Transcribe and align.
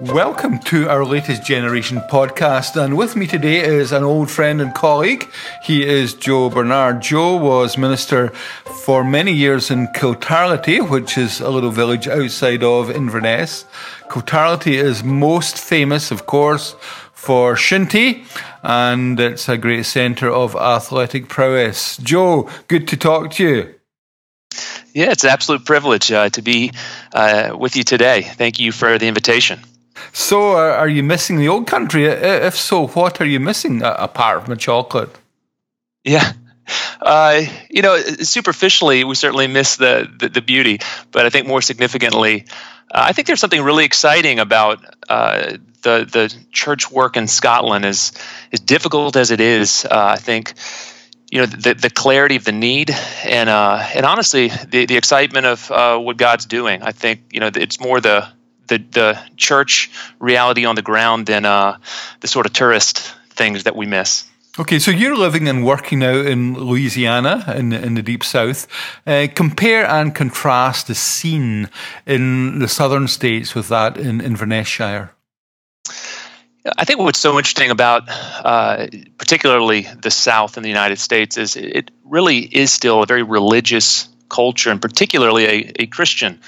Welcome 0.00 0.60
to 0.60 0.88
our 0.88 1.04
latest 1.04 1.44
generation 1.44 1.98
podcast. 2.10 2.82
And 2.82 2.96
with 2.96 3.16
me 3.16 3.26
today 3.26 3.60
is 3.60 3.92
an 3.92 4.02
old 4.02 4.30
friend 4.30 4.62
and 4.62 4.74
colleague. 4.74 5.30
He 5.62 5.86
is 5.86 6.14
Joe 6.14 6.48
Barnard. 6.48 7.02
Joe 7.02 7.36
was 7.36 7.76
minister 7.76 8.30
for 8.84 9.04
many 9.04 9.30
years 9.30 9.70
in 9.70 9.88
Kiltarlity, 9.88 10.88
which 10.88 11.18
is 11.18 11.42
a 11.42 11.50
little 11.50 11.70
village 11.70 12.08
outside 12.08 12.62
of 12.62 12.90
Inverness. 12.90 13.66
Kiltarlity 14.08 14.82
is 14.82 15.04
most 15.04 15.58
famous, 15.58 16.10
of 16.10 16.24
course, 16.24 16.76
for 17.12 17.54
Shinty, 17.54 18.24
and 18.62 19.20
it's 19.20 19.50
a 19.50 19.58
great 19.58 19.84
centre 19.84 20.30
of 20.30 20.56
athletic 20.56 21.28
prowess. 21.28 21.98
Joe, 21.98 22.48
good 22.68 22.88
to 22.88 22.96
talk 22.96 23.32
to 23.32 23.44
you. 23.44 23.74
Yeah, 24.94 25.10
it's 25.10 25.24
an 25.24 25.30
absolute 25.30 25.66
privilege 25.66 26.10
uh, 26.10 26.30
to 26.30 26.40
be 26.40 26.72
uh, 27.12 27.54
with 27.56 27.76
you 27.76 27.84
today. 27.84 28.22
Thank 28.22 28.58
you 28.58 28.72
for 28.72 28.98
the 28.98 29.06
invitation. 29.06 29.60
So, 30.12 30.52
uh, 30.52 30.76
are 30.76 30.88
you 30.88 31.02
missing 31.02 31.38
the 31.38 31.48
old 31.48 31.66
country? 31.66 32.04
If 32.06 32.56
so, 32.56 32.88
what 32.88 33.20
are 33.20 33.26
you 33.26 33.40
missing 33.40 33.82
uh, 33.82 33.96
apart 33.98 34.44
from 34.44 34.54
the 34.54 34.60
chocolate? 34.60 35.16
Yeah. 36.04 36.32
Uh, 37.00 37.42
you 37.68 37.82
know, 37.82 37.96
superficially, 37.98 39.04
we 39.04 39.14
certainly 39.14 39.46
miss 39.46 39.76
the, 39.76 40.08
the, 40.18 40.28
the 40.28 40.42
beauty, 40.42 40.80
but 41.10 41.26
I 41.26 41.30
think 41.30 41.46
more 41.46 41.62
significantly, 41.62 42.46
uh, 42.90 43.04
I 43.08 43.12
think 43.12 43.26
there's 43.26 43.40
something 43.40 43.62
really 43.62 43.84
exciting 43.84 44.38
about 44.38 44.84
the 45.08 45.60
the 45.82 46.34
church 46.52 46.90
work 46.90 47.16
in 47.16 47.26
Scotland. 47.26 47.84
As 47.84 48.12
as 48.52 48.60
difficult 48.60 49.16
as 49.16 49.30
it 49.30 49.40
is, 49.40 49.86
I 49.90 50.16
think 50.16 50.54
you 51.30 51.40
know 51.40 51.46
the, 51.46 51.74
the 51.74 51.90
clarity 51.90 52.36
of 52.36 52.44
the 52.44 52.52
need 52.52 52.90
and 53.24 53.48
and 53.48 54.06
honestly 54.06 54.48
the, 54.48 54.86
the 54.86 54.96
excitement 54.96 55.46
of 55.46 55.70
what 55.70 56.16
God's 56.16 56.46
doing. 56.46 56.82
I 56.82 56.92
think 56.92 57.20
you 57.32 57.40
know 57.40 57.50
it's 57.54 57.80
more 57.80 58.00
the 58.00 58.28
the, 58.70 58.78
the 58.78 59.18
church 59.36 59.90
reality 60.18 60.64
on 60.64 60.74
the 60.74 60.82
ground 60.82 61.26
than 61.26 61.44
uh, 61.44 61.76
the 62.20 62.28
sort 62.28 62.46
of 62.46 62.54
tourist 62.54 63.14
things 63.30 63.64
that 63.64 63.76
we 63.76 63.84
miss. 63.84 64.24
Okay, 64.58 64.78
so 64.78 64.90
you're 64.90 65.16
living 65.16 65.48
and 65.48 65.64
working 65.64 66.02
out 66.02 66.26
in 66.26 66.54
Louisiana 66.54 67.44
in 67.56 67.72
in 67.72 67.94
the 67.94 68.02
deep 68.02 68.24
south. 68.24 68.66
Uh, 69.06 69.26
compare 69.34 69.86
and 69.86 70.14
contrast 70.14 70.86
the 70.86 70.94
scene 70.94 71.68
in 72.06 72.58
the 72.58 72.68
southern 72.68 73.08
states 73.08 73.54
with 73.54 73.68
that 73.68 73.96
in 73.96 74.20
Inverness 74.20 74.68
Shire. 74.68 75.14
I 76.76 76.84
think 76.84 76.98
what's 76.98 77.20
so 77.20 77.38
interesting 77.38 77.70
about, 77.70 78.02
uh, 78.08 78.86
particularly 79.16 79.86
the 80.02 80.10
South 80.10 80.56
in 80.56 80.62
the 80.62 80.68
United 80.68 80.98
States, 80.98 81.38
is 81.38 81.56
it 81.56 81.90
really 82.04 82.38
is 82.38 82.70
still 82.70 83.02
a 83.02 83.06
very 83.06 83.22
religious 83.22 84.08
culture, 84.28 84.70
and 84.70 84.82
particularly 84.82 85.44
a, 85.46 85.72
a 85.82 85.86
Christian 85.86 86.40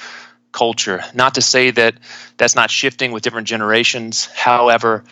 culture. 0.53 1.03
Not 1.15 1.35
to 1.35 1.43
say 1.43 1.71
that 1.73 1.95
that's 2.37 2.55
not 2.55 2.71
shifting 2.71 3.13
with 3.13 3.23
different 3.23 3.49
generations. 3.49 4.27
However, 4.27 5.05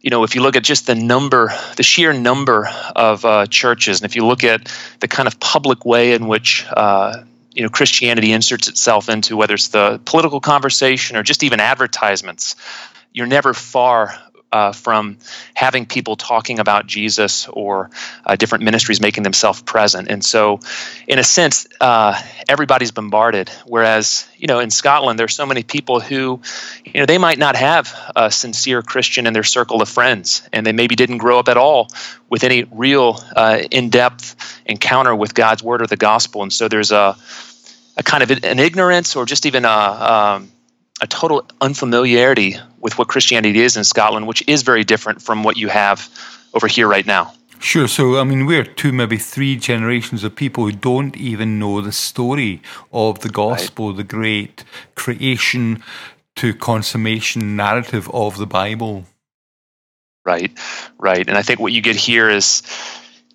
you 0.00 0.10
know, 0.10 0.24
if 0.24 0.34
you 0.34 0.42
look 0.42 0.56
at 0.56 0.64
just 0.64 0.86
the 0.86 0.94
number, 0.94 1.52
the 1.76 1.82
sheer 1.82 2.12
number 2.12 2.68
of 2.94 3.24
uh, 3.24 3.46
churches, 3.46 4.00
and 4.00 4.08
if 4.08 4.16
you 4.16 4.24
look 4.24 4.44
at 4.44 4.72
the 5.00 5.08
kind 5.08 5.26
of 5.26 5.38
public 5.40 5.84
way 5.84 6.12
in 6.12 6.28
which 6.28 6.66
uh, 6.70 7.22
you 7.52 7.62
know 7.62 7.68
Christianity 7.68 8.32
inserts 8.32 8.68
itself 8.68 9.08
into 9.08 9.36
whether 9.36 9.54
it's 9.54 9.68
the 9.68 10.00
political 10.04 10.40
conversation 10.40 11.16
or 11.16 11.22
just 11.22 11.42
even 11.42 11.60
advertisements, 11.60 12.54
you're 13.12 13.26
never 13.26 13.52
far 13.52 14.16
uh, 14.50 14.72
from 14.72 15.18
having 15.54 15.86
people 15.86 16.16
talking 16.16 16.58
about 16.58 16.86
Jesus 16.86 17.48
or 17.48 17.90
uh, 18.24 18.36
different 18.36 18.64
ministries 18.64 19.00
making 19.00 19.22
themselves 19.22 19.60
present. 19.62 20.08
And 20.08 20.24
so, 20.24 20.60
in 21.06 21.18
a 21.18 21.24
sense, 21.24 21.66
uh, 21.80 22.20
everybody's 22.48 22.90
bombarded. 22.90 23.50
Whereas, 23.66 24.28
you 24.36 24.46
know, 24.46 24.60
in 24.60 24.70
Scotland, 24.70 25.18
there's 25.18 25.34
so 25.34 25.46
many 25.46 25.62
people 25.62 26.00
who, 26.00 26.40
you 26.84 27.00
know, 27.00 27.06
they 27.06 27.18
might 27.18 27.38
not 27.38 27.56
have 27.56 27.94
a 28.16 28.30
sincere 28.30 28.82
Christian 28.82 29.26
in 29.26 29.32
their 29.32 29.44
circle 29.44 29.82
of 29.82 29.88
friends, 29.88 30.48
and 30.52 30.64
they 30.64 30.72
maybe 30.72 30.96
didn't 30.96 31.18
grow 31.18 31.38
up 31.38 31.48
at 31.48 31.56
all 31.56 31.88
with 32.30 32.44
any 32.44 32.64
real 32.64 33.22
uh, 33.36 33.60
in-depth 33.70 34.60
encounter 34.64 35.14
with 35.14 35.34
God's 35.34 35.62
word 35.62 35.82
or 35.82 35.86
the 35.86 35.96
gospel. 35.96 36.42
And 36.42 36.52
so, 36.52 36.68
there's 36.68 36.92
a 36.92 37.16
a 37.98 38.02
kind 38.02 38.22
of 38.22 38.30
an 38.30 38.60
ignorance 38.60 39.16
or 39.16 39.26
just 39.26 39.44
even 39.44 39.64
a 39.64 39.68
um, 39.68 40.52
a 41.00 41.06
total 41.06 41.46
unfamiliarity 41.60 42.56
with 42.80 42.98
what 42.98 43.08
Christianity 43.08 43.60
is 43.60 43.76
in 43.76 43.84
Scotland, 43.84 44.26
which 44.26 44.42
is 44.46 44.62
very 44.62 44.84
different 44.84 45.22
from 45.22 45.42
what 45.42 45.56
you 45.56 45.68
have 45.68 46.08
over 46.54 46.66
here 46.66 46.88
right 46.88 47.06
now. 47.06 47.32
Sure. 47.60 47.88
So, 47.88 48.18
I 48.18 48.24
mean, 48.24 48.46
we're 48.46 48.64
two, 48.64 48.92
maybe 48.92 49.16
three 49.16 49.56
generations 49.56 50.22
of 50.22 50.36
people 50.36 50.64
who 50.64 50.72
don't 50.72 51.16
even 51.16 51.58
know 51.58 51.80
the 51.80 51.92
story 51.92 52.62
of 52.92 53.20
the 53.20 53.28
gospel, 53.28 53.88
right. 53.88 53.96
the 53.96 54.04
great 54.04 54.64
creation 54.94 55.82
to 56.36 56.54
consummation 56.54 57.56
narrative 57.56 58.08
of 58.14 58.38
the 58.38 58.46
Bible. 58.46 59.04
Right, 60.24 60.56
right. 60.98 61.26
And 61.26 61.36
I 61.36 61.42
think 61.42 61.58
what 61.58 61.72
you 61.72 61.80
get 61.80 61.96
here 61.96 62.28
is 62.28 62.62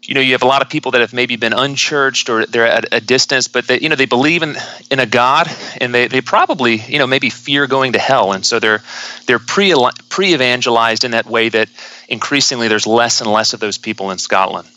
you 0.04 0.14
know 0.16 0.22
you 0.22 0.34
have 0.34 0.44
a 0.44 0.48
lot 0.48 0.62
of 0.62 0.70
people 0.70 0.92
that 0.92 1.02
have 1.02 1.14
maybe 1.14 1.36
been 1.36 1.54
unchurched 1.54 2.30
or 2.30 2.46
they're 2.46 2.68
at 2.68 2.94
a 2.94 3.00
distance 3.00 3.48
but 3.48 3.68
they 3.68 3.80
you 3.80 3.90
know 3.90 3.96
they 3.96 4.06
believe 4.06 4.44
in 4.44 4.56
in 4.92 5.00
a 5.00 5.06
god 5.06 5.48
and 5.80 5.94
they, 5.94 6.08
they 6.08 6.22
probably 6.22 6.78
you 6.78 7.00
know 7.00 7.08
maybe 7.08 7.30
fear 7.30 7.68
going 7.68 7.94
to 7.94 8.00
hell. 8.00 8.34
And 8.34 8.46
so 8.46 8.60
they're 8.60 8.82
they're 9.26 9.40
pre 9.40 9.74
pre 10.10 10.34
evangelized 10.34 11.04
in 11.04 11.12
that 11.12 11.26
way 11.26 11.50
that 11.50 11.70
increasingly 12.08 12.68
there's 12.68 12.88
less 12.88 13.22
and 13.22 13.32
less 13.32 13.54
of 13.54 13.60
those 13.60 13.78
people 13.78 14.12
in 14.12 14.18
Scotland. 14.18 14.68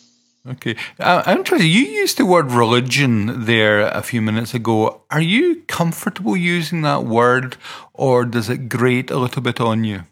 Okay. 0.47 0.77
Uh, 1.01 1.23
I'm 1.27 1.39
interested 1.39 1.67
you 1.67 1.83
used 1.83 2.19
the 2.19 2.25
word 2.25 2.53
religion 2.53 3.47
there 3.47 3.81
a 3.81 4.03
few 4.03 4.23
minutes 4.23 4.55
ago. 4.55 5.03
Are 5.11 5.21
you 5.21 5.63
comfortable 5.67 6.37
using 6.37 6.83
that 6.83 7.03
word 7.03 7.57
or 7.93 8.25
does 8.25 8.49
it 8.49 8.69
grate 8.69 9.11
a 9.11 9.19
little 9.19 9.43
bit 9.43 9.61
on 9.61 9.85
you? 9.85 10.05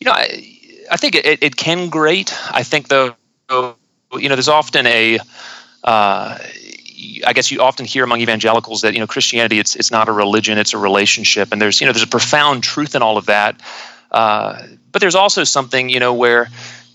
You 0.00 0.06
know 0.06 0.12
I, 0.12 0.58
I 0.90 0.96
think 0.96 1.14
it, 1.14 1.42
it 1.42 1.56
can 1.56 1.90
grate. 1.90 2.34
I 2.50 2.64
think 2.64 2.88
though 2.88 3.14
you 4.14 4.28
know, 4.28 4.34
there's 4.34 4.48
often 4.48 4.86
a, 4.86 5.18
uh, 5.84 6.38
I 7.26 7.32
guess 7.34 7.50
you 7.50 7.60
often 7.60 7.86
hear 7.86 8.04
among 8.04 8.20
evangelicals 8.20 8.82
that 8.82 8.94
you 8.94 9.00
know 9.00 9.06
Christianity 9.06 9.58
it's 9.58 9.76
it's 9.76 9.90
not 9.90 10.08
a 10.08 10.12
religion, 10.12 10.58
it's 10.58 10.74
a 10.74 10.78
relationship, 10.78 11.52
and 11.52 11.60
there's 11.60 11.80
you 11.80 11.86
know 11.86 11.92
there's 11.92 12.04
a 12.04 12.08
profound 12.08 12.62
truth 12.62 12.94
in 12.94 13.02
all 13.02 13.16
of 13.16 13.26
that. 13.26 13.60
Uh, 14.10 14.62
but 14.92 15.00
there's 15.00 15.14
also 15.14 15.44
something 15.44 15.88
you 15.88 16.00
know 16.00 16.14
where 16.14 16.48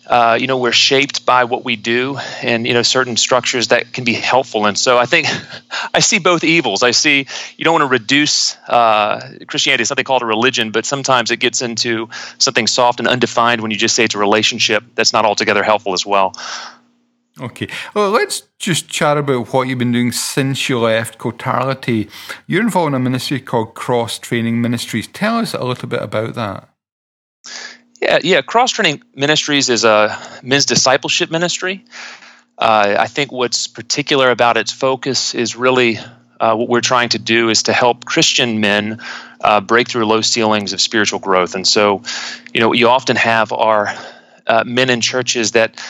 uh, 0.08 0.38
you 0.40 0.48
know 0.48 0.58
we're 0.58 0.72
shaped 0.72 1.26
by 1.26 1.44
what 1.44 1.64
we 1.64 1.76
do 1.76 2.18
and 2.42 2.66
you 2.66 2.74
know 2.74 2.82
certain 2.82 3.18
structures 3.18 3.68
that 3.70 3.92
can 3.94 4.04
be 4.04 4.14
helpful 4.14 4.66
and 4.66 4.78
so 4.78 4.98
i 4.98 5.06
think 5.06 5.28
i 5.94 6.00
see 6.00 6.20
both 6.20 6.44
evils 6.44 6.84
i 6.84 6.92
see 6.92 7.28
you 7.58 7.64
don't 7.66 7.74
want 7.74 7.84
to 7.84 7.88
reduce 7.88 8.56
uh, 8.68 9.20
christianity 9.48 9.82
to 9.82 9.86
something 9.86 10.06
called 10.06 10.22
a 10.22 10.26
religion 10.26 10.72
but 10.72 10.86
sometimes 10.86 11.32
it 11.32 11.38
gets 11.38 11.62
into 11.62 12.10
something 12.38 12.68
soft 12.68 13.00
and 13.00 13.08
undefined 13.08 13.62
when 13.62 13.72
you 13.72 13.78
just 13.78 13.96
say 13.96 14.04
it's 14.04 14.16
a 14.16 14.20
relationship 14.20 14.84
that's 14.96 15.14
not 15.14 15.26
altogether 15.26 15.64
helpful 15.64 15.94
as 15.94 16.06
well 16.06 16.34
Okay, 17.40 17.68
well, 17.94 18.10
let's 18.10 18.44
just 18.58 18.90
chat 18.90 19.16
about 19.16 19.54
what 19.54 19.68
you've 19.68 19.78
been 19.78 19.92
doing 19.92 20.12
since 20.12 20.70
you 20.70 20.80
left 20.80 21.20
Kiltarlity. 21.20 22.10
You're 22.48 22.64
involved 22.64 22.88
in 22.88 22.94
a 22.96 23.00
ministry 23.00 23.40
called 23.40 23.76
Cross 23.76 24.20
Training 24.20 24.60
Ministries. 24.60 25.08
Tell 25.08 25.38
us 25.38 25.54
a 25.54 25.64
little 25.64 25.88
bit 25.88 26.02
about 26.02 26.34
that. 26.34 26.70
Yeah, 28.02 28.20
yeah. 28.24 28.42
Cross 28.42 28.72
Training 28.72 29.02
Ministries 29.16 29.70
is 29.70 29.84
a 29.84 30.18
men's 30.44 30.66
discipleship 30.66 31.32
ministry. 31.32 31.84
Uh, 32.58 32.96
I 33.00 33.08
think 33.08 33.32
what's 33.32 33.68
particular 33.68 34.30
about 34.32 34.58
its 34.58 34.72
focus 34.72 35.36
is 35.36 35.56
really 35.56 35.98
uh, 36.40 36.56
what 36.56 36.70
we're 36.70 36.82
trying 36.82 37.10
to 37.10 37.20
do 37.20 37.50
is 37.50 37.64
to 37.64 37.74
help 37.74 38.06
Christian 38.06 38.60
men 38.60 39.00
uh, 39.42 39.62
break 39.62 39.90
through 39.90 40.06
low 40.06 40.22
ceilings 40.22 40.74
of 40.74 40.82
spiritual 40.82 41.20
growth. 41.20 41.56
And 41.56 41.68
so, 41.68 42.04
you 42.54 42.60
know, 42.60 42.74
you 42.74 42.88
often 42.88 43.16
have 43.16 43.52
our 43.52 43.94
uh, 44.46 44.64
men 44.66 44.90
in 44.90 45.02
churches 45.02 45.52
that 45.54 45.84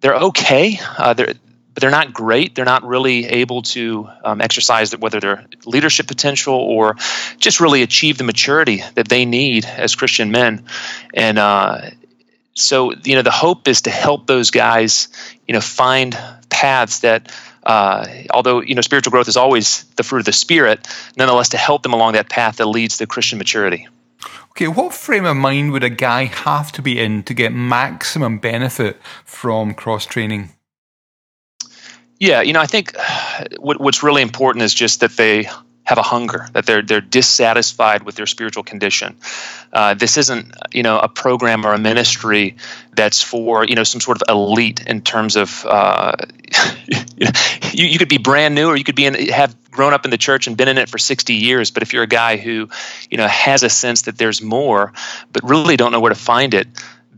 they're 0.00 0.16
okay. 0.16 0.78
Uh, 0.96 1.14
they're 1.14 1.34
but 1.78 1.82
they're 1.82 1.92
not 1.92 2.12
great. 2.12 2.56
They're 2.56 2.64
not 2.64 2.82
really 2.82 3.24
able 3.26 3.62
to 3.62 4.08
um, 4.24 4.40
exercise 4.40 4.96
whether 4.96 5.20
their 5.20 5.46
leadership 5.64 6.08
potential 6.08 6.56
or 6.56 6.96
just 7.38 7.60
really 7.60 7.82
achieve 7.82 8.18
the 8.18 8.24
maturity 8.24 8.82
that 8.96 9.06
they 9.06 9.24
need 9.24 9.64
as 9.64 9.94
Christian 9.94 10.32
men. 10.32 10.64
And 11.14 11.38
uh, 11.38 11.90
so, 12.54 12.94
you 13.04 13.14
know, 13.14 13.22
the 13.22 13.30
hope 13.30 13.68
is 13.68 13.82
to 13.82 13.90
help 13.90 14.26
those 14.26 14.50
guys, 14.50 15.06
you 15.46 15.54
know, 15.54 15.60
find 15.60 16.18
paths 16.50 16.98
that. 17.00 17.30
Uh, 17.62 18.06
although 18.30 18.62
you 18.62 18.74
know 18.74 18.80
spiritual 18.80 19.10
growth 19.10 19.28
is 19.28 19.36
always 19.36 19.84
the 19.96 20.02
fruit 20.02 20.20
of 20.20 20.24
the 20.24 20.32
spirit, 20.32 20.88
nonetheless 21.18 21.50
to 21.50 21.58
help 21.58 21.82
them 21.82 21.92
along 21.92 22.14
that 22.14 22.30
path 22.30 22.56
that 22.56 22.66
leads 22.66 22.96
to 22.96 23.06
Christian 23.06 23.36
maturity. 23.36 23.86
Okay, 24.52 24.68
what 24.68 24.94
frame 24.94 25.26
of 25.26 25.36
mind 25.36 25.72
would 25.72 25.84
a 25.84 25.90
guy 25.90 26.24
have 26.24 26.72
to 26.72 26.82
be 26.82 26.98
in 26.98 27.24
to 27.24 27.34
get 27.34 27.52
maximum 27.52 28.38
benefit 28.38 28.98
from 29.26 29.74
cross 29.74 30.06
training? 30.06 30.48
Yeah, 32.18 32.42
you 32.42 32.52
know, 32.52 32.60
I 32.60 32.66
think 32.66 32.96
what, 33.58 33.80
what's 33.80 34.02
really 34.02 34.22
important 34.22 34.64
is 34.64 34.74
just 34.74 35.00
that 35.00 35.12
they 35.12 35.48
have 35.88 35.96
a 35.96 36.02
hunger 36.02 36.46
that 36.52 36.66
they're 36.66 36.82
they're 36.82 37.00
dissatisfied 37.00 38.02
with 38.02 38.14
their 38.14 38.26
spiritual 38.26 38.62
condition. 38.62 39.16
Uh, 39.72 39.94
this 39.94 40.18
isn't 40.18 40.54
you 40.70 40.82
know 40.82 40.98
a 40.98 41.08
program 41.08 41.64
or 41.64 41.72
a 41.72 41.78
ministry 41.78 42.56
that's 42.94 43.22
for 43.22 43.64
you 43.64 43.74
know 43.74 43.84
some 43.84 43.98
sort 43.98 44.20
of 44.20 44.28
elite 44.28 44.84
in 44.86 45.00
terms 45.00 45.34
of 45.36 45.64
uh, 45.64 46.12
you, 47.72 47.86
you 47.86 47.98
could 47.98 48.10
be 48.10 48.18
brand 48.18 48.54
new 48.54 48.68
or 48.68 48.76
you 48.76 48.84
could 48.84 48.96
be 48.96 49.06
in 49.06 49.14
have 49.30 49.56
grown 49.70 49.94
up 49.94 50.04
in 50.04 50.10
the 50.10 50.18
church 50.18 50.46
and 50.46 50.58
been 50.58 50.68
in 50.68 50.76
it 50.76 50.90
for 50.90 50.98
60 50.98 51.32
years 51.32 51.70
but 51.70 51.82
if 51.82 51.94
you're 51.94 52.02
a 52.02 52.06
guy 52.06 52.36
who 52.36 52.68
you 53.10 53.16
know 53.16 53.26
has 53.26 53.62
a 53.62 53.70
sense 53.70 54.02
that 54.02 54.18
there's 54.18 54.42
more 54.42 54.92
but 55.32 55.42
really 55.42 55.76
don't 55.76 55.92
know 55.92 56.00
where 56.00 56.12
to 56.12 56.20
find 56.20 56.52
it 56.52 56.68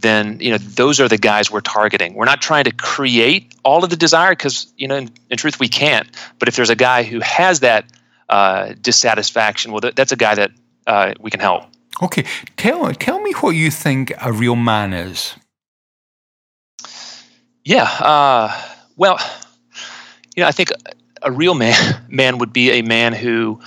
then 0.01 0.39
you 0.41 0.51
know 0.51 0.59
those 0.59 1.01
are 1.01 1.09
the 1.09 1.19
guys 1.19 1.51
we're 1.51 1.61
targeting. 1.61 2.15
We're 2.15 2.25
not 2.25 2.41
trying 2.41 2.65
to 2.65 2.73
create 2.73 3.55
all 3.65 3.85
of 3.85 3.91
the 3.91 3.97
desire 3.97 4.33
because 4.33 4.73
you 4.77 4.89
know 4.89 4.97
in, 4.97 5.11
in, 5.31 5.37
truth 5.37 5.61
we 5.61 5.69
can't. 5.69 6.09
But 6.39 6.49
if 6.49 6.57
there's 6.57 6.71
a 6.71 6.77
guy 6.77 7.03
who 7.03 7.21
has 7.21 7.61
that 7.61 7.85
uh, 8.29 8.75
dissatisfaction 8.81 9.73
well 9.73 9.81
that's 9.95 10.13
a 10.13 10.17
guy 10.17 10.35
that 10.35 10.51
uh, 10.87 11.15
we 11.21 11.31
can 11.31 11.41
help. 11.41 11.65
Okay. 12.03 12.25
Tell, 12.57 12.93
tell 12.95 13.21
me 13.21 13.33
what 13.33 13.51
you 13.51 13.71
think 13.71 14.13
a 14.23 14.33
real 14.33 14.57
man 14.57 14.93
is. 14.93 15.35
Yeah 17.65 17.85
uh, 17.85 18.63
well 18.97 19.19
you 20.37 20.43
know, 20.43 20.49
I 20.49 20.53
think 20.53 20.71
a 21.23 21.31
real 21.31 21.55
man 21.55 22.03
man 22.09 22.39
would 22.39 22.53
be 22.53 22.71
a 22.71 22.83
man 22.83 23.13
who, 23.13 23.61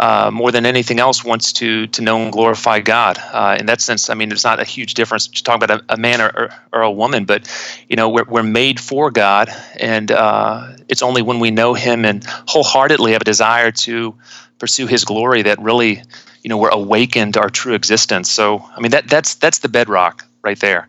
uh, 0.00 0.30
more 0.32 0.50
than 0.50 0.64
anything 0.64 0.98
else, 0.98 1.22
wants 1.22 1.52
to 1.52 1.86
to 1.88 2.00
know 2.00 2.22
and 2.22 2.32
glorify 2.32 2.80
God. 2.80 3.18
Uh, 3.18 3.58
in 3.60 3.66
that 3.66 3.82
sense, 3.82 4.08
I 4.08 4.14
mean, 4.14 4.30
there's 4.30 4.44
not 4.44 4.58
a 4.58 4.64
huge 4.64 4.94
difference 4.94 5.28
to 5.28 5.42
talk 5.44 5.62
about 5.62 5.70
a, 5.70 5.84
a 5.90 5.96
man 5.98 6.22
or, 6.22 6.30
or, 6.34 6.50
or, 6.72 6.82
a 6.82 6.90
woman, 6.90 7.26
but 7.26 7.46
you 7.86 7.96
know, 7.96 8.08
we're 8.08 8.24
we're 8.24 8.42
made 8.42 8.80
for 8.80 9.10
God, 9.10 9.50
and 9.78 10.10
uh, 10.10 10.72
it's 10.88 11.02
only 11.02 11.20
when 11.20 11.38
we 11.38 11.50
know 11.50 11.74
Him 11.74 12.06
and 12.06 12.24
wholeheartedly 12.48 13.12
have 13.12 13.20
a 13.20 13.26
desire 13.26 13.70
to 13.84 14.14
pursue 14.58 14.86
His 14.86 15.04
glory 15.04 15.42
that 15.42 15.60
really, 15.60 16.02
you 16.42 16.48
know, 16.48 16.56
we're 16.56 16.70
awakened 16.70 17.36
our 17.36 17.50
true 17.50 17.74
existence. 17.74 18.30
So, 18.30 18.64
I 18.74 18.80
mean, 18.80 18.92
that 18.92 19.06
that's 19.06 19.34
that's 19.34 19.58
the 19.58 19.68
bedrock 19.68 20.24
right 20.42 20.58
there. 20.60 20.88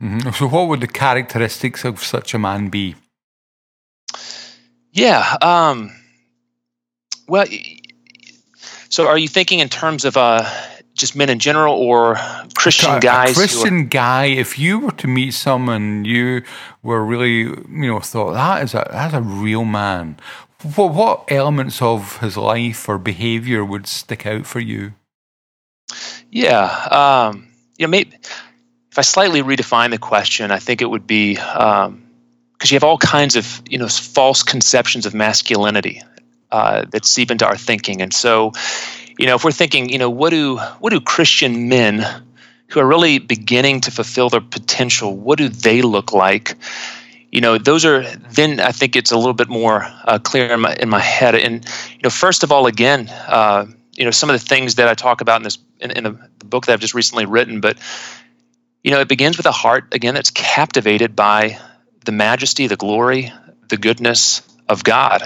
Mm-hmm. 0.00 0.30
So, 0.30 0.46
what 0.46 0.68
would 0.68 0.80
the 0.80 0.86
characteristics 0.86 1.84
of 1.84 1.98
such 2.04 2.34
a 2.34 2.38
man 2.38 2.68
be? 2.68 2.94
Yeah. 4.92 5.38
Um, 5.42 5.90
well, 7.26 7.46
so 8.92 9.08
are 9.08 9.16
you 9.16 9.26
thinking 9.26 9.60
in 9.60 9.70
terms 9.70 10.04
of 10.04 10.18
uh, 10.18 10.44
just 10.92 11.16
men 11.16 11.30
in 11.30 11.38
general 11.38 11.74
or 11.74 12.16
Christian 12.54 12.90
a, 12.90 13.00
guys? 13.00 13.30
A 13.30 13.34
Christian 13.34 13.80
are, 13.80 13.84
guy, 13.84 14.26
if 14.26 14.58
you 14.58 14.80
were 14.80 14.92
to 14.92 15.08
meet 15.08 15.32
someone 15.32 16.04
you 16.04 16.42
were 16.82 17.02
really, 17.02 17.38
you 17.38 17.64
know, 17.88 18.00
thought 18.00 18.34
that 18.34 18.62
is 18.62 18.74
a 18.74 18.86
that's 18.90 19.14
a 19.14 19.22
real 19.22 19.64
man. 19.64 20.18
What 20.76 20.92
what 20.92 21.24
elements 21.32 21.80
of 21.80 22.18
his 22.18 22.36
life 22.36 22.86
or 22.86 22.98
behavior 22.98 23.64
would 23.64 23.86
stick 23.86 24.26
out 24.26 24.44
for 24.44 24.60
you? 24.60 24.92
Yeah, 26.30 26.64
um, 26.90 27.48
you 27.78 27.86
know, 27.86 27.90
maybe 27.90 28.14
if 28.90 28.98
I 28.98 29.02
slightly 29.02 29.42
redefine 29.42 29.88
the 29.88 29.98
question, 29.98 30.50
I 30.50 30.58
think 30.58 30.82
it 30.82 30.90
would 30.90 31.06
be 31.06 31.38
um, 31.38 32.06
because 32.52 32.70
you 32.70 32.76
have 32.76 32.84
all 32.84 32.98
kinds 32.98 33.36
of 33.36 33.62
you 33.70 33.78
know 33.78 33.88
false 33.88 34.42
conceptions 34.42 35.06
of 35.06 35.14
masculinity 35.14 36.02
uh, 36.52 36.84
that 36.90 37.04
seep 37.04 37.30
into 37.30 37.46
our 37.46 37.56
thinking, 37.56 38.02
and 38.02 38.12
so 38.12 38.52
you 39.18 39.26
know 39.26 39.34
if 39.34 39.44
we're 39.44 39.50
thinking 39.50 39.88
you 39.88 39.98
know 39.98 40.10
what 40.10 40.30
do 40.30 40.58
what 40.78 40.90
do 40.90 41.00
Christian 41.00 41.68
men 41.68 42.06
who 42.68 42.80
are 42.80 42.86
really 42.86 43.18
beginning 43.18 43.80
to 43.82 43.90
fulfill 43.90 44.28
their 44.30 44.40
potential 44.40 45.16
what 45.16 45.38
do 45.38 45.48
they 45.48 45.82
look 45.82 46.12
like? 46.12 46.56
You 47.30 47.40
know, 47.40 47.56
those 47.56 47.84
are 47.86 48.02
then 48.02 48.60
I 48.60 48.72
think 48.72 48.94
it's 48.94 49.10
a 49.10 49.16
little 49.16 49.34
bit 49.34 49.48
more 49.48 49.84
uh, 50.04 50.18
clear 50.18 50.52
in 50.52 50.60
my 50.60 50.74
in 50.74 50.88
my 50.88 51.00
head. 51.00 51.34
And 51.34 51.64
you 51.90 52.00
know, 52.02 52.10
first 52.10 52.42
of 52.42 52.52
all, 52.52 52.66
again, 52.66 53.08
uh, 53.08 53.66
you 53.96 54.04
know, 54.04 54.10
some 54.10 54.28
of 54.28 54.38
the 54.38 54.46
things 54.46 54.74
that 54.76 54.88
I 54.88 54.94
talk 54.94 55.22
about 55.22 55.38
in 55.38 55.42
this 55.44 55.58
in, 55.80 55.90
in 55.92 56.04
the, 56.04 56.28
the 56.38 56.44
book 56.44 56.66
that 56.66 56.74
I've 56.74 56.80
just 56.80 56.94
recently 56.94 57.24
written, 57.24 57.60
but 57.60 57.78
you 58.84 58.90
know, 58.90 59.00
it 59.00 59.08
begins 59.08 59.36
with 59.36 59.46
a 59.46 59.52
heart 59.52 59.94
again 59.94 60.14
that's 60.14 60.30
captivated 60.30 61.16
by 61.16 61.58
the 62.04 62.12
majesty, 62.12 62.66
the 62.66 62.76
glory, 62.76 63.32
the 63.68 63.76
goodness 63.76 64.42
of 64.72 64.84
God. 64.84 65.22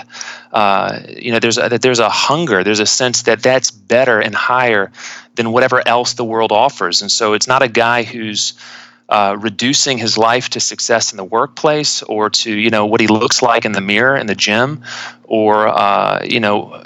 Uh, 0.52 1.00
you 1.08 1.32
know, 1.32 1.38
there's 1.38 1.58
a, 1.58 1.78
there's 1.80 1.98
a 1.98 2.08
hunger, 2.08 2.62
there's 2.64 2.80
a 2.80 2.86
sense 2.86 3.22
that 3.22 3.42
that's 3.42 3.70
better 3.70 4.20
and 4.20 4.34
higher 4.34 4.92
than 5.34 5.52
whatever 5.52 5.86
else 5.86 6.14
the 6.14 6.24
world 6.24 6.52
offers. 6.52 7.02
And 7.02 7.10
so 7.10 7.32
it's 7.32 7.46
not 7.46 7.62
a 7.62 7.68
guy 7.68 8.02
who's 8.02 8.54
uh, 9.08 9.36
reducing 9.38 9.98
his 9.98 10.18
life 10.18 10.50
to 10.50 10.60
success 10.60 11.12
in 11.12 11.16
the 11.16 11.24
workplace 11.24 12.02
or 12.02 12.28
to 12.28 12.52
you 12.52 12.70
know 12.70 12.86
what 12.86 13.00
he 13.00 13.06
looks 13.06 13.40
like 13.40 13.64
in 13.64 13.70
the 13.70 13.80
mirror 13.80 14.16
in 14.16 14.26
the 14.26 14.34
gym 14.34 14.82
or 15.22 15.68
uh, 15.68 16.24
you 16.24 16.40
know 16.40 16.82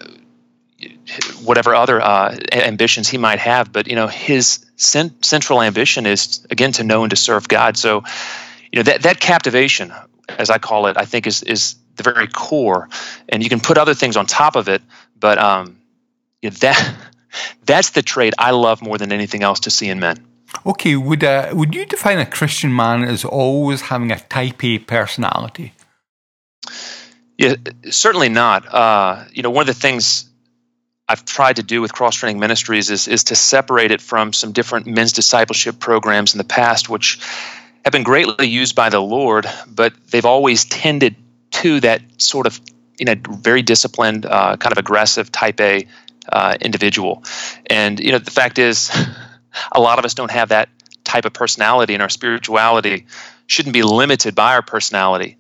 whatever 1.42 1.74
other 1.74 1.98
uh, 1.98 2.36
ambitions 2.52 3.08
he 3.08 3.16
might 3.16 3.38
have 3.38 3.72
but 3.72 3.86
you 3.86 3.96
know 3.96 4.06
his 4.06 4.66
cent- 4.76 5.24
central 5.24 5.62
ambition 5.62 6.04
is 6.04 6.46
again 6.50 6.72
to 6.72 6.84
know 6.84 7.04
and 7.04 7.10
to 7.10 7.16
serve 7.16 7.48
god 7.48 7.78
so 7.78 8.04
you 8.72 8.78
know 8.78 8.82
that 8.84 9.02
that 9.02 9.20
captivation, 9.20 9.92
as 10.28 10.50
I 10.50 10.58
call 10.58 10.86
it, 10.86 10.96
I 10.96 11.04
think 11.04 11.26
is 11.26 11.42
is 11.42 11.74
the 12.02 12.12
very 12.12 12.28
core, 12.28 12.88
and 13.28 13.42
you 13.42 13.48
can 13.48 13.60
put 13.60 13.78
other 13.78 13.94
things 13.94 14.16
on 14.16 14.26
top 14.26 14.56
of 14.56 14.68
it, 14.68 14.82
but 15.18 15.38
um, 15.38 15.78
you 16.42 16.50
know, 16.50 16.56
that 16.60 16.96
that's 17.64 17.90
the 17.90 18.02
trait 18.02 18.34
I 18.38 18.50
love 18.50 18.82
more 18.82 18.98
than 18.98 19.12
anything 19.12 19.42
else 19.42 19.60
to 19.60 19.70
see 19.70 19.88
in 19.88 20.00
men. 20.00 20.16
Okay, 20.66 20.96
would 20.96 21.22
uh, 21.22 21.50
would 21.52 21.74
you 21.74 21.86
define 21.86 22.18
a 22.18 22.26
Christian 22.26 22.74
man 22.74 23.04
as 23.04 23.24
always 23.24 23.82
having 23.82 24.10
a 24.10 24.18
type 24.18 24.64
A 24.64 24.78
personality? 24.78 25.72
Yeah, 27.38 27.54
certainly 27.88 28.28
not. 28.28 28.66
Uh, 28.66 29.24
you 29.32 29.42
know, 29.42 29.50
one 29.50 29.62
of 29.62 29.74
the 29.74 29.80
things 29.80 30.28
I've 31.08 31.24
tried 31.24 31.56
to 31.56 31.62
do 31.62 31.80
with 31.80 31.92
Cross 31.92 32.16
Training 32.16 32.38
Ministries 32.38 32.90
is 32.90 33.08
is 33.08 33.24
to 33.24 33.34
separate 33.34 33.90
it 33.92 34.00
from 34.00 34.32
some 34.32 34.52
different 34.52 34.86
men's 34.86 35.12
discipleship 35.12 35.78
programs 35.78 36.34
in 36.34 36.38
the 36.38 36.44
past, 36.44 36.88
which 36.88 37.20
have 37.84 37.92
been 37.92 38.02
greatly 38.02 38.46
used 38.46 38.74
by 38.74 38.90
the 38.90 39.00
Lord, 39.00 39.46
but 39.66 39.94
they've 40.10 40.26
always 40.26 40.64
tended 40.64 41.16
to 41.50 41.80
that 41.80 42.02
sort 42.18 42.46
of 42.46 42.60
you 42.98 43.06
know 43.06 43.14
very 43.28 43.62
disciplined, 43.62 44.26
uh, 44.26 44.56
kind 44.56 44.72
of 44.72 44.78
aggressive 44.78 45.32
type 45.32 45.60
A 45.60 45.86
uh, 46.30 46.56
individual. 46.60 47.24
And 47.66 47.98
you 47.98 48.12
know 48.12 48.18
the 48.18 48.30
fact 48.30 48.58
is, 48.58 48.90
a 49.72 49.80
lot 49.80 49.98
of 49.98 50.04
us 50.04 50.14
don't 50.14 50.30
have 50.30 50.50
that 50.50 50.68
type 51.04 51.24
of 51.24 51.32
personality, 51.32 51.94
and 51.94 52.02
our 52.02 52.08
spirituality 52.08 53.06
shouldn't 53.46 53.72
be 53.72 53.82
limited 53.82 54.34
by 54.34 54.54
our 54.54 54.62
personality. 54.62 55.36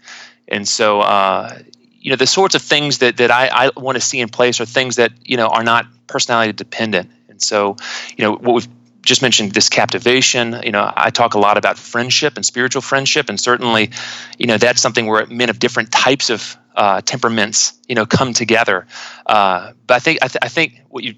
And 0.48 0.66
so, 0.66 1.00
uh, 1.00 1.60
you 2.00 2.10
know, 2.10 2.16
the 2.16 2.26
sorts 2.26 2.56
of 2.56 2.62
things 2.62 2.98
that 2.98 3.18
that 3.18 3.30
I, 3.30 3.48
I 3.52 3.70
want 3.76 3.96
to 3.96 4.00
see 4.00 4.20
in 4.20 4.28
place 4.28 4.60
are 4.60 4.66
things 4.66 4.96
that 4.96 5.12
you 5.24 5.36
know 5.36 5.46
are 5.46 5.62
not 5.62 5.86
personality 6.06 6.52
dependent. 6.52 7.10
And 7.28 7.40
so, 7.40 7.76
you 8.16 8.24
know, 8.24 8.32
what 8.32 8.54
we've 8.54 8.68
just 9.02 9.22
mentioned 9.22 9.52
this 9.52 9.68
captivation. 9.68 10.60
You 10.62 10.72
know, 10.72 10.92
I 10.94 11.10
talk 11.10 11.34
a 11.34 11.38
lot 11.38 11.56
about 11.58 11.78
friendship 11.78 12.36
and 12.36 12.44
spiritual 12.44 12.82
friendship, 12.82 13.28
and 13.28 13.40
certainly, 13.40 13.90
you 14.38 14.46
know, 14.46 14.58
that's 14.58 14.80
something 14.80 15.06
where 15.06 15.26
men 15.26 15.50
of 15.50 15.58
different 15.58 15.90
types 15.90 16.30
of 16.30 16.56
uh, 16.74 17.00
temperaments, 17.00 17.74
you 17.88 17.94
know, 17.94 18.06
come 18.06 18.32
together. 18.32 18.86
Uh, 19.26 19.72
but 19.86 19.94
I 19.94 19.98
think 19.98 20.18
I, 20.22 20.28
th- 20.28 20.38
I, 20.42 20.48
think 20.48 20.82
what 20.88 21.04
you, 21.04 21.14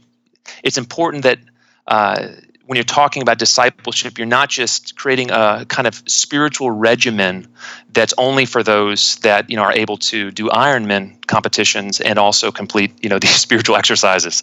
it's 0.62 0.78
important 0.78 1.24
that. 1.24 1.38
Uh, 1.86 2.28
when 2.64 2.76
you're 2.76 2.84
talking 2.84 3.22
about 3.22 3.38
discipleship, 3.38 4.18
you're 4.18 4.26
not 4.26 4.48
just 4.48 4.96
creating 4.96 5.30
a 5.30 5.66
kind 5.68 5.86
of 5.86 6.00
spiritual 6.06 6.70
regimen 6.70 7.48
that's 7.92 8.14
only 8.16 8.46
for 8.46 8.62
those 8.62 9.16
that 9.16 9.50
you 9.50 9.56
know 9.56 9.62
are 9.62 9.72
able 9.72 9.96
to 9.96 10.30
do 10.30 10.48
Ironman 10.48 11.26
competitions 11.26 12.00
and 12.00 12.18
also 12.18 12.52
complete 12.52 13.02
you 13.02 13.10
know 13.10 13.18
these 13.24 13.34
spiritual 13.34 13.76
exercises 13.76 14.42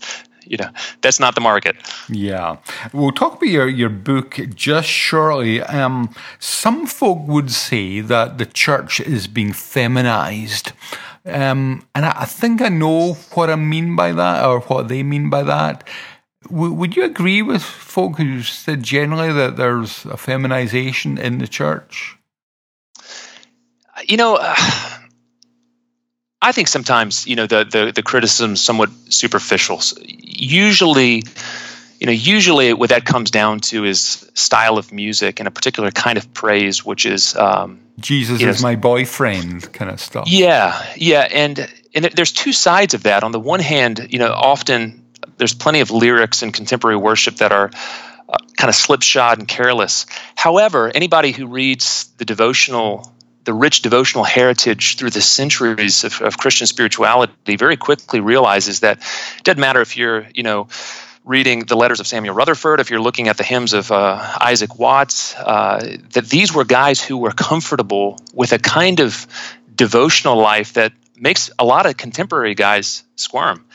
you 0.49 0.57
know 0.57 0.69
that's 1.01 1.19
not 1.19 1.35
the 1.35 1.41
market. 1.41 1.75
Yeah. 2.09 2.57
We'll 2.91 3.11
talk 3.11 3.35
about 3.35 3.49
your, 3.49 3.69
your 3.69 3.89
book 3.89 4.39
just 4.53 4.89
shortly. 4.89 5.61
Um, 5.61 6.13
some 6.39 6.87
folk 6.87 7.27
would 7.27 7.51
say 7.51 8.01
that 8.01 8.37
the 8.39 8.45
church 8.45 8.99
is 8.99 9.27
being 9.27 9.53
feminized. 9.53 10.73
Um, 11.25 11.85
and 11.93 12.05
I, 12.05 12.21
I, 12.21 12.25
think 12.25 12.61
i 12.61 12.69
know 12.69 13.13
what 13.33 13.49
i 13.49 13.55
mean 13.55 13.95
by 13.95 14.13
that 14.13 14.45
or 14.45 14.61
what 14.61 14.87
they 14.87 15.03
mean 15.03 15.29
by 15.29 15.43
that. 15.43 15.87
W- 16.45 16.73
would 16.73 16.95
you 16.95 17.03
agree 17.03 17.41
with 17.41 17.61
folk 17.61 18.17
who 18.17 18.41
said 18.41 18.81
generally 18.81 19.31
that 19.33 19.57
there's 19.57 20.05
a 20.05 20.17
feminization 20.17 21.17
in 21.17 21.37
the 21.37 21.47
church? 21.47 22.17
You 24.07 24.17
know 24.17 24.37
uh, 24.41 24.55
I 26.41 26.51
think 26.51 26.67
sometimes 26.67 27.27
you 27.27 27.35
know 27.35 27.47
the 27.47 27.65
the, 27.65 27.91
the 27.93 28.03
criticism 28.03 28.53
is 28.53 28.61
somewhat 28.61 28.89
superficial. 29.09 29.81
Usually, 30.05 31.23
you 31.99 32.05
know, 32.05 32.13
usually 32.13 32.73
what 32.73 32.89
that 32.89 33.05
comes 33.05 33.29
down 33.29 33.59
to 33.59 33.83
is 33.83 34.29
style 34.33 34.77
of 34.77 34.93
music 34.93 35.39
and 35.39 35.47
a 35.47 35.51
particular 35.51 35.91
kind 35.91 36.17
of 36.17 36.33
praise, 36.33 36.85
which 36.85 37.05
is 37.05 37.35
um, 37.35 37.81
Jesus 37.99 38.41
is 38.41 38.61
know, 38.61 38.69
my 38.69 38.75
boyfriend 38.75 39.71
kind 39.73 39.91
of 39.91 39.99
stuff. 39.99 40.25
Yeah, 40.27 40.81
yeah, 40.95 41.27
and 41.29 41.69
and 41.93 42.05
there's 42.05 42.31
two 42.31 42.53
sides 42.53 42.93
of 42.93 43.03
that. 43.03 43.23
On 43.23 43.31
the 43.31 43.39
one 43.39 43.59
hand, 43.59 44.07
you 44.09 44.19
know, 44.19 44.31
often 44.31 45.05
there's 45.37 45.53
plenty 45.53 45.81
of 45.81 45.91
lyrics 45.91 46.41
in 46.41 46.53
contemporary 46.53 46.97
worship 46.97 47.37
that 47.37 47.51
are 47.51 47.69
uh, 48.29 48.37
kind 48.55 48.69
of 48.69 48.75
slipshod 48.75 49.39
and 49.39 49.47
careless. 49.47 50.05
However, 50.35 50.89
anybody 50.93 51.33
who 51.33 51.47
reads 51.47 52.05
the 52.17 52.25
devotional 52.25 53.11
the 53.45 53.53
rich 53.53 53.81
devotional 53.81 54.23
heritage 54.23 54.97
through 54.97 55.09
the 55.11 55.21
centuries 55.21 56.03
of, 56.03 56.21
of 56.21 56.37
Christian 56.37 56.67
spirituality 56.67 57.55
very 57.55 57.77
quickly 57.77 58.19
realizes 58.19 58.81
that 58.81 58.99
it 59.37 59.43
doesn't 59.43 59.61
matter 59.61 59.81
if 59.81 59.97
you're, 59.97 60.27
you 60.33 60.43
know, 60.43 60.67
reading 61.25 61.59
the 61.65 61.75
letters 61.75 61.99
of 61.99 62.07
Samuel 62.07 62.33
Rutherford, 62.33 62.79
if 62.79 62.89
you're 62.89 63.01
looking 63.01 63.27
at 63.27 63.37
the 63.37 63.43
hymns 63.43 63.73
of 63.73 63.91
uh, 63.91 64.37
Isaac 64.39 64.79
Watts, 64.79 65.35
uh, 65.35 65.97
that 66.11 66.25
these 66.27 66.53
were 66.53 66.65
guys 66.65 67.01
who 67.01 67.17
were 67.17 67.31
comfortable 67.31 68.19
with 68.33 68.51
a 68.51 68.59
kind 68.59 68.99
of 68.99 69.27
devotional 69.75 70.37
life 70.37 70.73
that 70.73 70.93
makes 71.17 71.51
a 71.59 71.65
lot 71.65 71.85
of 71.85 71.97
contemporary 71.97 72.55
guys 72.55 73.03
squirm. 73.15 73.65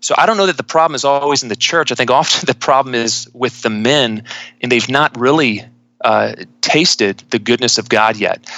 So 0.00 0.14
I 0.18 0.26
don't 0.26 0.36
know 0.36 0.46
that 0.46 0.56
the 0.56 0.64
problem 0.64 0.94
is 0.94 1.04
always 1.04 1.42
in 1.42 1.48
the 1.48 1.56
church. 1.56 1.92
I 1.92 1.94
think 1.94 2.10
often 2.10 2.46
the 2.46 2.54
problem 2.54 2.94
is 2.94 3.28
with 3.32 3.62
the 3.62 3.70
men, 3.70 4.24
and 4.60 4.70
they've 4.70 4.88
not 4.88 5.18
really 5.18 5.64
uh, 6.00 6.34
tasted 6.60 7.22
the 7.30 7.38
goodness 7.38 7.78
of 7.78 7.88
God 7.88 8.16
yet. 8.16 8.50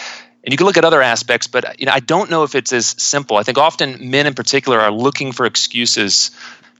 And 0.45 0.53
you 0.53 0.59
can 0.59 0.67
look 0.67 0.77
at 0.77 0.85
other 0.85 1.01
aspects, 1.01 1.47
but 1.47 1.81
you 1.81 1.87
know, 1.87 1.93
I 1.93 2.01
don't 2.01 2.31
know 2.31 2.43
if 2.43 2.55
it's 2.55 2.73
as 2.73 2.87
simple. 3.03 3.39
I 3.39 3.43
think 3.43 3.57
often 3.57 4.11
men 4.11 4.27
in 4.27 4.35
particular 4.35 4.79
are 4.79 4.93
looking 4.93 5.33
for 5.33 5.47
excuses 5.47 6.31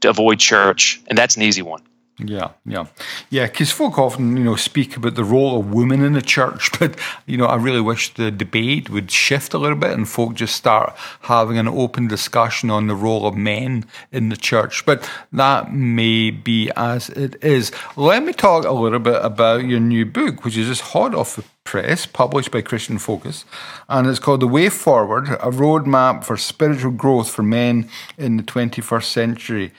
to 0.01 0.09
avoid 0.09 0.39
church, 0.39 1.01
and 1.07 1.17
that's 1.17 1.35
an 1.35 1.41
easy 1.41 1.63
one. 1.63 1.81
Yeah, 2.17 2.51
yeah, 2.65 2.85
yeah. 3.29 3.45
Because 3.45 3.71
folk 3.71 3.99
often, 3.99 4.37
you 4.37 4.43
know, 4.43 4.55
speak 4.55 4.95
about 4.95 5.15
the 5.15 5.23
role 5.23 5.59
of 5.59 5.73
women 5.73 6.01
in 6.01 6.13
the 6.13 6.21
church, 6.21 6.69
but 6.79 6.97
you 7.25 7.37
know, 7.37 7.45
I 7.45 7.55
really 7.55 7.81
wish 7.81 8.13
the 8.13 8.31
debate 8.31 8.89
would 8.89 9.11
shift 9.11 9.53
a 9.53 9.57
little 9.57 9.77
bit 9.77 9.91
and 9.91 10.07
folk 10.07 10.35
just 10.35 10.55
start 10.55 10.95
having 11.21 11.57
an 11.57 11.67
open 11.67 12.07
discussion 12.07 12.69
on 12.69 12.87
the 12.87 12.95
role 12.95 13.27
of 13.27 13.35
men 13.35 13.85
in 14.13 14.29
the 14.29 14.37
church. 14.37 14.85
But 14.85 15.09
that 15.33 15.73
may 15.73 16.29
be 16.31 16.71
as 16.77 17.09
it 17.09 17.43
is. 17.43 17.71
Let 17.97 18.23
me 18.23 18.31
talk 18.31 18.63
a 18.63 18.71
little 18.71 18.99
bit 18.99 19.19
about 19.21 19.65
your 19.65 19.81
new 19.81 20.05
book, 20.05 20.45
which 20.45 20.55
is 20.55 20.67
just 20.67 20.81
hot 20.81 21.13
off 21.13 21.35
the 21.35 21.43
press, 21.65 22.05
published 22.05 22.51
by 22.51 22.61
Christian 22.61 22.97
Focus, 22.97 23.43
and 23.89 24.07
it's 24.07 24.19
called 24.19 24.39
The 24.39 24.47
Way 24.47 24.69
Forward: 24.69 25.27
A 25.27 25.51
Roadmap 25.51 26.23
for 26.23 26.37
Spiritual 26.37 26.91
Growth 26.91 27.29
for 27.29 27.43
Men 27.43 27.89
in 28.17 28.37
the 28.37 28.43
21st 28.43 29.03
Century. 29.03 29.73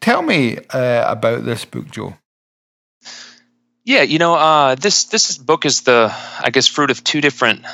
Tell 0.00 0.22
me 0.22 0.58
uh, 0.70 1.04
about 1.06 1.44
this 1.44 1.64
book, 1.64 1.90
Joe. 1.90 2.16
Yeah, 3.84 4.02
you 4.02 4.18
know, 4.18 4.34
uh, 4.34 4.74
this 4.74 5.04
this 5.04 5.38
book 5.38 5.64
is 5.64 5.82
the, 5.82 6.12
I 6.40 6.50
guess, 6.50 6.66
fruit 6.66 6.90
of 6.90 7.04
two 7.04 7.20
different 7.20 7.64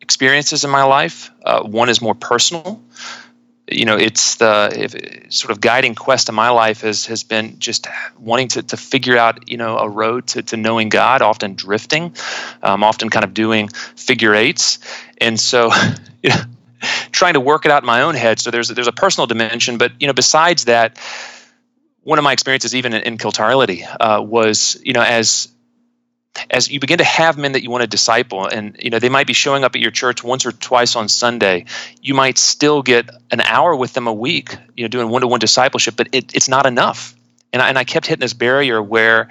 experiences 0.00 0.64
in 0.64 0.70
my 0.70 0.84
life. 0.84 1.30
Uh, 1.44 1.62
one 1.62 1.88
is 1.88 2.00
more 2.00 2.14
personal. 2.14 2.82
You 3.68 3.84
know, 3.84 3.96
it's 3.96 4.36
the 4.36 4.70
if, 4.72 5.32
sort 5.32 5.50
of 5.50 5.60
guiding 5.60 5.94
quest 5.94 6.28
of 6.28 6.34
my 6.34 6.50
life 6.50 6.82
has 6.82 7.06
has 7.06 7.24
been 7.24 7.58
just 7.58 7.88
wanting 8.18 8.48
to, 8.48 8.62
to 8.62 8.76
figure 8.76 9.18
out, 9.18 9.48
you 9.48 9.56
know, 9.56 9.78
a 9.78 9.88
road 9.88 10.28
to, 10.28 10.42
to 10.42 10.56
knowing 10.56 10.88
God, 10.88 11.20
often 11.20 11.54
drifting, 11.54 12.14
um, 12.62 12.84
often 12.84 13.10
kind 13.10 13.24
of 13.24 13.34
doing 13.34 13.68
figure 13.68 14.34
eights. 14.34 14.78
And 15.18 15.38
so, 15.38 15.72
you 16.22 16.30
know, 16.30 16.40
trying 17.10 17.34
to 17.34 17.40
work 17.40 17.64
it 17.64 17.72
out 17.72 17.82
in 17.82 17.86
my 17.86 18.02
own 18.02 18.14
head. 18.14 18.38
So 18.38 18.50
there's 18.50 18.68
there's 18.68 18.86
a 18.86 18.92
personal 18.92 19.26
dimension, 19.26 19.78
but 19.78 19.92
you 20.00 20.06
know, 20.06 20.12
besides 20.12 20.66
that, 20.66 20.98
one 22.02 22.18
of 22.18 22.22
my 22.22 22.32
experiences, 22.32 22.74
even 22.74 22.94
in, 22.94 23.02
in 23.02 23.18
uh, 24.00 24.22
was 24.22 24.80
you 24.84 24.92
know 24.92 25.02
as 25.02 25.48
as 26.50 26.70
you 26.70 26.80
begin 26.80 26.98
to 26.98 27.04
have 27.04 27.38
men 27.38 27.52
that 27.52 27.62
you 27.62 27.70
want 27.70 27.82
to 27.82 27.86
disciple 27.86 28.46
and 28.46 28.76
you 28.80 28.90
know 28.90 28.98
they 28.98 29.08
might 29.08 29.26
be 29.26 29.32
showing 29.32 29.64
up 29.64 29.74
at 29.74 29.80
your 29.80 29.90
church 29.90 30.22
once 30.22 30.46
or 30.46 30.52
twice 30.52 30.96
on 30.96 31.08
sunday 31.08 31.64
you 32.00 32.14
might 32.14 32.38
still 32.38 32.82
get 32.82 33.10
an 33.30 33.40
hour 33.40 33.74
with 33.74 33.92
them 33.92 34.06
a 34.06 34.12
week 34.12 34.56
you 34.76 34.84
know 34.84 34.88
doing 34.88 35.08
one-to-one 35.08 35.40
discipleship 35.40 35.94
but 35.96 36.08
it, 36.12 36.34
it's 36.34 36.48
not 36.48 36.66
enough 36.66 37.14
and 37.52 37.62
I, 37.62 37.68
and 37.68 37.78
I 37.78 37.84
kept 37.84 38.06
hitting 38.06 38.20
this 38.20 38.34
barrier 38.34 38.82
where 38.82 39.30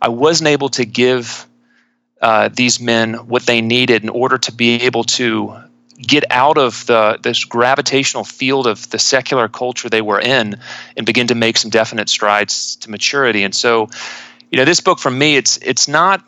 i 0.00 0.08
wasn't 0.08 0.48
able 0.48 0.68
to 0.70 0.84
give 0.84 1.46
uh, 2.20 2.50
these 2.52 2.80
men 2.80 3.14
what 3.14 3.46
they 3.46 3.62
needed 3.62 4.02
in 4.02 4.10
order 4.10 4.36
to 4.36 4.52
be 4.52 4.82
able 4.82 5.04
to 5.04 5.56
get 6.00 6.24
out 6.30 6.56
of 6.56 6.86
the 6.86 7.18
this 7.22 7.44
gravitational 7.44 8.24
field 8.24 8.66
of 8.66 8.88
the 8.90 8.98
secular 8.98 9.48
culture 9.48 9.88
they 9.88 10.02
were 10.02 10.20
in 10.20 10.58
and 10.96 11.06
begin 11.06 11.26
to 11.26 11.34
make 11.34 11.56
some 11.56 11.70
definite 11.70 12.08
strides 12.08 12.76
to 12.76 12.90
maturity. 12.90 13.44
And 13.44 13.54
so, 13.54 13.90
you 14.50 14.58
know, 14.58 14.64
this 14.64 14.80
book 14.80 14.98
for 14.98 15.10
me, 15.10 15.36
it's 15.36 15.58
it's 15.58 15.88
not 15.88 16.24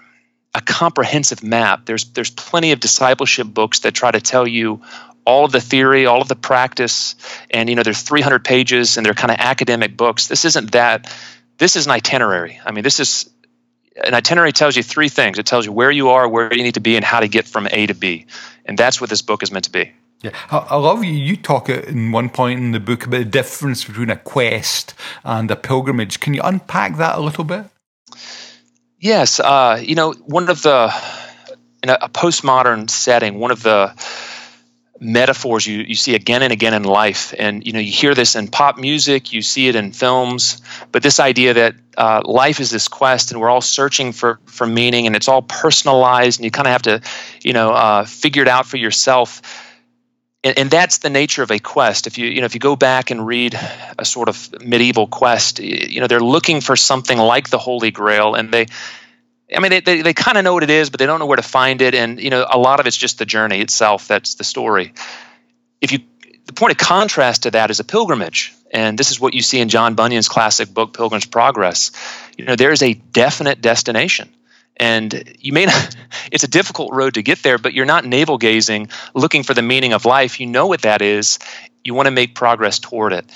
a 0.55 0.61
comprehensive 0.61 1.43
map. 1.43 1.87
There's 1.87 2.05
there's 2.07 2.31
plenty 2.31 2.73
of 2.73 2.81
discipleship 2.81 3.47
books 3.47 3.81
that 3.81 3.93
try 3.93 4.11
to 4.11 4.21
tell 4.21 4.47
you 4.47 4.83
all 5.25 5.45
of 5.45 5.53
the 5.53 5.61
theory, 5.61 6.07
all 6.07 6.21
of 6.21 6.29
the 6.29 6.37
practice, 6.37 7.15
and 7.51 7.69
you 7.69 7.77
know, 7.77 7.83
there's 7.83 8.03
300 8.03 8.45
pages 8.45 8.97
and 8.97 9.07
they're 9.07 9.15
kind 9.15 9.31
of 9.31 9.39
academic 9.39 9.97
books. 9.97 10.27
This 10.27 10.45
isn't 10.45 10.73
that. 10.73 11.13
This 11.59 11.77
is 11.77 11.87
an 11.87 11.93
itinerary. 11.93 12.59
I 12.65 12.73
mean, 12.73 12.83
this 12.83 12.99
is 12.99 13.31
an 14.05 14.15
itinerary 14.15 14.53
tells 14.53 14.77
you 14.77 14.83
three 14.83 15.09
things. 15.09 15.39
It 15.39 15.47
tells 15.47 15.65
you 15.65 15.73
where 15.73 15.91
you 15.91 16.11
are, 16.11 16.29
where 16.29 16.53
you 16.53 16.63
need 16.63 16.75
to 16.75 16.81
be, 16.81 16.97
and 16.97 17.05
how 17.05 17.21
to 17.21 17.29
get 17.29 17.47
from 17.47 17.69
A 17.71 17.87
to 17.87 17.95
B. 17.95 18.27
And 18.65 18.77
that's 18.77 19.01
what 19.01 19.11
this 19.11 19.23
book 19.23 19.43
is 19.43 19.53
meant 19.53 19.67
to 19.67 19.71
be. 19.71 19.93
Yeah, 20.23 20.31
I 20.51 20.77
love 20.77 21.03
you. 21.03 21.13
You 21.13 21.37
talk 21.37 21.69
in 21.69 22.13
one 22.13 22.31
point 22.31 22.61
in 22.61 22.71
the 22.71 22.79
book 22.79 23.07
about 23.07 23.19
the 23.19 23.25
difference 23.25 23.85
between 23.85 24.09
a 24.09 24.17
quest 24.17 24.95
and 25.25 25.51
a 25.51 25.57
pilgrimage. 25.57 26.21
Can 26.21 26.33
you 26.33 26.43
unpack 26.43 26.97
that 26.99 27.19
a 27.19 27.21
little 27.21 27.43
bit? 27.43 27.67
Yes. 29.03 29.41
Uh, 29.41 29.83
you 29.85 29.97
know, 29.97 30.13
one 30.13 30.49
of 30.49 30.63
the 30.63 30.95
in 31.83 31.91
a, 31.91 31.99
a 32.03 32.09
postmodern 32.09 32.89
setting, 32.89 33.41
one 33.41 33.51
of 33.51 33.61
the 33.61 33.93
metaphors 35.01 35.67
you, 35.67 35.79
you 35.81 35.97
see 35.97 36.15
again 36.15 36.43
and 36.43 36.53
again 36.53 36.73
in 36.73 36.85
life. 36.85 37.35
And 37.37 37.67
you 37.67 37.73
know, 37.73 37.81
you 37.81 37.91
hear 37.91 38.15
this 38.15 38.37
in 38.37 38.47
pop 38.47 38.79
music, 38.79 39.33
you 39.33 39.43
see 39.43 39.67
it 39.67 39.75
in 39.75 39.91
films, 39.91 40.63
but 40.93 41.03
this 41.03 41.19
idea 41.19 41.55
that 41.55 41.75
uh, 41.99 42.23
life 42.25 42.61
is 42.61 42.71
this 42.71 42.87
quest 42.87 43.33
and 43.33 43.41
we're 43.41 43.51
all 43.51 43.61
searching 43.61 44.13
for, 44.13 44.39
for 44.47 44.69
meaning 44.69 45.09
and 45.09 45.17
it's 45.17 45.27
all 45.27 45.43
personalized 45.43 46.39
and 46.39 46.45
you 46.45 46.53
kind 46.53 46.69
of 46.69 46.73
have 46.73 46.83
to, 46.83 47.03
you 47.43 47.53
know, 47.55 47.73
uh, 47.73 48.05
figure 48.05 48.43
it 48.43 48.49
out 48.49 48.67
for 48.67 48.77
yourself. 48.77 49.43
And, 50.45 50.59
and, 50.59 50.71
that's 50.71 50.99
the 50.99 51.11
nature 51.11 51.45
of 51.45 51.53
a 51.53 51.61
quest. 51.61 52.09
If 52.09 52.19
you, 52.19 52.27
you 52.27 52.41
know, 52.41 52.47
if 52.47 52.55
you 52.55 52.61
go 52.61 52.75
back 52.75 53.13
and 53.13 53.25
read 53.25 53.57
a 53.97 54.05
sort 54.05 54.29
of 54.29 54.53
medieval 54.61 55.07
quest, 55.07 55.61
you 55.61 56.01
know, 56.01 56.09
they're 56.09 56.21
looking 56.21 56.61
for 56.61 56.75
something 56.75 57.17
like 57.17 57.49
the 57.49 57.59
Holy 57.59 57.93
Grail 57.93 58.35
and 58.35 58.53
they, 58.53 58.67
I 59.55 59.61
mean, 59.61 59.71
they, 59.71 59.81
they, 59.81 60.03
they 60.03 60.15
kind 60.15 60.39
of 60.39 60.45
know 60.45 60.55
what 60.55 60.65
it 60.65 60.71
is, 60.71 60.91
but 60.91 60.99
they 60.99 61.07
don't 61.07 61.21
know 61.21 61.27
where 61.27 61.37
to 61.37 61.43
find 61.43 61.81
it. 61.81 61.95
And, 61.95 62.21
you 62.21 62.31
know, 62.31 62.45
a 62.49 62.59
lot 62.59 62.81
of 62.81 62.87
it's 62.87 62.97
just 62.97 63.19
the 63.19 63.27
journey 63.27 63.61
itself. 63.61 64.09
That's 64.09 64.35
the 64.35 64.45
story. 64.45 64.95
If 65.81 65.93
you, 65.93 66.01
the 66.47 66.53
point 66.53 66.73
of 66.73 66.79
contrast 66.79 67.45
to 67.45 67.53
that 67.53 67.71
is 67.71 67.79
a 67.79 67.85
pilgrimage. 67.85 68.53
And 68.73 68.99
this 68.99 69.11
is 69.11 69.21
what 69.21 69.35
you 69.35 69.43
see 69.43 69.61
in 69.61 69.69
John 69.69 69.95
Bunyan's 69.95 70.29
classic 70.29 70.73
book, 70.73 70.97
Pilgrim's 70.97 71.27
Progress. 71.27 71.93
You 72.37 72.47
know, 72.47 72.57
there 72.57 72.73
is 72.73 72.83
a 72.83 72.95
definite 72.95 73.61
destination. 73.61 74.33
And 74.77 75.37
you 75.39 75.53
may 75.53 75.67
not, 75.67 75.97
it's 76.33 76.45
a 76.45 76.49
difficult 76.49 76.93
road 76.93 77.15
to 77.15 77.23
get 77.23 77.43
there, 77.43 77.59
but 77.59 77.75
you're 77.75 77.87
not 77.87 78.05
navel 78.05 78.39
gazing, 78.39 78.89
looking 79.15 79.43
for 79.43 79.55
the 79.55 79.63
meaning 79.63 79.93
of 79.93 80.05
life. 80.05 80.41
You 80.41 80.47
know 80.47 80.67
what 80.67 80.83
that 80.83 81.03
is. 81.03 81.39
You 81.85 81.95
want 81.95 82.07
to 82.07 82.13
make 82.13 82.35
progress 82.35 82.79
toward 82.79 83.13
it. 83.13 83.27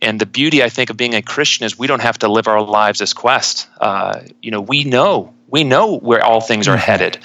And 0.00 0.20
the 0.20 0.26
beauty, 0.26 0.62
I 0.64 0.68
think, 0.68 0.90
of 0.90 0.96
being 0.96 1.14
a 1.14 1.22
Christian 1.22 1.64
is 1.64 1.78
we 1.78 1.86
don't 1.86 2.02
have 2.02 2.18
to 2.18 2.28
live 2.28 2.48
our 2.48 2.60
lives 2.60 3.00
as 3.00 3.12
quest. 3.12 3.68
Uh, 3.80 4.20
you 4.40 4.50
know, 4.50 4.60
we 4.60 4.82
know 4.84 5.32
we 5.52 5.64
know 5.64 5.98
where 5.98 6.24
all 6.24 6.40
things 6.40 6.66
are 6.66 6.78
headed 6.78 7.18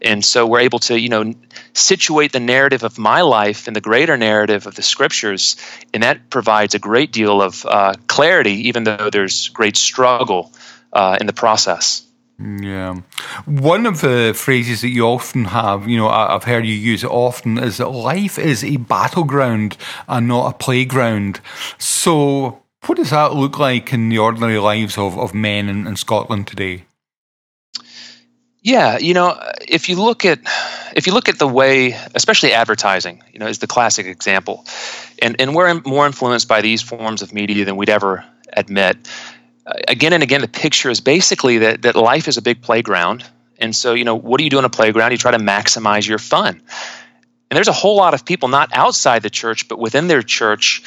and 0.00 0.24
so 0.24 0.46
we're 0.46 0.60
able 0.60 0.78
to 0.78 0.98
you 0.98 1.10
know 1.10 1.32
situate 1.74 2.32
the 2.32 2.40
narrative 2.40 2.82
of 2.82 2.98
my 2.98 3.20
life 3.20 3.68
in 3.68 3.74
the 3.74 3.80
greater 3.80 4.16
narrative 4.16 4.66
of 4.66 4.74
the 4.74 4.82
scriptures 4.82 5.56
and 5.92 6.02
that 6.02 6.30
provides 6.30 6.74
a 6.74 6.78
great 6.78 7.12
deal 7.12 7.42
of 7.42 7.64
uh, 7.66 7.92
clarity 8.06 8.68
even 8.68 8.84
though 8.84 9.10
there's 9.10 9.50
great 9.50 9.76
struggle 9.76 10.50
uh, 10.94 11.18
in 11.20 11.26
the 11.26 11.32
process 11.32 12.02
yeah. 12.38 12.96
One 13.44 13.86
of 13.86 14.00
the 14.00 14.32
phrases 14.34 14.80
that 14.80 14.88
you 14.88 15.06
often 15.06 15.46
have, 15.46 15.88
you 15.88 15.96
know, 15.96 16.08
I've 16.08 16.44
heard 16.44 16.66
you 16.66 16.74
use 16.74 17.04
it 17.04 17.10
often, 17.10 17.58
is 17.58 17.76
that 17.76 17.90
life 17.90 18.38
is 18.38 18.64
a 18.64 18.76
battleground 18.76 19.76
and 20.08 20.26
not 20.26 20.54
a 20.54 20.58
playground. 20.58 21.40
So, 21.78 22.62
what 22.86 22.96
does 22.96 23.10
that 23.10 23.34
look 23.34 23.58
like 23.58 23.92
in 23.92 24.08
the 24.08 24.18
ordinary 24.18 24.58
lives 24.58 24.98
of, 24.98 25.16
of 25.18 25.32
men 25.32 25.68
in, 25.68 25.86
in 25.86 25.96
Scotland 25.96 26.46
today? 26.46 26.84
Yeah, 28.62 28.96
you 28.96 29.12
know, 29.12 29.38
if 29.68 29.88
you 29.90 30.02
look 30.02 30.24
at 30.24 30.40
if 30.96 31.06
you 31.06 31.12
look 31.12 31.28
at 31.28 31.38
the 31.38 31.46
way, 31.46 31.94
especially 32.14 32.52
advertising, 32.54 33.22
you 33.30 33.38
know, 33.38 33.46
is 33.46 33.58
the 33.58 33.66
classic 33.66 34.06
example, 34.06 34.64
and 35.20 35.36
and 35.38 35.54
we're 35.54 35.82
more 35.84 36.06
influenced 36.06 36.48
by 36.48 36.62
these 36.62 36.80
forms 36.80 37.20
of 37.20 37.32
media 37.32 37.66
than 37.66 37.76
we'd 37.76 37.90
ever 37.90 38.24
admit. 38.54 38.96
Uh, 39.66 39.74
again 39.88 40.12
and 40.12 40.22
again, 40.22 40.40
the 40.40 40.48
picture 40.48 40.90
is 40.90 41.00
basically 41.00 41.58
that 41.58 41.82
that 41.82 41.96
life 41.96 42.28
is 42.28 42.36
a 42.36 42.42
big 42.42 42.62
playground, 42.62 43.24
and 43.58 43.74
so 43.74 43.94
you 43.94 44.04
know, 44.04 44.14
what 44.14 44.38
do 44.38 44.44
you 44.44 44.50
do 44.50 44.58
on 44.58 44.64
a 44.64 44.70
playground? 44.70 45.12
You 45.12 45.18
try 45.18 45.30
to 45.30 45.38
maximize 45.38 46.06
your 46.06 46.18
fun, 46.18 46.60
and 47.50 47.56
there's 47.56 47.68
a 47.68 47.72
whole 47.72 47.96
lot 47.96 48.14
of 48.14 48.24
people 48.24 48.48
not 48.48 48.70
outside 48.72 49.22
the 49.22 49.30
church 49.30 49.68
but 49.68 49.78
within 49.78 50.08
their 50.08 50.22
church 50.22 50.82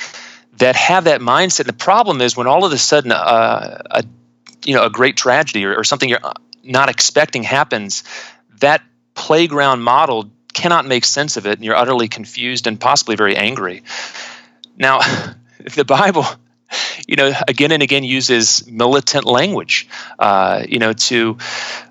that 0.58 0.76
have 0.76 1.06
that 1.06 1.22
mindset. 1.22 1.62
And 1.62 1.70
the 1.70 1.74
problem 1.74 2.22
is 2.22 2.36
when 2.36 2.48
all 2.48 2.66
of 2.66 2.72
a 2.72 2.78
sudden 2.78 3.12
uh, 3.12 3.82
a 3.90 4.04
you 4.66 4.76
know 4.76 4.84
a 4.84 4.90
great 4.90 5.18
tragedy 5.18 5.66
or, 5.66 5.76
or 5.76 5.84
something 5.84 6.10
you're 6.10 6.34
not 6.64 6.90
expecting 6.90 7.44
happens, 7.44 8.04
that 8.60 8.82
playground 9.14 9.82
model 9.82 10.30
cannot 10.54 10.86
make 10.86 11.06
sense 11.06 11.38
of 11.38 11.46
it, 11.46 11.54
and 11.54 11.64
you're 11.64 11.76
utterly 11.76 12.08
confused 12.08 12.68
and 12.68 12.80
possibly 12.80 13.16
very 13.16 13.36
angry. 13.36 13.84
Now, 14.76 15.00
the 15.76 15.86
Bible, 15.86 16.26
you 17.08 17.16
know, 17.16 17.32
again 17.48 17.72
and 17.72 17.84
again 17.84 18.04
uses 18.04 18.68
militant 18.68 19.26
language, 19.26 19.88
uh, 20.20 20.64
you 20.68 20.80
know, 20.80 20.94
to. 20.94 21.38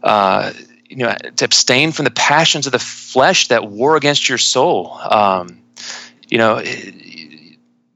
Uh, 0.03 0.53
you 0.89 0.99
know, 0.99 1.17
to 1.35 1.45
abstain 1.45 1.91
from 1.91 2.05
the 2.05 2.13
passions 2.13 2.67
of 2.67 2.73
the 2.73 2.79
flesh 2.79 3.49
that 3.49 3.69
war 3.69 3.97
against 3.97 4.29
your 4.29 4.39
soul. 4.39 4.93
Um, 4.93 5.59
you 6.29 6.39
know, 6.39 6.63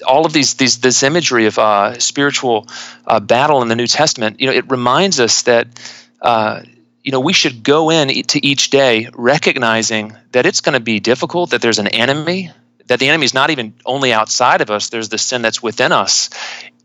all 0.07 0.27
of 0.27 0.33
these, 0.33 0.55
these 0.55 0.79
this 0.79 1.03
imagery 1.03 1.47
of 1.47 1.59
uh, 1.59 1.99
spiritual 1.99 2.67
uh, 3.07 3.21
battle 3.21 3.63
in 3.63 3.69
the 3.69 3.77
New 3.77 3.87
Testament, 3.87 4.41
you 4.41 4.47
know, 4.47 4.53
it 4.53 4.71
reminds 4.71 5.21
us 5.21 5.43
that 5.43 5.69
uh, 6.21 6.63
you 7.03 7.13
know 7.13 7.21
we 7.21 7.33
should 7.33 7.63
go 7.63 7.91
in 7.91 8.09
to 8.09 8.47
each 8.47 8.71
day 8.71 9.09
recognizing 9.15 10.17
that 10.33 10.47
it's 10.47 10.61
going 10.61 10.75
to 10.75 10.81
be 10.81 11.01
difficult, 11.01 11.51
that 11.51 11.63
there's 11.63 11.79
an 11.79 11.89
enemy, 11.89 12.51
that 12.87 12.99
the 12.99 13.09
enemy 13.09 13.25
is 13.25 13.35
not 13.35 13.51
even 13.51 13.75
only 13.85 14.13
outside 14.13 14.61
of 14.61 14.71
us, 14.71 14.89
there's 14.89 15.09
the 15.09 15.19
sin 15.19 15.43
that's 15.43 15.63
within 15.63 15.93
us. 15.93 16.31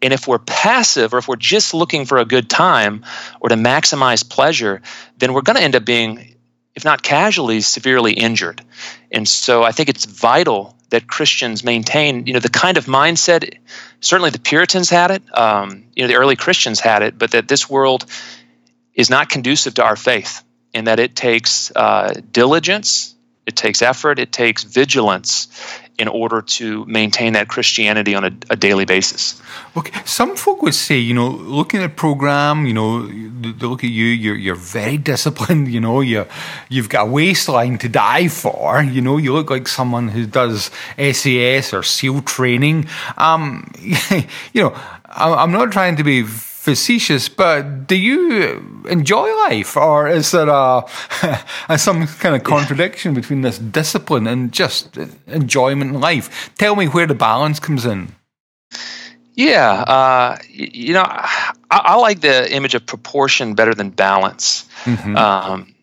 And 0.05 0.13
if 0.13 0.27
we're 0.27 0.37
passive 0.37 1.15
or 1.15 1.17
if 1.17 1.27
we're 1.27 1.35
just 1.35 1.73
looking 1.73 2.05
for 2.05 2.19
a 2.19 2.25
good 2.25 2.47
time 2.47 3.03
or 3.39 3.49
to 3.49 3.55
maximize 3.55 4.27
pleasure, 4.27 4.83
then 5.17 5.33
we're 5.33 5.41
going 5.41 5.57
to 5.57 5.63
end 5.63 5.75
up 5.75 5.83
being, 5.83 6.35
if 6.75 6.85
not 6.85 7.01
casually, 7.01 7.61
severely 7.61 8.13
injured. 8.13 8.63
And 9.11 9.27
so 9.27 9.63
I 9.63 9.71
think 9.71 9.89
it's 9.89 10.05
vital 10.05 10.75
that 10.91 11.07
Christians 11.07 11.63
maintain, 11.63 12.27
you 12.27 12.33
know, 12.33 12.39
the 12.39 12.49
kind 12.49 12.77
of 12.77 12.85
mindset. 12.85 13.57
Certainly, 13.99 14.29
the 14.29 14.39
Puritans 14.39 14.91
had 14.91 15.09
it. 15.09 15.23
Um, 15.35 15.85
you 15.95 16.03
know, 16.03 16.07
the 16.07 16.17
early 16.17 16.35
Christians 16.35 16.79
had 16.79 17.01
it, 17.01 17.17
but 17.17 17.31
that 17.31 17.47
this 17.47 17.67
world 17.67 18.05
is 18.93 19.09
not 19.09 19.27
conducive 19.27 19.73
to 19.73 19.83
our 19.83 19.95
faith, 19.95 20.43
and 20.75 20.85
that 20.85 20.99
it 20.99 21.15
takes 21.15 21.71
uh, 21.75 22.13
diligence, 22.31 23.15
it 23.47 23.55
takes 23.55 23.81
effort, 23.81 24.19
it 24.19 24.31
takes 24.31 24.63
vigilance 24.63 25.47
in 25.97 26.07
order 26.07 26.41
to 26.41 26.85
maintain 26.85 27.33
that 27.33 27.47
Christianity 27.47 28.15
on 28.15 28.25
a, 28.25 28.31
a, 28.49 28.55
daily 28.55 28.85
basis. 28.85 29.41
Okay, 29.77 29.97
some 30.05 30.35
folk 30.35 30.61
would 30.61 30.73
say, 30.73 30.97
you 30.97 31.13
know, 31.13 31.29
looking 31.29 31.81
at 31.81 31.95
program, 31.95 32.65
you 32.65 32.73
know, 32.73 33.07
they 33.07 33.65
look 33.65 33.83
at 33.83 33.89
you, 33.89 34.05
you're 34.05 34.35
you're 34.35 34.55
very 34.55 34.97
disciplined. 35.11 35.69
You 35.69 35.79
know, 35.79 36.01
you 36.01 36.25
you've 36.69 36.89
got 36.89 37.07
a 37.07 37.11
waistline 37.11 37.77
to 37.79 37.89
die 37.89 38.27
for. 38.27 38.83
You 38.83 39.01
know, 39.01 39.17
you 39.17 39.33
look 39.33 39.49
like 39.49 39.67
someone 39.67 40.09
who 40.09 40.25
does 40.25 40.69
SAS 40.97 41.73
or 41.73 41.83
SEAL 41.83 42.21
training. 42.23 42.87
Um, 43.17 43.71
you 44.53 44.63
know, 44.63 44.77
I'm 45.05 45.51
not 45.51 45.71
trying 45.71 45.95
to 45.97 46.03
be 46.03 46.25
facetious, 46.65 47.29
but 47.29 47.85
do 47.85 47.95
you 47.95 48.83
enjoy 48.89 49.31
life, 49.47 49.77
or 49.77 50.09
is 50.09 50.31
there 50.31 50.49
a, 50.49 50.83
a 51.69 51.77
some 51.77 52.07
kind 52.07 52.35
of 52.35 52.43
contradiction 52.43 53.13
between 53.13 53.41
this 53.41 53.59
discipline 53.59 54.25
and 54.25 54.51
just 54.51 54.97
enjoyment 55.27 55.93
in 55.93 56.01
life? 56.01 56.49
Tell 56.57 56.75
me 56.75 56.87
where 56.87 57.05
the 57.05 57.13
balance 57.13 57.59
comes 57.59 57.85
in. 57.85 58.15
Yeah, 59.35 59.71
uh, 59.71 60.37
you 60.49 60.93
know, 60.93 61.03
I, 61.05 61.53
I, 61.69 61.95
like 61.97 62.21
the 62.21 62.51
image 62.51 62.73
of 62.73 62.85
proportion 62.85 63.53
better 63.53 63.75
than 63.75 63.91
balance, 63.91 64.65
mm-hmm. 64.85 65.15
um, 65.15 65.75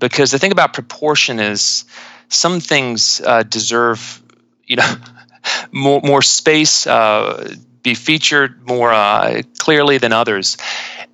because 0.00 0.32
the 0.32 0.38
thing 0.40 0.50
about 0.50 0.72
proportion 0.72 1.38
is 1.38 1.84
some 2.28 2.58
things 2.58 3.20
uh, 3.20 3.44
deserve, 3.44 4.20
you 4.64 4.76
know, 4.76 4.94
more 5.70 6.00
more 6.02 6.22
space. 6.22 6.88
Uh, 6.88 7.54
be 7.88 7.94
featured 7.94 8.66
more 8.66 8.92
uh, 8.92 9.42
clearly 9.58 9.98
than 9.98 10.12
others. 10.12 10.56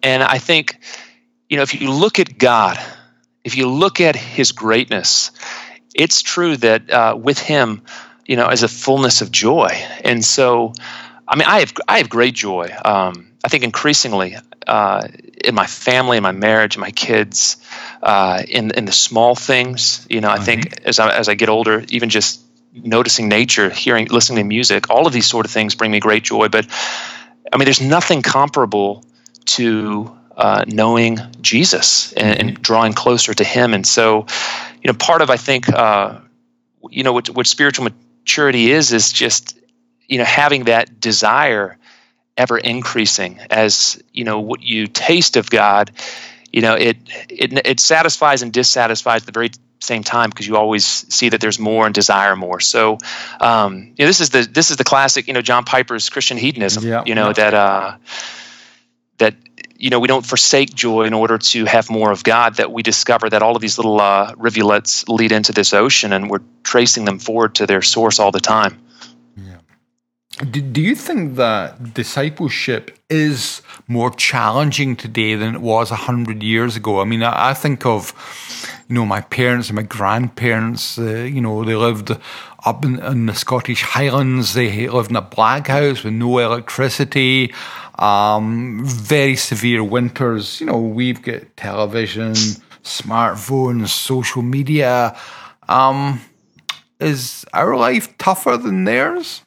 And 0.02 0.23
I 0.23 0.38
think, 0.38 0.78
you 1.49 1.57
know, 1.57 1.62
if 1.62 1.81
you 1.81 1.90
look 1.90 2.19
at 2.19 2.38
God, 2.38 2.78
if 3.45 3.57
you 3.57 3.69
look 3.69 4.00
at 4.00 4.16
His 4.16 4.52
greatness, 4.52 5.31
it's 5.95 6.23
true 6.23 6.57
that 6.57 6.90
uh, 6.90 7.16
with 7.16 7.38
Him, 7.38 7.83
you 8.26 8.37
know, 8.37 8.50
is 8.50 8.62
a 8.62 8.69
fullness 8.69 9.23
of 9.23 9.31
joy. 9.31 9.71
And 10.02 10.25
so, 10.25 10.73
I 11.28 11.37
mean, 11.37 11.49
I 11.49 11.61
have 11.61 11.73
I 11.88 11.99
have 11.99 12.09
great 12.09 12.35
joy. 12.35 12.75
Um, 12.85 13.33
I 13.45 13.49
think 13.49 13.64
increasingly 13.64 14.37
uh, 14.66 15.07
in 15.45 15.54
my 15.54 15.66
family, 15.66 16.16
in 16.16 16.23
my 16.23 16.33
marriage, 16.33 16.76
in 16.76 16.81
my 16.81 16.90
kids, 16.90 17.57
uh, 18.02 18.43
in 18.49 18.71
in 18.73 18.85
the 18.85 18.93
small 18.93 19.35
things. 19.35 20.07
You 20.11 20.21
know, 20.21 20.31
I 20.31 20.38
think 20.38 20.81
as 20.85 20.99
I, 20.99 21.14
as 21.14 21.28
I 21.28 21.35
get 21.35 21.49
older, 21.49 21.85
even 21.88 22.09
just 22.09 22.44
noticing 22.75 23.28
nature, 23.28 23.71
hearing, 23.71 24.09
listening 24.09 24.38
to 24.38 24.45
music, 24.45 24.90
all 24.90 25.07
of 25.07 25.12
these 25.12 25.26
sort 25.26 25.47
of 25.47 25.52
things 25.52 25.75
bring 25.75 25.90
me 25.90 26.00
great 26.00 26.25
joy. 26.25 26.49
But 26.49 26.66
I 27.52 27.57
mean, 27.57 27.64
there's 27.64 27.81
nothing 27.81 28.23
comparable 28.23 29.04
to 29.47 30.16
uh, 30.37 30.64
knowing 30.66 31.19
Jesus 31.40 32.12
and, 32.14 32.40
and, 32.40 32.62
drawing 32.62 32.93
closer 32.93 33.33
to 33.33 33.45
Him. 33.45 33.73
And 33.73 33.87
so, 33.87 34.26
you 34.83 34.90
know, 34.90 34.95
part 34.95 35.23
of 35.23 35.31
I 35.31 35.37
think, 35.37 35.69
uh, 35.69 36.19
you 36.90 37.04
know, 37.04 37.12
what, 37.12 37.31
what 37.31 37.47
spiritual 37.47 37.85
maturity 37.85 38.73
is 38.73 38.93
is 38.93 39.12
just 39.12 39.57
you 40.09 40.19
know 40.19 40.25
having 40.25 40.64
that 40.64 41.00
desire 41.00 41.78
ever 42.37 42.58
increasing 42.58 43.39
as 43.50 44.02
you 44.13 44.25
know 44.25 44.41
what 44.41 44.63
you 44.63 44.87
taste 44.87 45.37
of 45.37 45.50
God. 45.50 45.91
You 46.52 46.63
know, 46.63 46.75
it 46.75 46.97
it 47.28 47.67
it 47.67 47.80
satisfies 47.80 48.43
and 48.43 48.52
dissatisfies 48.52 49.25
the 49.25 49.32
very 49.32 49.50
same 49.84 50.02
time 50.02 50.30
because 50.30 50.47
you 50.47 50.56
always 50.56 50.84
see 50.84 51.28
that 51.28 51.40
there's 51.40 51.58
more 51.58 51.86
and 51.86 51.94
desire 51.94 52.34
more. 52.36 52.60
So, 52.60 52.99
um, 53.40 53.94
you 53.97 54.04
know, 54.04 54.06
this 54.06 54.20
is 54.20 54.30
the 54.30 54.42
this 54.42 54.70
is 54.70 54.76
the 54.76 54.84
classic, 54.84 55.26
you 55.28 55.34
know, 55.34 55.42
John 55.42 55.64
Piper's 55.64 56.08
Christian 56.08 56.36
hedonism. 56.36 56.84
Yeah, 56.84 57.02
you 57.06 57.14
know 57.14 57.28
yeah. 57.28 57.32
that 57.32 57.54
uh, 57.54 57.97
that 59.18 59.34
you 59.76 59.90
know 59.90 60.00
we 60.00 60.08
don't 60.08 60.25
forsake 60.25 60.75
joy 60.75 61.04
in 61.04 61.14
order 61.14 61.38
to 61.38 61.64
have 61.64 61.90
more 61.90 62.10
of 62.10 62.25
God. 62.25 62.56
That 62.56 62.73
we 62.73 62.82
discover 62.82 63.30
that 63.30 63.42
all 63.42 63.54
of 63.56 63.62
these 63.62 63.78
little 63.78 64.00
uh, 64.00 64.34
rivulets 64.36 65.08
lead 65.08 65.32
into 65.32 65.52
this 65.52 65.75
ocean, 65.75 66.12
and 66.12 66.30
we're 66.30 66.42
tracing 66.62 67.04
them 67.04 67.18
forward 67.18 67.56
to 67.56 67.66
their 67.66 67.82
source 67.82 68.18
all 68.18 68.32
the 68.32 68.40
time. 68.40 68.80
Do, 70.38 70.60
do 70.60 70.80
you 70.80 70.97
think 70.97 71.36
that 71.36 71.94
discipleship 71.94 72.99
is 73.08 73.62
more 73.86 74.10
challenging 74.10 74.97
today 74.97 75.36
than 75.36 75.54
it 75.54 75.60
was 75.60 75.92
a 75.92 75.97
hundred 75.97 76.42
years 76.42 76.75
ago? 76.75 77.00
I 77.00 77.04
mean, 77.04 77.23
I, 77.23 77.50
I, 77.50 77.54
think 77.54 77.86
of, 77.86 78.12
you 78.88 78.97
know, 78.97 79.06
my 79.06 79.20
parents 79.20 79.68
and 79.68 79.76
my 79.76 79.82
grandparents. 79.82 80.99
Uh, 80.99 81.18
you 81.18 81.40
know, 81.40 81.62
they 81.64 81.76
lived 81.76 82.10
up 82.66 82.84
in, 82.84 82.99
in, 82.99 83.26
the 83.26 83.34
Scottish 83.34 83.82
Highlands. 83.82 84.54
They 84.54 84.88
lived 84.88 85.10
in 85.10 85.16
a 85.16 85.23
black 85.23 85.68
house 85.68 86.02
with 86.02 86.14
no 86.14 86.38
electricity. 86.38 87.54
Um, 88.00 88.80
very 88.84 89.36
severe 89.36 89.84
winters. 89.84 90.60
You 90.60 90.66
know, 90.66 90.80
we've 90.80 91.23
got 91.23 91.42
television, 91.56 92.32
smartphones, 92.82 93.90
social 93.90 94.42
media. 94.42 95.16
Um, 95.68 96.20
is 96.99 97.44
our 97.52 97.76
life 97.76 98.18
tougher 98.18 98.56
than 98.56 98.82
theirs? 98.82 99.44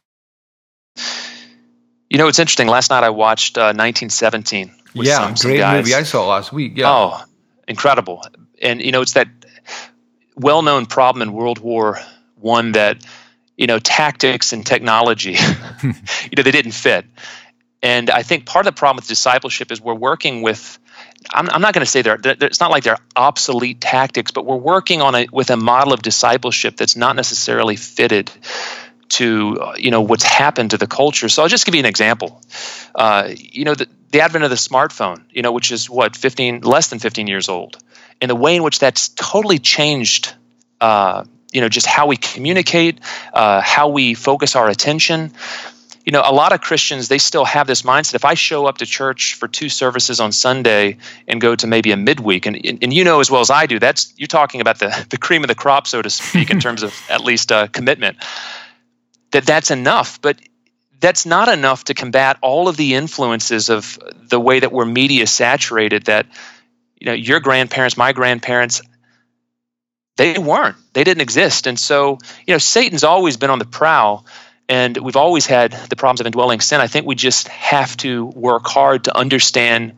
You 2.09 2.17
know, 2.17 2.27
it's 2.27 2.39
interesting. 2.39 2.67
Last 2.67 2.89
night 2.89 3.03
I 3.03 3.09
watched 3.09 3.57
uh, 3.57 3.73
1917. 3.75 4.71
yeah, 4.93 5.15
some, 5.15 5.35
some 5.35 5.49
great 5.49 5.57
guys. 5.57 5.83
movie 5.83 5.95
I 5.95 6.03
saw 6.03 6.27
last 6.27 6.53
week. 6.53 6.73
Yeah. 6.75 6.89
Oh, 6.89 7.23
incredible! 7.67 8.23
And 8.61 8.81
you 8.81 8.91
know, 8.91 9.01
it's 9.01 9.13
that 9.13 9.27
well-known 10.35 10.85
problem 10.85 11.21
in 11.21 11.33
World 11.33 11.59
War 11.59 11.99
One 12.39 12.73
that 12.73 13.05
you 13.57 13.67
know 13.67 13.79
tactics 13.79 14.53
and 14.53 14.65
technology, 14.65 15.33
you 15.83 15.93
know, 16.35 16.43
they 16.43 16.51
didn't 16.51 16.71
fit. 16.71 17.05
And 17.83 18.09
I 18.09 18.23
think 18.23 18.45
part 18.45 18.65
of 18.65 18.73
the 18.73 18.79
problem 18.79 18.95
with 18.95 19.07
discipleship 19.07 19.71
is 19.71 19.81
we're 19.81 19.93
working 19.93 20.41
with. 20.41 20.79
I'm, 21.31 21.49
I'm 21.49 21.61
not 21.61 21.73
going 21.73 21.85
to 21.85 21.89
say 21.89 22.01
they're, 22.01 22.17
they're. 22.17 22.35
It's 22.41 22.59
not 22.59 22.71
like 22.71 22.83
they're 22.83 22.97
obsolete 23.15 23.81
tactics, 23.81 24.31
but 24.31 24.45
we're 24.45 24.55
working 24.55 25.01
on 25.01 25.13
a 25.13 25.27
with 25.31 25.49
a 25.49 25.57
model 25.57 25.93
of 25.93 26.01
discipleship 26.01 26.77
that's 26.77 26.95
not 26.95 27.15
necessarily 27.15 27.75
fitted 27.75 28.31
to 29.09 29.57
uh, 29.59 29.75
you 29.77 29.91
know 29.91 30.01
what's 30.01 30.23
happened 30.23 30.71
to 30.71 30.77
the 30.77 30.87
culture. 30.87 31.29
So 31.29 31.41
I'll 31.41 31.49
just 31.49 31.65
give 31.65 31.75
you 31.75 31.79
an 31.79 31.85
example. 31.85 32.41
Uh, 32.95 33.29
you 33.35 33.65
know 33.65 33.75
the, 33.75 33.87
the 34.11 34.21
advent 34.21 34.43
of 34.43 34.49
the 34.49 34.55
smartphone, 34.55 35.23
you 35.31 35.41
know, 35.41 35.51
which 35.51 35.71
is 35.71 35.89
what 35.89 36.15
15 36.15 36.61
less 36.61 36.89
than 36.89 36.99
15 36.99 37.27
years 37.27 37.49
old, 37.49 37.77
and 38.21 38.29
the 38.29 38.35
way 38.35 38.55
in 38.55 38.63
which 38.63 38.79
that's 38.79 39.09
totally 39.09 39.59
changed. 39.59 40.33
Uh, 40.79 41.23
you 41.53 41.61
know, 41.61 41.69
just 41.69 41.87
how 41.87 42.07
we 42.07 42.17
communicate, 42.17 42.99
uh, 43.33 43.61
how 43.61 43.87
we 43.87 44.13
focus 44.13 44.55
our 44.55 44.69
attention. 44.69 45.31
You 46.05 46.11
know, 46.11 46.21
a 46.23 46.31
lot 46.31 46.53
of 46.53 46.61
Christians 46.61 47.07
they 47.07 47.17
still 47.17 47.45
have 47.45 47.67
this 47.67 47.81
mindset. 47.81 48.15
If 48.15 48.25
I 48.25 48.33
show 48.33 48.65
up 48.65 48.77
to 48.77 48.85
church 48.85 49.35
for 49.35 49.47
two 49.47 49.67
services 49.67 50.19
on 50.19 50.31
Sunday 50.31 50.97
and 51.27 51.41
go 51.41 51.55
to 51.55 51.67
maybe 51.67 51.91
a 51.91 51.97
midweek, 51.97 52.45
and 52.45 52.55
and 52.81 52.93
you 52.93 53.03
know 53.03 53.21
as 53.21 53.31
well 53.31 53.41
as 53.41 53.49
I 53.49 53.65
do, 53.65 53.79
that's 53.79 54.13
you're 54.17 54.27
talking 54.27 54.61
about 54.61 54.79
the 54.79 55.05
the 55.09 55.17
cream 55.17 55.43
of 55.43 55.47
the 55.47 55.55
crop, 55.55 55.87
so 55.87 56.01
to 56.01 56.09
speak, 56.09 56.51
in 56.51 56.59
terms 56.67 56.83
of 56.83 56.93
at 57.09 57.21
least 57.21 57.51
uh, 57.51 57.67
commitment 57.67 58.17
that 59.31 59.45
that's 59.45 59.71
enough. 59.71 60.21
But 60.21 60.39
that's 60.99 61.25
not 61.25 61.47
enough 61.47 61.85
to 61.85 61.93
combat 61.93 62.37
all 62.41 62.67
of 62.67 62.77
the 62.77 62.95
influences 62.95 63.69
of 63.69 63.99
the 64.29 64.39
way 64.39 64.59
that 64.59 64.71
we're 64.71 64.85
media 64.85 65.27
saturated 65.27 66.05
that 66.05 66.25
you 66.99 67.05
know 67.05 67.13
your 67.13 67.39
grandparents 67.39 67.97
my 67.97 68.13
grandparents 68.13 68.81
they 70.15 70.39
weren't. 70.39 70.77
They 70.93 71.03
didn't 71.03 71.21
exist. 71.21 71.67
And 71.67 71.79
so 71.79 72.17
you 72.47 72.53
know 72.53 72.57
satan's 72.57 73.03
always 73.03 73.37
been 73.37 73.49
on 73.49 73.59
the 73.59 73.65
prowl 73.65 74.25
and 74.69 74.97
we've 74.97 75.15
always 75.15 75.45
had 75.45 75.71
the 75.89 75.95
problems 75.95 76.19
of 76.19 76.25
indwelling 76.25 76.59
sin. 76.59 76.81
I 76.81 76.87
think 76.87 77.05
we 77.05 77.15
just 77.15 77.47
have 77.47 77.95
to 77.97 78.25
work 78.25 78.67
hard 78.67 79.05
to 79.05 79.15
understand 79.15 79.93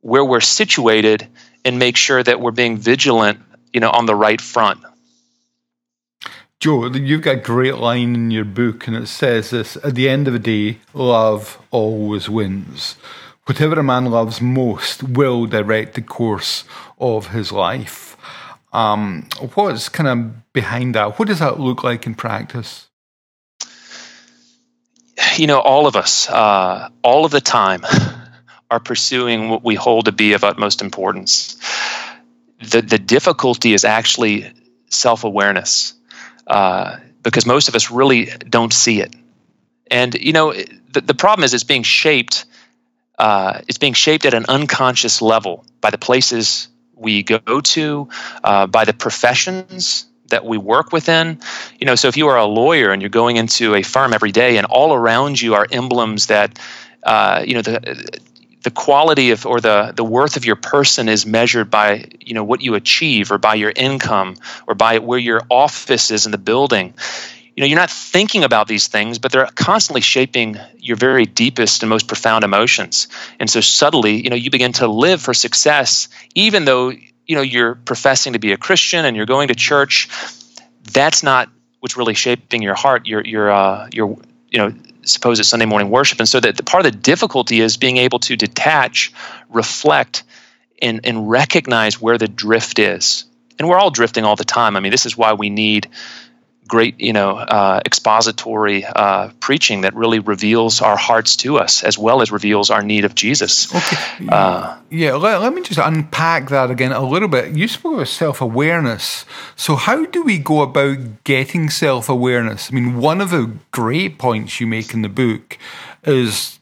where 0.00 0.24
we're 0.24 0.40
situated 0.40 1.26
and 1.64 1.78
make 1.78 1.96
sure 1.96 2.22
that 2.22 2.40
we're 2.40 2.50
being 2.50 2.76
vigilant 2.76 3.40
you 3.72 3.80
know 3.80 3.90
on 3.90 4.06
the 4.06 4.14
right 4.14 4.40
front 4.40 4.80
Joe, 6.62 6.86
you've 6.86 7.22
got 7.22 7.34
a 7.34 7.40
great 7.40 7.78
line 7.78 8.14
in 8.14 8.30
your 8.30 8.44
book, 8.44 8.86
and 8.86 8.96
it 8.96 9.08
says 9.08 9.50
this 9.50 9.74
At 9.78 9.96
the 9.96 10.08
end 10.08 10.28
of 10.28 10.32
the 10.32 10.38
day, 10.38 10.78
love 10.94 11.60
always 11.72 12.28
wins. 12.28 12.94
Whatever 13.46 13.80
a 13.80 13.82
man 13.82 14.04
loves 14.04 14.40
most 14.40 15.02
will 15.02 15.46
direct 15.46 15.94
the 15.94 16.02
course 16.02 16.62
of 17.00 17.30
his 17.30 17.50
life. 17.50 18.16
Um, 18.72 19.26
what's 19.54 19.88
kind 19.88 20.08
of 20.08 20.52
behind 20.52 20.94
that? 20.94 21.18
What 21.18 21.26
does 21.26 21.40
that 21.40 21.58
look 21.58 21.82
like 21.82 22.06
in 22.06 22.14
practice? 22.14 22.86
You 25.36 25.48
know, 25.48 25.58
all 25.58 25.88
of 25.88 25.96
us, 25.96 26.30
uh, 26.30 26.90
all 27.02 27.24
of 27.24 27.32
the 27.32 27.40
time, 27.40 27.84
are 28.70 28.78
pursuing 28.78 29.48
what 29.48 29.64
we 29.64 29.74
hold 29.74 30.04
to 30.04 30.12
be 30.12 30.34
of 30.34 30.44
utmost 30.44 30.80
importance. 30.80 31.56
The, 32.60 32.82
the 32.82 33.00
difficulty 33.00 33.74
is 33.74 33.84
actually 33.84 34.52
self 34.90 35.24
awareness 35.24 35.94
uh, 36.46 36.98
because 37.22 37.46
most 37.46 37.68
of 37.68 37.74
us 37.74 37.90
really 37.90 38.26
don't 38.48 38.72
see 38.72 39.00
it. 39.00 39.14
And 39.90 40.14
you 40.14 40.32
know, 40.32 40.52
the, 40.52 41.00
the 41.00 41.14
problem 41.14 41.44
is 41.44 41.54
it's 41.54 41.64
being 41.64 41.82
shaped. 41.82 42.44
Uh, 43.18 43.60
it's 43.68 43.78
being 43.78 43.92
shaped 43.92 44.24
at 44.24 44.34
an 44.34 44.46
unconscious 44.48 45.22
level 45.22 45.64
by 45.80 45.90
the 45.90 45.98
places 45.98 46.68
we 46.94 47.22
go 47.22 47.60
to, 47.60 48.08
uh, 48.42 48.66
by 48.66 48.84
the 48.84 48.92
professions 48.92 50.06
that 50.28 50.44
we 50.44 50.58
work 50.58 50.92
within. 50.92 51.38
You 51.78 51.86
know, 51.86 51.94
so 51.94 52.08
if 52.08 52.16
you 52.16 52.28
are 52.28 52.36
a 52.36 52.46
lawyer 52.46 52.90
and 52.90 53.02
you're 53.02 53.10
going 53.10 53.36
into 53.36 53.74
a 53.74 53.82
firm 53.82 54.12
every 54.12 54.32
day, 54.32 54.56
and 54.56 54.66
all 54.66 54.92
around 54.94 55.40
you 55.40 55.54
are 55.54 55.66
emblems 55.70 56.26
that, 56.26 56.58
uh, 57.02 57.44
you 57.46 57.54
know, 57.54 57.62
the 57.62 58.20
the 58.62 58.70
quality 58.70 59.30
of 59.30 59.44
or 59.46 59.60
the 59.60 59.92
the 59.94 60.04
worth 60.04 60.36
of 60.36 60.44
your 60.44 60.56
person 60.56 61.08
is 61.08 61.26
measured 61.26 61.70
by 61.70 62.04
you 62.20 62.34
know 62.34 62.44
what 62.44 62.60
you 62.60 62.74
achieve 62.74 63.32
or 63.32 63.38
by 63.38 63.54
your 63.54 63.72
income 63.74 64.36
or 64.66 64.74
by 64.74 64.98
where 64.98 65.18
your 65.18 65.42
office 65.50 66.10
is 66.10 66.26
in 66.26 66.32
the 66.32 66.38
building. 66.38 66.94
You 67.54 67.62
know 67.62 67.66
you're 67.66 67.78
not 67.78 67.90
thinking 67.90 68.44
about 68.44 68.68
these 68.68 68.86
things 68.86 69.18
but 69.18 69.32
they're 69.32 69.48
constantly 69.54 70.00
shaping 70.00 70.58
your 70.78 70.96
very 70.96 71.26
deepest 71.26 71.82
and 71.82 71.90
most 71.90 72.06
profound 72.06 72.44
emotions. 72.44 73.08
And 73.38 73.50
so 73.50 73.60
subtly 73.60 74.22
you 74.22 74.30
know 74.30 74.36
you 74.36 74.50
begin 74.50 74.72
to 74.74 74.86
live 74.86 75.20
for 75.20 75.34
success 75.34 76.08
even 76.34 76.64
though 76.64 76.90
you 76.90 77.36
know 77.36 77.42
you're 77.42 77.74
professing 77.74 78.34
to 78.34 78.38
be 78.38 78.52
a 78.52 78.56
christian 78.56 79.04
and 79.04 79.16
you're 79.16 79.26
going 79.26 79.48
to 79.48 79.54
church. 79.54 80.08
That's 80.92 81.22
not 81.22 81.48
what's 81.80 81.96
really 81.96 82.14
shaping 82.14 82.62
your 82.62 82.74
heart 82.74 83.06
your 83.06 83.22
your 83.24 83.50
uh, 83.50 83.88
your 83.92 84.16
you 84.50 84.58
know 84.58 84.72
supposed 85.04 85.44
Sunday 85.44 85.66
morning 85.66 85.90
worship. 85.90 86.18
And 86.18 86.28
so 86.28 86.40
that 86.40 86.56
the, 86.56 86.62
part 86.62 86.84
of 86.84 86.92
the 86.92 86.98
difficulty 86.98 87.60
is 87.60 87.76
being 87.76 87.96
able 87.96 88.18
to 88.20 88.36
detach, 88.36 89.12
reflect, 89.50 90.22
and, 90.80 91.00
and 91.04 91.28
recognize 91.28 92.00
where 92.00 92.18
the 92.18 92.28
drift 92.28 92.78
is. 92.78 93.24
And 93.58 93.68
we're 93.68 93.78
all 93.78 93.90
drifting 93.90 94.24
all 94.24 94.36
the 94.36 94.44
time. 94.44 94.76
I 94.76 94.80
mean, 94.80 94.90
this 94.90 95.06
is 95.06 95.16
why 95.16 95.34
we 95.34 95.50
need 95.50 95.88
great, 96.72 96.98
you 96.98 97.12
know, 97.12 97.36
uh, 97.36 97.82
expository 97.84 98.82
uh, 98.82 99.28
preaching 99.40 99.82
that 99.82 99.94
really 99.94 100.20
reveals 100.20 100.80
our 100.80 100.96
hearts 100.96 101.36
to 101.36 101.58
us 101.58 101.84
as 101.84 101.98
well 101.98 102.22
as 102.22 102.32
reveals 102.32 102.70
our 102.70 102.82
need 102.82 103.04
of 103.04 103.14
Jesus. 103.14 103.68
Okay. 103.74 104.28
Uh, 104.30 104.78
yeah, 104.88 105.12
let, 105.12 105.42
let 105.42 105.52
me 105.52 105.60
just 105.60 105.78
unpack 105.78 106.48
that 106.48 106.70
again 106.70 106.92
a 106.92 107.04
little 107.04 107.28
bit. 107.28 107.54
You 107.54 107.68
spoke 107.68 107.94
about 107.94 108.08
self 108.08 108.40
awareness. 108.40 109.26
So, 109.54 109.76
how 109.76 110.06
do 110.06 110.22
we 110.22 110.38
go 110.38 110.62
about 110.62 111.24
getting 111.24 111.68
self 111.68 112.08
awareness? 112.08 112.70
I 112.70 112.74
mean, 112.74 112.96
one 112.96 113.20
of 113.20 113.28
the 113.28 113.54
great 113.70 114.16
points 114.16 114.58
you 114.58 114.66
make 114.66 114.94
in 114.94 115.02
the 115.02 115.10
book 115.10 115.58
is 116.04 116.58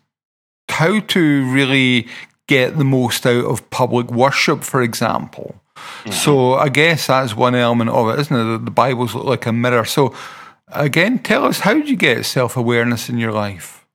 how 0.70 0.98
to 0.98 1.52
really 1.52 2.08
get 2.48 2.76
the 2.78 2.84
most 2.84 3.24
out 3.26 3.44
of 3.44 3.70
public 3.70 4.10
worship, 4.10 4.64
for 4.64 4.82
example. 4.82 5.59
Mm-hmm. 6.00 6.10
So 6.12 6.54
I 6.54 6.68
guess 6.68 7.06
that's 7.06 7.34
one 7.34 7.54
element 7.54 7.90
of 7.90 8.08
it, 8.10 8.20
isn't 8.20 8.36
it? 8.36 8.64
The 8.64 8.70
Bibles 8.70 9.14
look 9.14 9.24
like 9.24 9.46
a 9.46 9.52
mirror. 9.52 9.84
So 9.84 10.14
again, 10.68 11.18
tell 11.18 11.44
us 11.44 11.60
how 11.60 11.74
do 11.74 11.80
you 11.80 11.96
get 11.96 12.24
self 12.24 12.56
awareness 12.56 13.08
in 13.08 13.18
your 13.18 13.32
life? 13.32 13.86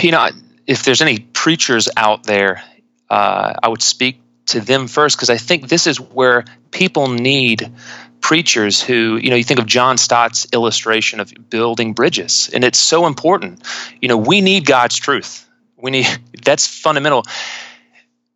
You 0.00 0.12
know, 0.12 0.28
if 0.66 0.82
there's 0.82 1.02
any 1.02 1.18
preachers 1.18 1.88
out 1.96 2.24
there, 2.24 2.62
uh, 3.10 3.54
I 3.62 3.68
would 3.68 3.82
speak 3.82 4.20
to 4.46 4.60
them 4.60 4.88
first 4.88 5.16
because 5.16 5.30
I 5.30 5.36
think 5.36 5.68
this 5.68 5.86
is 5.86 6.00
where 6.00 6.44
people 6.70 7.08
need 7.08 7.72
preachers 8.20 8.82
who, 8.82 9.16
you 9.16 9.30
know, 9.30 9.36
you 9.36 9.44
think 9.44 9.60
of 9.60 9.66
John 9.66 9.98
Stott's 9.98 10.46
illustration 10.52 11.20
of 11.20 11.32
building 11.50 11.92
bridges, 11.92 12.50
and 12.52 12.64
it's 12.64 12.78
so 12.78 13.06
important. 13.06 13.62
You 14.00 14.08
know, 14.08 14.16
we 14.16 14.40
need 14.40 14.66
God's 14.66 14.96
truth. 14.96 15.48
We 15.76 15.90
need 15.90 16.06
that's 16.44 16.66
fundamental 16.66 17.24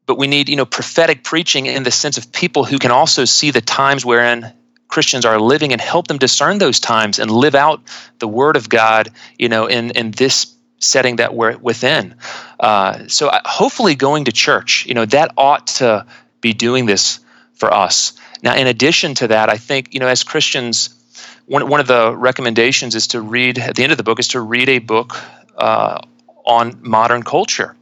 but 0.08 0.16
we 0.18 0.26
need 0.26 0.48
you 0.48 0.56
know 0.56 0.64
prophetic 0.64 1.22
preaching 1.22 1.66
in 1.66 1.84
the 1.84 1.92
sense 1.92 2.18
of 2.18 2.32
people 2.32 2.64
who 2.64 2.78
can 2.78 2.90
also 2.90 3.24
see 3.26 3.52
the 3.52 3.60
times 3.60 4.04
wherein 4.04 4.52
Christians 4.88 5.26
are 5.26 5.38
living 5.38 5.72
and 5.72 5.80
help 5.80 6.08
them 6.08 6.16
discern 6.16 6.56
those 6.58 6.80
times 6.80 7.18
and 7.18 7.30
live 7.30 7.54
out 7.54 7.82
the 8.18 8.26
Word 8.26 8.56
of 8.56 8.68
God, 8.68 9.10
you 9.38 9.50
know, 9.50 9.66
in 9.66 9.90
in 9.90 10.10
this 10.10 10.56
setting 10.78 11.16
that 11.16 11.34
we're 11.34 11.58
within. 11.58 12.14
Uh, 12.58 13.06
so 13.08 13.28
uh, 13.28 13.40
hopefully, 13.44 13.94
going 13.94 14.24
to 14.24 14.32
church, 14.32 14.86
you 14.86 14.94
know, 14.94 15.04
that 15.04 15.32
ought 15.36 15.66
to 15.66 16.06
be 16.40 16.54
doing 16.54 16.86
this 16.86 17.20
for 17.54 17.72
us. 17.72 18.14
Now, 18.42 18.56
in 18.56 18.66
addition 18.66 19.14
to 19.16 19.28
that, 19.28 19.50
I 19.50 19.58
think 19.58 19.92
you 19.92 20.00
know, 20.00 20.08
as 20.08 20.24
Christians, 20.24 20.88
one 21.44 21.68
one 21.68 21.80
of 21.80 21.86
the 21.86 22.16
recommendations 22.16 22.94
is 22.94 23.08
to 23.08 23.20
read 23.20 23.58
at 23.58 23.76
the 23.76 23.82
end 23.82 23.92
of 23.92 23.98
the 23.98 24.04
book 24.04 24.20
is 24.20 24.28
to 24.28 24.40
read 24.40 24.70
a 24.70 24.78
book 24.78 25.20
uh, 25.58 26.00
on 26.46 26.78
modern 26.80 27.22
culture 27.22 27.76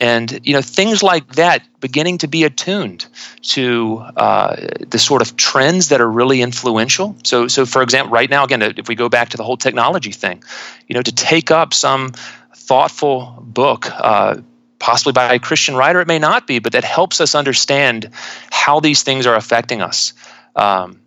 and 0.00 0.40
you 0.44 0.52
know 0.52 0.62
things 0.62 1.02
like 1.02 1.34
that 1.34 1.62
beginning 1.80 2.18
to 2.18 2.28
be 2.28 2.44
attuned 2.44 3.06
to 3.42 3.98
uh, 4.16 4.56
the 4.88 4.98
sort 4.98 5.22
of 5.22 5.36
trends 5.36 5.88
that 5.88 6.00
are 6.00 6.10
really 6.10 6.42
influential. 6.42 7.16
So 7.24 7.48
so 7.48 7.66
for 7.66 7.82
example 7.82 8.12
right 8.12 8.28
now 8.30 8.44
again 8.44 8.62
if 8.62 8.88
we 8.88 8.94
go 8.94 9.08
back 9.08 9.30
to 9.30 9.36
the 9.36 9.44
whole 9.44 9.56
technology 9.56 10.12
thing 10.12 10.42
you 10.88 10.94
know 10.94 11.02
to 11.02 11.12
take 11.12 11.50
up 11.50 11.74
some 11.74 12.12
thoughtful 12.54 13.38
book 13.40 13.88
uh, 13.90 14.36
possibly 14.78 15.12
by 15.12 15.34
a 15.34 15.38
christian 15.38 15.76
writer 15.76 16.00
it 16.00 16.08
may 16.08 16.18
not 16.18 16.46
be 16.46 16.58
but 16.58 16.72
that 16.72 16.84
helps 16.84 17.20
us 17.20 17.34
understand 17.34 18.10
how 18.50 18.80
these 18.80 19.02
things 19.02 19.26
are 19.26 19.36
affecting 19.36 19.80
us. 19.82 20.12
Um, 20.54 21.02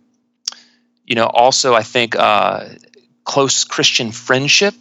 you 1.06 1.14
know 1.14 1.26
also 1.26 1.74
i 1.74 1.82
think 1.82 2.16
uh, 2.16 2.68
close 3.24 3.64
christian 3.64 4.10
friendship 4.10 4.74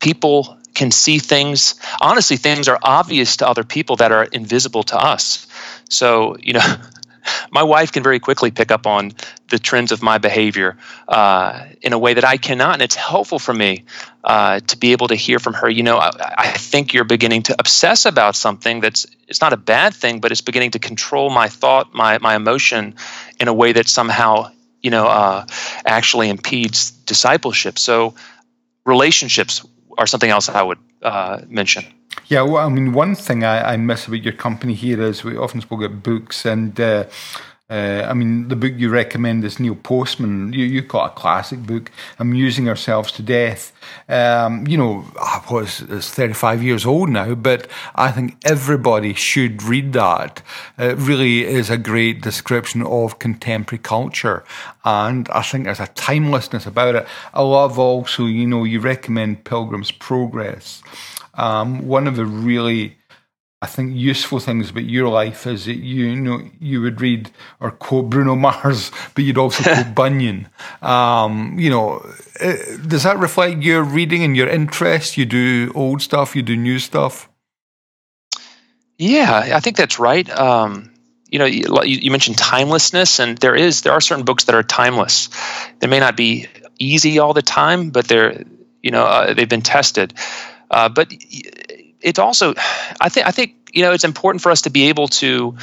people 0.00 0.57
can 0.78 0.92
see 0.92 1.18
things. 1.18 1.74
Honestly, 2.00 2.36
things 2.36 2.68
are 2.68 2.78
obvious 2.80 3.38
to 3.38 3.48
other 3.48 3.64
people 3.64 3.96
that 3.96 4.12
are 4.12 4.24
invisible 4.24 4.84
to 4.84 4.96
us. 4.96 5.46
So, 5.90 6.36
you 6.38 6.52
know, 6.52 6.76
my 7.50 7.64
wife 7.64 7.90
can 7.90 8.04
very 8.04 8.20
quickly 8.20 8.52
pick 8.52 8.70
up 8.70 8.86
on 8.86 9.12
the 9.48 9.58
trends 9.58 9.90
of 9.90 10.02
my 10.02 10.18
behavior 10.18 10.76
uh, 11.08 11.66
in 11.82 11.92
a 11.92 11.98
way 11.98 12.14
that 12.14 12.24
I 12.24 12.36
cannot. 12.36 12.74
And 12.74 12.82
it's 12.82 12.94
helpful 12.94 13.40
for 13.40 13.52
me 13.52 13.84
uh, 14.22 14.60
to 14.60 14.76
be 14.76 14.92
able 14.92 15.08
to 15.08 15.16
hear 15.16 15.40
from 15.40 15.54
her, 15.54 15.68
you 15.68 15.82
know, 15.82 15.98
I, 15.98 16.10
I, 16.38 16.48
think 16.52 16.94
you're 16.94 17.04
beginning 17.04 17.42
to 17.44 17.56
obsess 17.58 18.06
about 18.06 18.36
something 18.36 18.80
that's, 18.80 19.06
it's 19.26 19.40
not 19.40 19.52
a 19.52 19.56
bad 19.56 19.94
thing, 19.94 20.20
but 20.20 20.30
it's 20.30 20.42
beginning 20.42 20.72
to 20.72 20.78
control 20.78 21.28
my 21.28 21.48
thought, 21.48 21.92
my, 21.92 22.18
my 22.18 22.36
emotion 22.36 22.94
in 23.40 23.48
a 23.48 23.54
way 23.54 23.72
that 23.72 23.88
somehow, 23.88 24.50
you 24.80 24.90
know, 24.90 25.06
uh, 25.06 25.46
actually 25.84 26.28
impedes 26.28 26.90
discipleship. 26.90 27.78
So 27.78 28.14
relationships 28.84 29.64
are 29.98 30.06
something 30.06 30.30
else 30.30 30.48
I 30.48 30.62
would 30.62 30.78
uh, 31.02 31.40
mention. 31.48 31.84
Yeah, 32.28 32.42
well, 32.42 32.66
I 32.66 32.68
mean, 32.68 32.92
one 32.92 33.14
thing 33.14 33.44
I, 33.44 33.74
I, 33.74 33.76
miss 33.76 34.06
about 34.06 34.22
your 34.22 34.32
company 34.32 34.74
here 34.74 35.02
is 35.02 35.24
we 35.24 35.36
often 35.36 35.60
spoke 35.60 35.82
about 35.82 36.02
books, 36.02 36.46
and 36.46 36.78
uh, 36.80 37.04
uh, 37.70 38.06
I 38.08 38.14
mean, 38.14 38.48
the 38.48 38.56
book 38.56 38.72
you 38.76 38.88
recommend 38.88 39.44
is 39.44 39.60
Neil 39.60 39.74
Postman. 39.74 40.54
You 40.54 40.64
you 40.64 40.80
got 40.80 41.12
a 41.12 41.14
classic 41.14 41.60
book, 41.60 41.90
Amusing 42.18 42.66
Ourselves 42.66 43.12
to 43.12 43.22
Death. 43.22 43.72
Um, 44.08 44.66
you 44.66 44.78
know, 44.78 45.04
I 45.20 45.42
was 45.50 45.82
it's 45.82 46.08
thirty 46.08 46.32
five 46.32 46.62
years 46.62 46.86
old 46.86 47.10
now, 47.10 47.34
but 47.34 47.68
I 47.94 48.10
think 48.10 48.38
everybody 48.44 49.12
should 49.12 49.62
read 49.62 49.92
that. 49.92 50.40
It 50.78 50.96
really 50.96 51.44
is 51.44 51.68
a 51.68 51.76
great 51.76 52.22
description 52.22 52.82
of 52.82 53.18
contemporary 53.18 53.82
culture, 53.82 54.44
and 54.84 55.28
I 55.28 55.42
think 55.42 55.64
there's 55.64 55.80
a 55.80 55.88
timelessness 55.88 56.66
about 56.66 56.94
it. 56.94 57.06
I 57.34 57.42
love 57.42 57.78
also, 57.78 58.24
you 58.24 58.46
know, 58.46 58.64
you 58.64 58.80
recommend 58.80 59.44
Pilgrim's 59.44 59.90
Progress. 59.90 60.82
Um, 61.34 61.86
one 61.86 62.06
of 62.06 62.16
the 62.16 62.24
really 62.24 62.97
I 63.60 63.66
think 63.66 63.96
useful 63.96 64.38
things 64.38 64.70
about 64.70 64.84
your 64.84 65.08
life 65.08 65.44
is 65.44 65.64
that 65.64 65.78
you, 65.78 66.06
you 66.06 66.16
know 66.16 66.40
you 66.60 66.80
would 66.80 67.00
read 67.00 67.30
or 67.58 67.72
quote 67.72 68.08
Bruno 68.08 68.36
Mars, 68.36 68.92
but 69.14 69.24
you'd 69.24 69.38
also 69.38 69.62
quote 69.74 69.94
Bunyan. 69.96 70.48
Um, 70.80 71.58
you 71.58 71.68
know, 71.68 72.06
uh, 72.40 72.54
does 72.86 73.02
that 73.02 73.18
reflect 73.18 73.62
your 73.62 73.82
reading 73.82 74.22
and 74.22 74.36
your 74.36 74.48
interest? 74.48 75.16
You 75.16 75.26
do 75.26 75.72
old 75.74 76.02
stuff, 76.02 76.36
you 76.36 76.42
do 76.42 76.56
new 76.56 76.78
stuff. 76.78 77.28
Yeah, 78.96 79.50
I 79.54 79.60
think 79.60 79.76
that's 79.76 79.98
right. 79.98 80.28
Um, 80.30 80.92
you 81.28 81.40
know, 81.40 81.44
you, 81.44 81.66
you 81.82 82.10
mentioned 82.12 82.38
timelessness, 82.38 83.18
and 83.18 83.38
there 83.38 83.56
is 83.56 83.82
there 83.82 83.92
are 83.92 84.00
certain 84.00 84.24
books 84.24 84.44
that 84.44 84.54
are 84.54 84.62
timeless. 84.62 85.30
They 85.80 85.88
may 85.88 85.98
not 85.98 86.16
be 86.16 86.46
easy 86.78 87.18
all 87.18 87.34
the 87.34 87.42
time, 87.42 87.90
but 87.90 88.06
they're 88.06 88.44
you 88.82 88.92
know 88.92 89.02
uh, 89.02 89.34
they've 89.34 89.48
been 89.48 89.62
tested. 89.62 90.14
Uh, 90.70 90.88
but 90.88 91.12
it's 92.00 92.18
also 92.18 92.54
I 93.00 93.08
think 93.08 93.26
I 93.26 93.30
think 93.30 93.70
you 93.72 93.82
know 93.82 93.92
it's 93.92 94.04
important 94.04 94.42
for 94.42 94.50
us 94.50 94.62
to 94.62 94.70
be 94.70 94.88
able 94.88 95.08
to 95.08 95.56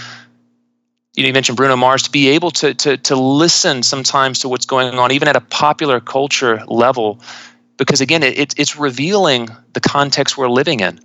you 1.13 1.23
know 1.23 1.27
you 1.27 1.33
mentioned 1.33 1.57
Bruno 1.57 1.75
Mars 1.75 2.03
to 2.03 2.11
be 2.11 2.29
able 2.29 2.51
to 2.51 2.73
to 2.73 2.97
to 2.97 3.15
listen 3.15 3.83
sometimes 3.83 4.39
to 4.39 4.49
what's 4.49 4.65
going 4.65 4.97
on 4.99 5.11
even 5.11 5.27
at 5.27 5.35
a 5.35 5.41
popular 5.41 5.99
culture 5.99 6.63
level 6.67 7.19
because 7.77 8.01
again 8.01 8.23
it, 8.23 8.53
it's 8.57 8.75
revealing 8.75 9.49
the 9.73 9.79
context 9.79 10.37
we're 10.37 10.49
living 10.49 10.79
in. 10.79 10.99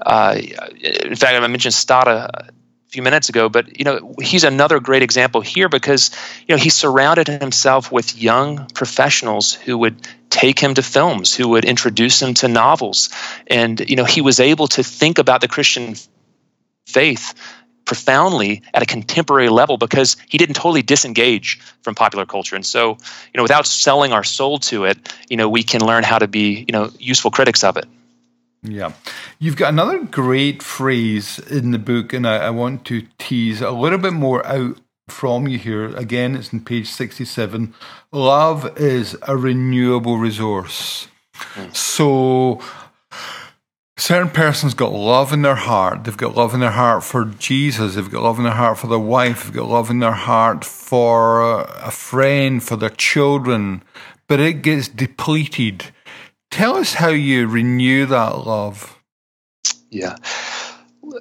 Uh, 0.00 0.40
in 0.80 1.14
fact, 1.14 1.34
I 1.34 1.46
mentioned 1.46 1.74
Stott 1.74 2.08
a 2.08 2.50
few 2.90 3.02
minutes 3.02 3.28
ago, 3.28 3.48
but 3.48 3.78
you 3.78 3.84
know 3.84 4.14
he's 4.20 4.44
another 4.44 4.80
great 4.80 5.02
example 5.02 5.40
here 5.40 5.68
because 5.68 6.10
you 6.46 6.54
know 6.54 6.60
he 6.60 6.70
surrounded 6.70 7.28
himself 7.28 7.92
with 7.92 8.20
young 8.20 8.66
professionals 8.74 9.54
who 9.54 9.78
would 9.78 9.96
take 10.30 10.58
him 10.58 10.74
to 10.74 10.82
films, 10.82 11.34
who 11.34 11.48
would 11.48 11.64
introduce 11.64 12.22
him 12.22 12.34
to 12.34 12.48
novels. 12.48 13.10
And, 13.48 13.80
you 13.90 13.96
know, 13.96 14.04
he 14.04 14.20
was 14.20 14.40
able 14.40 14.68
to 14.68 14.82
think 14.82 15.18
about 15.18 15.40
the 15.40 15.48
Christian 15.48 15.96
faith 16.86 17.34
profoundly 17.84 18.62
at 18.72 18.82
a 18.82 18.86
contemporary 18.86 19.48
level 19.48 19.76
because 19.76 20.16
he 20.28 20.38
didn't 20.38 20.54
totally 20.54 20.82
disengage 20.82 21.58
from 21.82 21.94
popular 21.96 22.24
culture. 22.24 22.54
And 22.54 22.64
so, 22.64 22.90
you 22.90 23.36
know, 23.36 23.42
without 23.42 23.66
selling 23.66 24.12
our 24.12 24.22
soul 24.22 24.58
to 24.60 24.84
it, 24.84 25.12
you 25.28 25.36
know, 25.36 25.48
we 25.48 25.64
can 25.64 25.84
learn 25.84 26.04
how 26.04 26.18
to 26.18 26.28
be, 26.28 26.64
you 26.68 26.72
know, 26.72 26.90
useful 26.98 27.32
critics 27.32 27.64
of 27.64 27.76
it. 27.76 27.86
Yeah. 28.62 28.92
You've 29.38 29.56
got 29.56 29.70
another 29.70 30.04
great 30.04 30.62
phrase 30.62 31.38
in 31.38 31.70
the 31.70 31.78
book, 31.78 32.12
and 32.12 32.26
I, 32.26 32.36
I 32.36 32.50
want 32.50 32.84
to 32.86 33.06
tease 33.18 33.60
a 33.60 33.70
little 33.70 33.98
bit 33.98 34.12
more 34.12 34.46
out 34.46 34.78
from 35.08 35.48
you 35.48 35.58
here. 35.58 35.86
Again, 35.96 36.36
it's 36.36 36.52
in 36.52 36.64
page 36.64 36.88
67. 36.88 37.74
Love 38.12 38.78
is 38.78 39.16
a 39.22 39.36
renewable 39.36 40.18
resource. 40.18 41.08
Mm. 41.54 41.74
So, 41.74 42.60
certain 43.96 44.30
persons 44.30 44.74
got 44.74 44.92
love 44.92 45.32
in 45.32 45.42
their 45.42 45.54
heart. 45.54 46.04
They've 46.04 46.16
got 46.16 46.36
love 46.36 46.54
in 46.54 46.60
their 46.60 46.70
heart 46.70 47.02
for 47.02 47.24
Jesus. 47.24 47.94
They've 47.94 48.10
got 48.10 48.22
love 48.22 48.38
in 48.38 48.44
their 48.44 48.52
heart 48.52 48.78
for 48.78 48.86
their 48.86 48.98
wife. 48.98 49.44
They've 49.44 49.54
got 49.54 49.68
love 49.68 49.90
in 49.90 50.00
their 50.00 50.12
heart 50.12 50.64
for 50.64 51.62
a 51.62 51.90
friend, 51.90 52.62
for 52.62 52.76
their 52.76 52.90
children. 52.90 53.82
But 54.28 54.38
it 54.38 54.62
gets 54.62 54.86
depleted. 54.88 55.86
Tell 56.50 56.76
us 56.76 56.92
how 56.92 57.08
you 57.08 57.46
renew 57.46 58.06
that 58.06 58.46
love. 58.46 58.98
Yeah. 59.90 60.16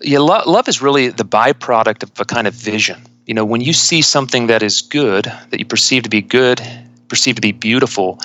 Yeah, 0.01 0.19
lo- 0.19 0.43
love 0.45 0.67
is 0.67 0.81
really 0.81 1.09
the 1.09 1.25
byproduct 1.25 2.03
of 2.03 2.19
a 2.19 2.25
kind 2.25 2.47
of 2.47 2.53
vision. 2.53 3.01
You 3.25 3.33
know, 3.33 3.45
when 3.45 3.61
you 3.61 3.73
see 3.73 4.01
something 4.01 4.47
that 4.47 4.63
is 4.63 4.81
good, 4.81 5.25
that 5.25 5.59
you 5.59 5.65
perceive 5.65 6.03
to 6.03 6.09
be 6.09 6.21
good, 6.21 6.61
perceive 7.07 7.35
to 7.35 7.41
be 7.41 7.51
beautiful, 7.51 8.19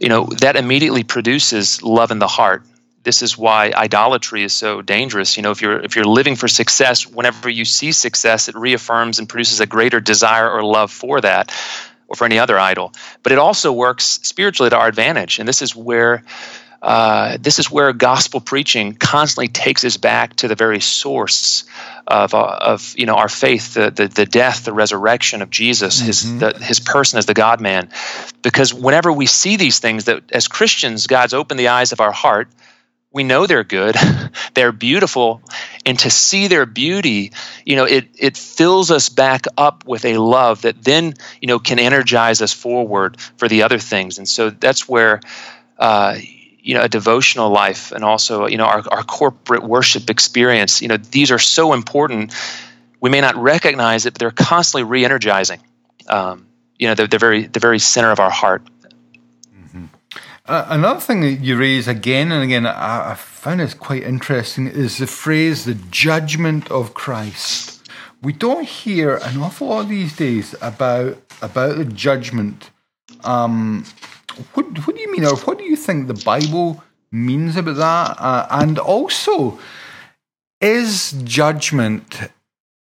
you 0.00 0.08
know, 0.08 0.24
that 0.40 0.56
immediately 0.56 1.04
produces 1.04 1.82
love 1.82 2.10
in 2.10 2.18
the 2.18 2.28
heart 2.28 2.62
this 3.06 3.22
is 3.22 3.38
why 3.38 3.70
idolatry 3.70 4.42
is 4.42 4.52
so 4.52 4.82
dangerous 4.82 5.36
you 5.36 5.42
know 5.42 5.52
if 5.52 5.62
you're 5.62 5.78
if 5.78 5.94
you're 5.94 6.04
living 6.04 6.34
for 6.34 6.48
success 6.48 7.06
whenever 7.06 7.48
you 7.48 7.64
see 7.64 7.92
success 7.92 8.48
it 8.48 8.56
reaffirms 8.56 9.20
and 9.20 9.28
produces 9.28 9.60
a 9.60 9.66
greater 9.66 10.00
desire 10.00 10.50
or 10.50 10.64
love 10.64 10.90
for 10.90 11.20
that 11.20 11.52
or 12.08 12.16
for 12.16 12.24
any 12.24 12.38
other 12.38 12.58
idol 12.58 12.92
but 13.22 13.32
it 13.32 13.38
also 13.38 13.72
works 13.72 14.20
spiritually 14.22 14.70
to 14.70 14.76
our 14.76 14.88
advantage 14.88 15.38
and 15.38 15.48
this 15.48 15.62
is 15.62 15.74
where 15.74 16.22
uh, 16.82 17.38
this 17.40 17.58
is 17.58 17.70
where 17.70 17.92
gospel 17.92 18.38
preaching 18.38 18.94
constantly 18.94 19.48
takes 19.48 19.84
us 19.84 19.96
back 19.96 20.36
to 20.36 20.46
the 20.46 20.54
very 20.54 20.80
source 20.80 21.64
of, 22.06 22.34
uh, 22.34 22.58
of 22.60 22.94
you 22.96 23.06
know 23.06 23.14
our 23.14 23.28
faith, 23.28 23.74
the, 23.74 23.90
the, 23.90 24.08
the 24.08 24.26
death, 24.26 24.64
the 24.64 24.72
resurrection 24.72 25.42
of 25.42 25.50
Jesus, 25.50 25.96
mm-hmm. 25.98 26.06
his 26.06 26.38
the, 26.38 26.52
his 26.64 26.80
person 26.80 27.18
as 27.18 27.26
the 27.26 27.34
God 27.34 27.60
Man. 27.60 27.88
Because 28.42 28.72
whenever 28.72 29.12
we 29.12 29.26
see 29.26 29.56
these 29.56 29.78
things, 29.78 30.04
that 30.04 30.30
as 30.30 30.48
Christians, 30.48 31.06
God's 31.06 31.34
opened 31.34 31.58
the 31.58 31.68
eyes 31.68 31.92
of 31.92 32.00
our 32.00 32.12
heart 32.12 32.48
we 33.16 33.24
know 33.24 33.46
they're 33.46 33.64
good. 33.64 33.96
They're 34.54 34.72
beautiful. 34.72 35.40
And 35.86 35.98
to 36.00 36.10
see 36.10 36.48
their 36.48 36.66
beauty 36.66 37.32
you 37.64 37.76
know 37.76 37.84
it 37.84 38.08
it 38.18 38.36
fills 38.36 38.90
us 38.90 39.08
back 39.08 39.46
up 39.56 39.86
with 39.86 40.04
a 40.04 40.18
love 40.18 40.62
that 40.62 40.84
then 40.84 41.14
you 41.40 41.48
know 41.48 41.58
can 41.58 41.78
energize 41.78 42.42
us 42.42 42.52
forward 42.52 43.18
for 43.38 43.48
the 43.48 43.62
other 43.62 43.78
things. 43.78 44.18
And 44.18 44.28
so 44.28 44.50
that's 44.50 44.86
where 44.86 45.20
uh, 45.78 46.18
you 46.60 46.74
know 46.74 46.82
a 46.82 46.88
devotional 46.88 47.50
life 47.50 47.92
and 47.92 48.04
also 48.04 48.46
you 48.46 48.58
know 48.58 48.66
our, 48.66 48.84
our 48.90 49.02
corporate 49.02 49.62
worship 49.62 50.10
experience 50.10 50.82
you 50.82 50.88
know 50.88 50.98
these 50.98 51.30
are 51.30 51.38
so 51.38 51.72
important. 51.72 52.34
We 53.00 53.08
may 53.08 53.22
not 53.22 53.36
recognize 53.36 54.04
it 54.04 54.12
but 54.12 54.20
they're 54.20 54.30
constantly 54.30 54.84
re-energizing. 54.84 55.60
Um, 56.06 56.46
you 56.78 56.88
know 56.88 56.94
they're 56.94 57.18
very 57.18 57.46
the 57.46 57.60
very 57.60 57.78
center 57.78 58.10
of 58.10 58.20
our 58.20 58.30
heart 58.30 58.62
another 60.48 61.00
thing 61.00 61.20
that 61.20 61.40
you 61.40 61.56
raise 61.56 61.88
again 61.88 62.32
and 62.32 62.42
again, 62.42 62.66
I, 62.66 63.12
I 63.12 63.14
find 63.14 63.60
it 63.60 63.78
quite 63.78 64.02
interesting, 64.02 64.66
is 64.66 64.98
the 64.98 65.06
phrase 65.06 65.64
"the 65.64 65.74
judgment 65.90 66.70
of 66.70 66.94
Christ." 66.94 67.88
We 68.22 68.32
don't 68.32 68.66
hear 68.66 69.16
an 69.16 69.38
awful 69.38 69.68
lot 69.68 69.88
these 69.88 70.16
days 70.16 70.54
about 70.60 71.18
about 71.42 71.76
the 71.76 71.84
judgment. 71.84 72.70
Um, 73.24 73.84
what 74.54 74.86
what 74.86 74.96
do 74.96 75.02
you 75.02 75.12
mean, 75.12 75.24
or 75.24 75.36
what 75.36 75.58
do 75.58 75.64
you 75.64 75.76
think 75.76 76.06
the 76.06 76.22
Bible 76.24 76.82
means 77.12 77.56
about 77.56 77.76
that? 77.76 78.16
Uh, 78.20 78.46
and 78.50 78.78
also, 78.78 79.58
is 80.60 81.12
judgment 81.24 82.30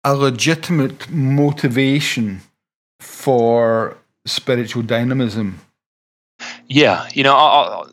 a 0.04 0.14
legitimate 0.14 1.10
motivation 1.10 2.40
for 3.00 3.96
spiritual 4.26 4.82
dynamism? 4.82 5.60
Yeah, 6.68 7.08
you 7.14 7.22
know, 7.22 7.34
I'll, 7.34 7.48
I'll, 7.48 7.90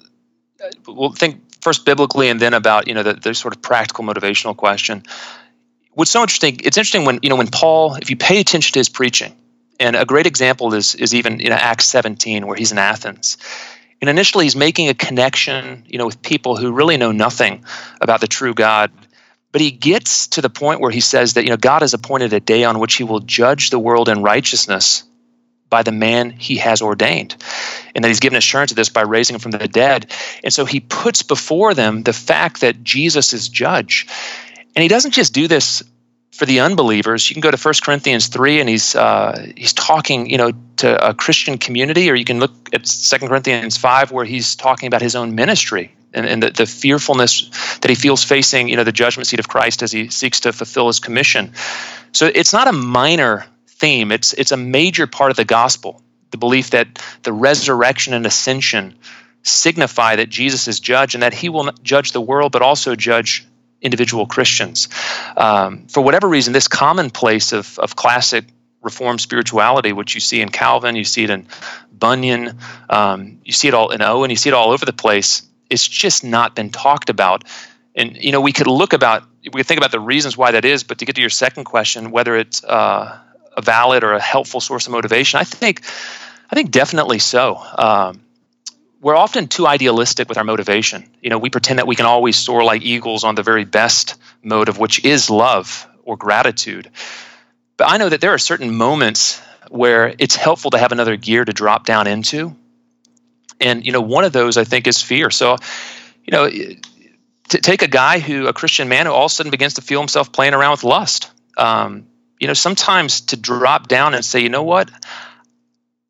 uh, 0.64 0.70
we'll 0.88 1.12
think 1.12 1.42
first 1.62 1.86
biblically 1.86 2.30
and 2.30 2.40
then 2.40 2.54
about 2.54 2.88
you 2.88 2.94
know 2.94 3.04
the, 3.04 3.14
the 3.14 3.34
sort 3.34 3.56
of 3.56 3.62
practical 3.62 4.04
motivational 4.04 4.56
question. 4.56 5.04
What's 5.94 6.12
so 6.12 6.22
interesting? 6.22 6.60
It's 6.64 6.78
interesting 6.78 7.06
when 7.06 7.20
you 7.22 7.30
know 7.30 7.38
when 7.38 7.48
Paul, 7.48 7.96
if 7.96 8.10
you 8.10 8.18
pay 8.18 8.40
attention 8.40 8.74
to 8.74 8.80
his 8.80 8.90
preaching, 8.90 9.34
and 9.80 9.96
a 9.96 10.06
great 10.06 10.28
example 10.28 10.74
is 10.74 10.94
is 10.96 11.16
even 11.16 11.40
in 11.40 11.52
Acts 11.52 11.86
17 11.86 12.46
where 12.46 12.58
he's 12.58 12.72
in 12.72 12.78
Athens. 12.78 13.38
And 14.02 14.10
initially, 14.10 14.44
he's 14.46 14.58
making 14.58 14.90
a 14.90 14.94
connection, 14.94 15.86
you 15.88 15.98
know, 15.98 16.06
with 16.06 16.22
people 16.22 16.58
who 16.58 16.74
really 16.74 16.98
know 16.98 17.14
nothing 17.14 17.64
about 18.02 18.20
the 18.20 18.28
true 18.28 18.54
God. 18.54 18.92
But 19.54 19.62
he 19.62 19.72
gets 19.72 20.28
to 20.28 20.42
the 20.42 20.50
point 20.50 20.82
where 20.82 20.92
he 20.92 21.00
says 21.00 21.36
that, 21.36 21.46
you 21.46 21.50
know, 21.50 21.56
God 21.56 21.82
has 21.82 21.94
appointed 21.94 22.34
a 22.34 22.42
day 22.42 22.66
on 22.66 22.80
which 22.80 22.96
he 22.96 23.06
will 23.06 23.22
judge 23.22 23.70
the 23.70 23.80
world 23.80 24.10
in 24.10 24.22
righteousness 24.22 25.06
by 25.69 25.84
the 25.84 25.91
man 25.91 26.30
he 26.30 26.58
has 26.58 26.82
ordained. 26.82 27.36
And 27.93 28.04
that 28.04 28.10
he's 28.10 28.19
given 28.19 28.38
assurance 28.38 28.71
of 28.71 28.78
this 28.78 28.89
by 28.89 29.01
raising 29.01 29.36
him 29.36 29.39
from 29.39 29.51
the 29.51 29.67
dead. 29.67 30.12
And 30.43 30.54
so 30.54 30.65
he 30.65 30.80
puts 30.80 31.23
before 31.23 31.73
them 31.73 32.04
the 32.04 32.13
fact 32.13 32.62
that 32.62 32.84
Jesus 32.84 33.34
is 33.34 33.49
judge. 33.49 34.08
And 34.75 34.84
he 34.84 34.88
doesn't 34.88 35.12
just 35.12 35.34
do 35.34 35.47
this 35.47 35.84
for 36.32 36.45
the 36.45 36.60
unbelievers. 36.60 37.30
You 37.30 37.34
can 37.34 37.41
go 37.41 37.51
to 37.51 37.58
1 37.58 37.73
Corinthians 37.82 38.28
3 38.28 38.60
and 38.60 38.69
he's 38.69 38.93
uh, 38.93 39.51
he's 39.56 39.73
talking, 39.73 40.30
you 40.30 40.38
know, 40.38 40.51
to 40.78 41.10
a 41.10 41.13
Christian 41.13 41.58
community, 41.58 42.12
or 42.12 42.15
you 42.15 42.25
can 42.25 42.39
look 42.39 42.51
at 42.73 42.84
2 42.84 43.28
Corinthians 43.28 43.78
5 43.78 44.12
where 44.12 44.25
he's 44.25 44.56
talking 44.56 44.88
about 44.88 45.01
his 45.01 45.15
own 45.15 45.36
ministry 45.36 45.95
and, 46.13 46.25
and 46.25 46.43
the, 46.43 46.51
the 46.51 46.65
fearfulness 46.65 47.49
that 47.80 47.89
he 47.89 47.95
feels 47.95 48.23
facing, 48.23 48.67
you 48.67 48.75
know, 48.75 48.84
the 48.84 48.91
judgment 48.91 49.28
seat 49.28 49.39
of 49.39 49.47
Christ 49.47 49.82
as 49.82 49.91
he 49.91 50.10
seeks 50.10 50.41
to 50.41 50.51
fulfill 50.51 50.88
his 50.88 50.99
commission. 50.99 51.54
So 52.12 52.30
it's 52.34 52.54
not 52.54 52.67
a 52.67 52.73
minor 52.73 53.45
theme. 53.76 54.12
It's 54.12 54.34
it's 54.34 54.52
a 54.52 54.58
major 54.58 55.08
part 55.08 55.32
of 55.32 55.38
the 55.38 55.46
gospel. 55.46 56.02
The 56.32 56.38
belief 56.38 56.72
that 56.72 57.02
the 57.24 57.32
resurrection 57.32 58.14
and 58.14 58.26
ascension 58.26 58.96
signify 59.44 60.18
that 60.18 60.30
Jesus 60.30 60.68
is 60.68 60.80
judge 60.80 61.14
and 61.14 61.24
that 61.24 61.34
he 61.34 61.50
will 61.50 61.72
judge 61.84 62.12
the 62.12 62.22
world, 62.22 62.52
but 62.52 62.62
also 62.62 62.96
judge 62.96 63.46
individual 63.82 64.26
Christians. 64.26 64.90
Um, 65.38 65.88
for 65.88 66.02
whatever 66.02 66.28
reason, 66.28 66.52
this 66.52 66.68
commonplace 66.68 67.54
of, 67.54 67.78
of 67.80 67.96
classic 67.96 68.46
Reformed 68.82 69.20
spirituality, 69.20 69.94
which 69.94 70.14
you 70.14 70.22
see 70.22 70.42
in 70.42 70.50
Calvin, 70.50 70.96
you 70.96 71.06
see 71.06 71.24
it 71.24 71.32
in 71.32 71.48
Bunyan, 71.92 72.60
um, 72.88 73.40
you 73.44 73.52
see 73.52 73.68
it 73.68 73.74
all 73.74 73.90
in 73.90 74.04
Owen, 74.04 74.30
you 74.30 74.36
see 74.36 74.50
it 74.50 74.54
all 74.54 74.70
over 74.70 74.86
the 74.86 74.94
place. 74.94 75.42
It's 75.72 75.88
just 75.88 76.24
not 76.24 76.56
been 76.56 76.70
talked 76.70 77.10
about. 77.10 77.46
And 77.96 78.16
you 78.16 78.32
know, 78.32 78.42
we 78.42 78.52
could 78.52 78.68
look 78.68 78.94
about, 78.94 79.24
we 79.44 79.50
could 79.50 79.66
think 79.66 79.80
about 79.80 79.92
the 79.92 80.00
reasons 80.00 80.38
why 80.38 80.52
that 80.52 80.66
is. 80.66 80.84
But 80.84 81.00
to 81.00 81.06
get 81.06 81.16
to 81.16 81.22
your 81.22 81.32
second 81.32 81.64
question, 81.64 82.12
whether 82.12 82.36
it's 82.36 82.64
uh, 82.64 83.18
a 83.56 83.62
valid 83.62 84.04
or 84.04 84.13
a 84.13 84.22
helpful 84.22 84.62
source 84.62 84.88
of 84.88 84.91
motivation? 84.91 85.39
I 85.39 85.44
think, 85.44 85.82
I 86.50 86.56
think 86.56 86.72
definitely 86.72 87.20
so. 87.20 87.62
Um, 87.78 88.22
we're 89.02 89.15
often 89.15 89.48
too 89.48 89.68
idealistic 89.68 90.30
with 90.30 90.38
our 90.38 90.44
motivation. 90.44 91.10
You 91.22 91.30
know, 91.30 91.38
we 91.38 91.50
pretend 91.50 91.80
that 91.80 91.88
we 91.88 91.96
can 91.96 92.06
always 92.06 92.36
soar 92.36 92.63
like 92.63 92.82
eagles 92.82 93.24
on 93.24 93.36
the 93.36 93.44
very 93.44 93.63
best 93.63 94.15
motive, 94.41 94.80
which 94.80 95.06
is 95.06 95.30
love 95.30 95.88
or 96.04 96.18
gratitude. 96.18 96.89
But 97.78 97.91
I 97.91 97.98
know 97.98 98.10
that 98.10 98.22
there 98.22 98.34
are 98.34 98.38
certain 98.38 98.74
moments 98.74 99.41
where 99.70 100.15
it's 100.18 100.36
helpful 100.36 100.72
to 100.72 100.78
have 100.78 100.91
another 100.91 101.18
gear 101.18 101.46
to 101.46 101.54
drop 101.54 101.86
down 101.86 102.08
into. 102.08 102.56
And, 103.60 103.86
you 103.86 103.91
know, 103.91 104.02
one 104.02 104.24
of 104.24 104.34
those 104.34 104.58
I 104.58 104.63
think 104.63 104.88
is 104.88 105.02
fear. 105.02 105.30
So, 105.30 105.58
you 106.24 106.32
know, 106.32 106.50
to 106.50 107.58
take 107.60 107.82
a 107.82 107.88
guy 107.88 108.20
who, 108.20 108.48
a 108.48 108.54
Christian 108.54 108.89
man 108.89 109.06
who 109.06 109.12
all 109.12 109.26
of 109.26 109.32
a 109.32 109.34
sudden 109.34 109.52
begins 109.52 109.76
to 109.76 109.82
feel 109.82 110.00
himself 110.00 110.32
playing 110.32 110.54
around 110.54 110.72
with 110.72 110.84
lust. 110.84 111.30
Um, 111.58 112.08
you 112.46 112.48
know, 112.48 112.54
sometimes 112.54 113.22
to 113.22 113.38
drop 113.38 113.88
down 113.88 114.14
and 114.14 114.24
say, 114.24 114.42
you 114.42 114.50
know 114.50 114.62
what, 114.62 114.92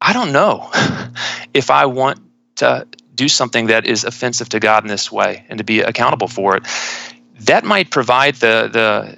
I 0.01 0.11
don't 0.11 0.33
know 0.33 0.69
if 1.53 1.71
I 1.71 1.85
want 1.85 2.19
to 2.57 2.85
do 3.15 3.29
something 3.29 3.67
that 3.67 3.85
is 3.85 4.03
offensive 4.03 4.49
to 4.49 4.59
God 4.59 4.83
in 4.83 4.89
this 4.89 5.09
way 5.09 5.45
and 5.47 5.59
to 5.59 5.63
be 5.63 5.79
accountable 5.79 6.27
for 6.27 6.57
it. 6.57 6.63
That 7.45 7.63
might 7.63 7.89
provide 7.89 8.35
the 8.35 8.69
the 8.69 9.17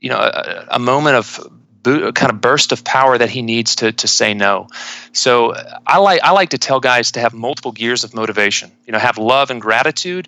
you 0.00 0.10
know 0.10 0.18
a, 0.18 0.66
a 0.70 0.78
moment 0.80 1.14
of 1.14 1.38
kind 1.84 2.32
of 2.32 2.40
burst 2.40 2.72
of 2.72 2.82
power 2.82 3.16
that 3.16 3.30
he 3.30 3.42
needs 3.42 3.76
to 3.76 3.92
to 3.92 4.08
say 4.08 4.34
no. 4.34 4.66
So 5.12 5.54
I 5.86 5.98
like 5.98 6.20
I 6.24 6.32
like 6.32 6.50
to 6.50 6.58
tell 6.58 6.80
guys 6.80 7.12
to 7.12 7.20
have 7.20 7.32
multiple 7.32 7.70
gears 7.70 8.02
of 8.02 8.12
motivation. 8.12 8.72
You 8.88 8.92
know, 8.92 8.98
have 8.98 9.18
love 9.18 9.52
and 9.52 9.60
gratitude, 9.60 10.26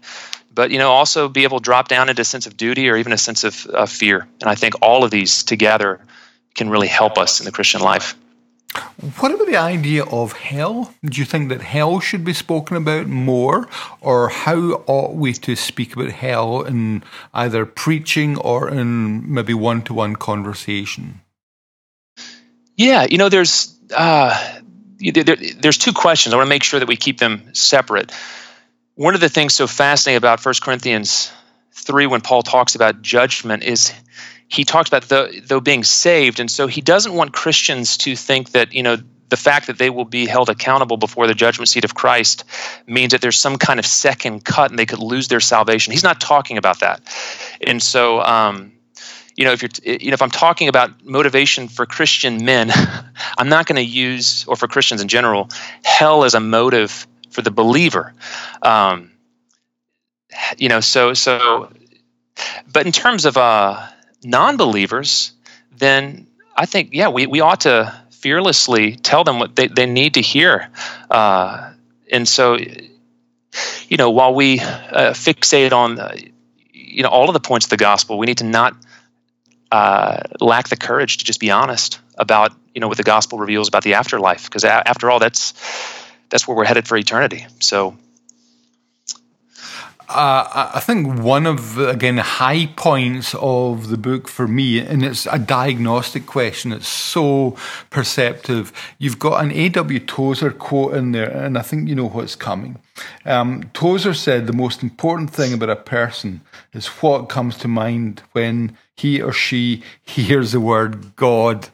but 0.55 0.71
you 0.71 0.79
know 0.79 0.91
also 0.91 1.29
be 1.29 1.45
able 1.45 1.59
to 1.59 1.65
drop 1.65 1.88
down 1.88 2.09
into 2.09 2.23
a 2.23 2.25
sense 2.25 2.47
of 2.47 2.57
duty 2.57 2.88
or 2.88 2.97
even 2.97 3.12
a 3.12 3.19
sense 3.19 3.45
of 3.45 3.67
uh, 3.67 3.87
fear 3.87 4.27
and 4.41 4.51
i 4.51 4.55
think 4.55 4.75
all 4.83 5.05
of 5.05 5.11
these 5.11 5.43
together 5.45 6.01
can 6.55 6.69
really 6.69 6.88
help 6.88 7.19
us 7.19 7.41
in 7.41 7.45
the 7.45 7.53
christian 7.53 7.81
life 7.81 8.17
What 9.19 9.33
about 9.33 9.47
the 9.47 9.57
idea 9.57 10.05
of 10.05 10.33
hell? 10.33 10.95
Do 11.05 11.21
you 11.21 11.27
think 11.27 11.51
that 11.51 11.61
hell 11.61 12.01
should 12.01 12.25
be 12.25 12.33
spoken 12.33 12.77
about 12.77 13.07
more, 13.07 13.69
or 14.01 14.31
how 14.31 14.83
ought 14.87 15.15
we 15.15 15.35
to 15.35 15.57
speak 15.57 15.95
about 15.95 16.11
hell 16.11 16.62
in 16.62 17.03
either 17.35 17.67
preaching 17.67 18.38
or 18.38 18.71
in 18.71 19.33
maybe 19.33 19.53
one 19.53 19.83
to 19.83 19.95
one 19.95 20.17
conversation? 20.17 21.21
Yeah, 22.77 23.07
you 23.11 23.19
know, 23.19 23.29
there's 23.29 23.79
uh, 23.95 24.33
there, 24.99 25.37
there's 25.37 25.79
two 25.79 25.93
questions. 25.93 26.33
I 26.33 26.37
want 26.37 26.47
to 26.47 26.55
make 26.55 26.65
sure 26.65 26.81
that 26.81 26.88
we 26.88 26.97
keep 26.97 27.19
them 27.19 27.43
separate. 27.53 28.11
One 29.03 29.17
of 29.17 29.21
the 29.21 29.29
things 29.29 29.53
so 29.53 29.67
fascinating 29.67 30.17
about 30.17 30.47
1 30.47 30.55
Corinthians 30.62 31.33
3 31.73 32.07
when 32.07 32.21
Paul 32.21 32.43
talks 32.43 32.77
about 32.77 33.03
judgment 33.03 33.65
is 33.65 33.93
he 34.47 34.65
talks 34.65 34.88
about 34.88 35.03
the, 35.09 35.43
though 35.45 35.59
being 35.59 35.83
saved 35.83 36.38
and 36.38 36.49
so 36.49 36.69
he 36.69 36.83
doesn't 36.83 37.12
want 37.12 37.33
Christians 37.33 37.97
to 37.97 38.15
think 38.15 38.53
that, 38.53 38.73
you 38.73 38.85
know, 38.85 38.99
the 39.29 39.37
fact 39.37 39.67
that 39.67 39.77
they 39.77 39.91
will 39.91 40.05
be 40.05 40.27
held 40.27 40.51
accountable 40.51 40.99
before 40.99 41.27
the 41.27 41.35
judgment 41.35 41.69
seat 41.69 41.85
of 41.85 41.97
Christ 41.97 42.45
means 42.87 43.11
that 43.11 43.21
there's 43.21 43.37
some 43.37 43.59
kind 43.59 43.81
of 43.81 43.87
second 43.87 44.45
cut 44.45 44.71
and 44.71 44.79
they 44.79 44.87
could 44.87 45.01
lose 45.01 45.27
their 45.27 45.41
salvation. 45.41 45.91
He's 45.91 46.05
not 46.05 46.21
talking 46.21 46.57
about 46.57 46.79
that. 46.79 47.01
And 47.61 47.83
so 47.83 48.21
um, 48.21 48.71
you 49.35 49.45
know, 49.45 49.53
if 49.53 49.62
you're, 49.62 49.99
you 49.99 50.11
know, 50.11 50.15
if 50.15 50.23
I'm 50.23 50.31
talking 50.31 50.69
about 50.69 51.05
motivation 51.05 51.67
for 51.67 51.87
Christian 51.87 52.45
men, 52.45 52.71
I'm 53.38 53.49
not 53.49 53.67
going 53.67 53.77
to 53.77 53.83
use, 53.83 54.45
or 54.47 54.55
for 54.55 54.69
Christians 54.69 55.01
in 55.01 55.09
general, 55.09 55.49
hell 55.83 56.23
as 56.23 56.35
a 56.35 56.41
motive 56.41 57.09
for 57.33 57.42
the 57.42 57.51
believer. 57.51 58.12
Um, 58.62 59.11
you 60.57 60.68
know, 60.68 60.81
so 60.81 61.14
so, 61.14 61.73
but 62.71 62.87
in 62.87 62.92
terms 62.92 63.25
of 63.25 63.37
uh, 63.37 63.87
non-believers, 64.23 65.33
then 65.77 66.27
I 66.57 66.66
think 66.66 66.90
yeah, 66.92 67.09
we 67.09 67.27
we 67.27 67.40
ought 67.40 67.62
to 67.62 67.92
fearlessly 68.11 68.95
tell 68.95 69.25
them 69.25 69.38
what 69.38 69.57
they, 69.57 69.66
they 69.66 69.87
need 69.87 70.14
to 70.14 70.23
hear, 70.23 70.71
uh, 71.11 71.73
and 72.11 72.29
so, 72.29 72.57
you 72.57 73.97
know, 73.97 74.11
while 74.11 74.35
we 74.35 74.61
uh, 74.61 75.12
fixate 75.12 75.73
on, 75.73 75.99
uh, 75.99 76.14
you 76.73 77.03
know, 77.03 77.09
all 77.09 77.29
of 77.29 77.33
the 77.33 77.40
points 77.40 77.66
of 77.66 77.71
the 77.71 77.77
gospel, 77.77 78.18
we 78.18 78.27
need 78.27 78.38
to 78.38 78.45
not 78.45 78.77
uh, 79.73 80.21
lack 80.40 80.68
the 80.68 80.77
courage 80.77 81.18
to 81.18 81.25
just 81.25 81.40
be 81.40 81.51
honest 81.51 81.99
about 82.16 82.53
you 82.75 82.81
know 82.81 82.88
what 82.88 82.99
the 82.99 83.03
gospel 83.03 83.38
reveals 83.38 83.68
about 83.68 83.83
the 83.83 83.95
afterlife 83.95 84.45
because 84.45 84.64
after 84.64 85.11
all 85.11 85.18
that's 85.18 85.55
that's 86.33 86.49
where 86.49 86.57
we're 86.57 86.64
headed 86.64 86.88
for 86.88 86.97
eternity 86.97 87.47
so 87.61 87.97
uh, 90.14 90.71
I 90.75 90.81
think 90.81 91.21
one 91.21 91.47
of 91.47 91.79
again 91.79 92.18
high 92.18 92.66
points 92.66 93.35
of 93.35 93.88
the 93.88 93.97
book 93.97 94.29
for 94.29 94.47
me, 94.47 94.79
and 94.79 95.03
it's 95.03 95.27
a 95.27 95.38
diagnostic 95.38 96.27
question. 96.27 96.73
It's 96.73 96.88
so 96.88 97.57
perceptive. 97.88 98.73
You've 98.99 99.18
got 99.18 99.42
an 99.42 99.53
A.W. 99.53 100.01
Tozer 100.01 100.51
quote 100.51 100.95
in 100.95 101.12
there, 101.12 101.31
and 101.31 101.57
I 101.57 101.62
think 101.62 101.88
you 101.88 101.95
know 101.95 102.09
what's 102.09 102.37
coming. 102.37 102.79
Um, 103.25 103.71
Tozer 103.73 104.12
said 104.12 104.47
the 104.47 104.53
most 104.53 104.83
important 104.83 105.31
thing 105.31 105.55
about 105.55 105.71
a 105.71 105.77
person 105.77 106.42
is 106.75 106.87
what 106.88 107.31
comes 107.31 107.57
to 107.59 107.68
mind 107.68 108.23
when 108.33 108.77
he 108.95 109.23
or 109.23 109.33
she 109.33 109.83
hears 110.03 110.53
the 110.53 110.61
word 110.61 111.16
God. 111.16 111.71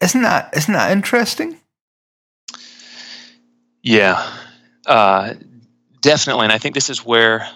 Isn't 0.00 0.22
that 0.22 0.56
isn't 0.56 0.74
that 0.74 0.92
interesting? 0.92 1.58
Yeah, 3.82 4.24
uh, 4.86 5.34
definitely. 6.00 6.44
And 6.44 6.52
I 6.52 6.58
think 6.58 6.74
this 6.74 6.88
is 6.88 7.04
where, 7.04 7.48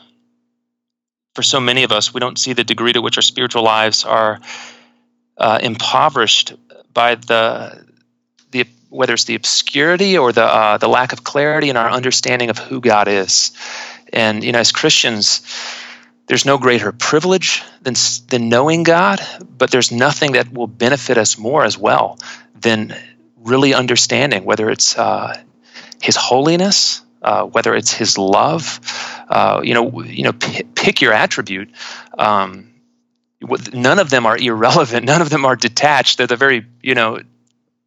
for 1.34 1.42
so 1.42 1.60
many 1.60 1.84
of 1.84 1.92
us, 1.92 2.12
we 2.12 2.20
don't 2.20 2.38
see 2.38 2.52
the 2.52 2.64
degree 2.64 2.92
to 2.92 3.00
which 3.00 3.16
our 3.16 3.22
spiritual 3.22 3.62
lives 3.62 4.04
are 4.04 4.40
uh, 5.38 5.58
impoverished 5.62 6.54
by 6.92 7.14
the 7.14 7.84
the 8.50 8.64
whether 8.88 9.12
it's 9.12 9.24
the 9.24 9.34
obscurity 9.34 10.18
or 10.18 10.32
the 10.32 10.44
uh, 10.44 10.78
the 10.78 10.88
lack 10.88 11.12
of 11.12 11.22
clarity 11.22 11.70
in 11.70 11.76
our 11.76 11.90
understanding 11.90 12.50
of 12.50 12.58
who 12.58 12.80
God 12.80 13.06
is. 13.06 13.52
And 14.12 14.42
you 14.42 14.52
know, 14.52 14.58
as 14.60 14.72
Christians, 14.72 15.42
there's 16.26 16.44
no 16.44 16.58
greater 16.58 16.90
privilege 16.92 17.62
than, 17.82 17.94
than 18.28 18.48
knowing 18.48 18.82
God, 18.82 19.20
but 19.48 19.70
there's 19.70 19.92
nothing 19.92 20.32
that 20.32 20.52
will 20.52 20.66
benefit 20.66 21.18
us 21.18 21.38
more 21.38 21.64
as 21.64 21.78
well 21.78 22.18
than 22.58 22.96
really 23.36 23.74
understanding 23.74 24.44
whether 24.44 24.68
it's 24.70 24.98
uh, 24.98 25.40
His 26.00 26.16
holiness, 26.16 27.02
uh, 27.22 27.44
whether 27.44 27.74
it's 27.74 27.92
His 27.92 28.18
love. 28.18 28.80
Uh, 29.28 29.60
you 29.64 29.74
know, 29.74 30.02
you 30.02 30.22
know, 30.22 30.32
p- 30.32 30.62
pick 30.62 31.00
your 31.00 31.12
attribute. 31.12 31.70
Um, 32.16 32.72
none 33.72 33.98
of 33.98 34.10
them 34.10 34.26
are 34.26 34.36
irrelevant. 34.36 35.04
None 35.12 35.20
of 35.20 35.30
them 35.30 35.44
are 35.44 35.56
detached. 35.56 36.18
They're 36.18 36.26
the 36.26 36.36
very, 36.36 36.66
you 36.82 36.94
know, 36.94 37.20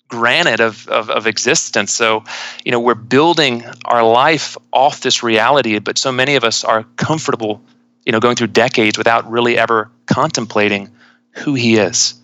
granite 0.08 0.60
of, 0.60 0.88
of, 0.88 1.10
of, 1.10 1.28
existence. 1.28 1.94
So, 1.94 2.24
you 2.66 2.72
know, 2.72 2.80
we're 2.80 2.96
building 2.96 3.64
our 3.86 4.04
life 4.04 4.58
off 4.74 5.02
this 5.02 5.24
reality, 5.24 5.80
but 5.80 5.98
so 5.98 6.12
many 6.12 6.36
of 6.36 6.44
us 6.44 6.64
are 6.64 6.84
comfortable 6.96 7.62
you 8.10 8.12
know, 8.12 8.20
going 8.20 8.36
through 8.36 8.48
decades 8.48 8.98
without 8.98 9.30
really 9.30 9.56
ever 9.56 9.92
contemplating 10.08 10.90
who 11.32 11.54
he 11.54 11.76
is. 11.78 12.19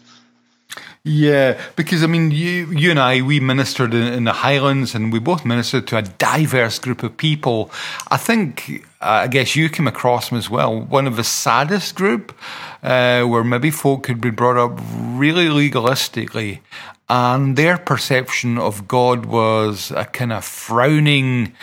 Yeah, 1.08 1.62
because 1.76 2.04
I 2.04 2.08
mean, 2.08 2.32
you 2.32 2.66
you 2.72 2.90
and 2.90 3.00
I 3.00 3.22
we 3.22 3.40
ministered 3.40 3.94
in, 3.94 4.12
in, 4.12 4.24
the 4.24 4.34
Highlands, 4.34 4.96
and 4.96 5.14
we 5.14 5.20
both 5.20 5.46
ministered 5.46 5.86
to 5.90 5.98
a 5.98 6.02
diverse 6.02 6.80
group 6.80 7.04
of 7.04 7.16
people. 7.16 7.70
I 8.10 8.18
think, 8.18 8.84
uh, 9.02 9.22
I 9.26 9.28
guess 9.28 9.56
you 9.56 9.70
came 9.70 9.88
across 9.88 10.30
them 10.30 10.40
as 10.40 10.50
well. 10.50 10.82
One 10.82 11.06
of 11.06 11.16
the 11.16 11.24
saddest 11.24 11.94
group, 11.94 12.36
uh, 12.82 13.22
where 13.22 13.44
maybe 13.44 13.70
folk 13.70 14.08
had 14.08 14.20
been 14.20 14.34
brought 14.34 14.58
up 14.58 14.82
really 14.92 15.46
legalistically, 15.46 16.62
and 17.08 17.56
their 17.56 17.78
perception 17.78 18.58
of 18.58 18.88
God 18.88 19.28
was 19.28 19.92
a 19.92 20.06
kind 20.06 20.34
of 20.34 20.44
frowning. 20.44 21.54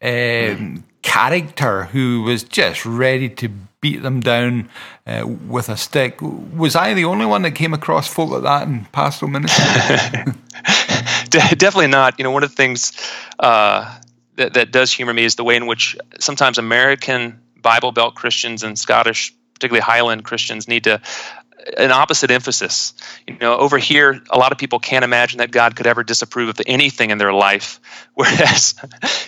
Um, 0.00 0.84
character 1.02 1.84
who 1.84 2.22
was 2.22 2.44
just 2.44 2.86
ready 2.86 3.28
to 3.28 3.50
beat 3.82 4.00
them 4.00 4.20
down 4.20 4.70
uh, 5.06 5.26
with 5.26 5.68
a 5.68 5.76
stick. 5.76 6.20
Was 6.22 6.74
I 6.74 6.94
the 6.94 7.04
only 7.04 7.26
one 7.26 7.42
that 7.42 7.50
came 7.50 7.74
across 7.74 8.08
folk 8.08 8.30
like 8.30 8.42
that 8.42 8.66
in 8.66 8.86
pastoral 8.86 9.30
ministry? 9.30 9.64
Definitely 11.28 11.88
not. 11.88 12.18
You 12.18 12.22
know, 12.22 12.30
one 12.30 12.44
of 12.44 12.50
the 12.50 12.56
things 12.56 12.92
uh, 13.38 13.98
that, 14.36 14.54
that 14.54 14.70
does 14.70 14.92
humor 14.92 15.12
me 15.12 15.24
is 15.24 15.34
the 15.34 15.44
way 15.44 15.56
in 15.56 15.66
which 15.66 15.96
sometimes 16.20 16.56
American 16.56 17.40
Bible 17.60 17.92
Belt 17.92 18.14
Christians 18.14 18.62
and 18.62 18.78
Scottish, 18.78 19.34
particularly 19.54 19.82
Highland 19.82 20.24
Christians, 20.24 20.68
need 20.68 20.84
to 20.84 21.02
an 21.76 21.90
opposite 21.90 22.30
emphasis. 22.30 22.94
You 23.26 23.36
know, 23.40 23.56
over 23.56 23.78
here, 23.78 24.22
a 24.30 24.38
lot 24.38 24.52
of 24.52 24.58
people 24.58 24.78
can't 24.78 25.04
imagine 25.04 25.38
that 25.38 25.50
God 25.50 25.76
could 25.76 25.86
ever 25.86 26.04
disapprove 26.04 26.48
of 26.48 26.60
anything 26.66 27.10
in 27.10 27.18
their 27.18 27.32
life, 27.32 27.80
whereas, 28.14 28.74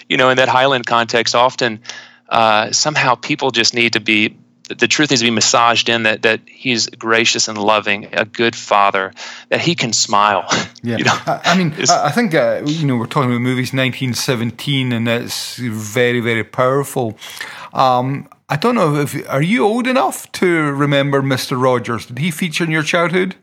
you 0.09 0.17
know, 0.17 0.31
in 0.31 0.37
that 0.37 0.49
Highland 0.49 0.87
context, 0.87 1.35
often 1.35 1.81
uh, 2.29 2.73
somehow 2.73 3.15
people 3.15 3.51
just 3.51 3.75
need 3.75 3.95
to 3.95 4.01
be 4.01 4.37
the 4.69 4.89
truth 4.89 5.11
needs 5.11 5.21
to 5.21 5.27
be 5.27 5.31
massaged 5.31 5.89
in 5.89 6.05
that 6.05 6.23
that 6.23 6.41
he's 6.47 6.89
gracious 6.89 7.49
and 7.49 7.59
loving, 7.59 8.09
a 8.13 8.25
good 8.25 8.57
father, 8.57 9.13
that 9.51 9.61
he 9.61 9.75
can 9.75 9.93
smile. 9.93 10.47
Yeah, 10.87 10.99
you 10.99 11.05
know? 11.05 11.19
I, 11.27 11.57
mean, 11.57 11.73
I 11.89 12.11
think 12.11 12.35
uh, 12.35 12.61
you 12.67 12.87
know 12.87 12.97
we're 12.97 13.07
talking 13.07 13.31
about 13.31 13.41
movies 13.41 13.73
1917, 13.73 14.93
and 14.93 15.07
that's 15.07 15.57
very 15.57 16.21
very 16.21 16.45
powerful. 16.45 17.17
Um, 17.73 18.29
I 18.51 18.57
don't 18.57 18.75
know 18.75 18.97
if 18.97 19.15
are 19.31 19.41
you 19.41 19.65
old 19.65 19.87
enough 19.87 20.31
to 20.33 20.47
remember 20.73 21.23
Mister 21.23 21.57
Rogers? 21.57 22.05
Did 22.05 22.19
he 22.19 22.31
feature 22.31 22.65
in 22.65 22.71
your 22.71 22.83
childhood? 22.83 23.37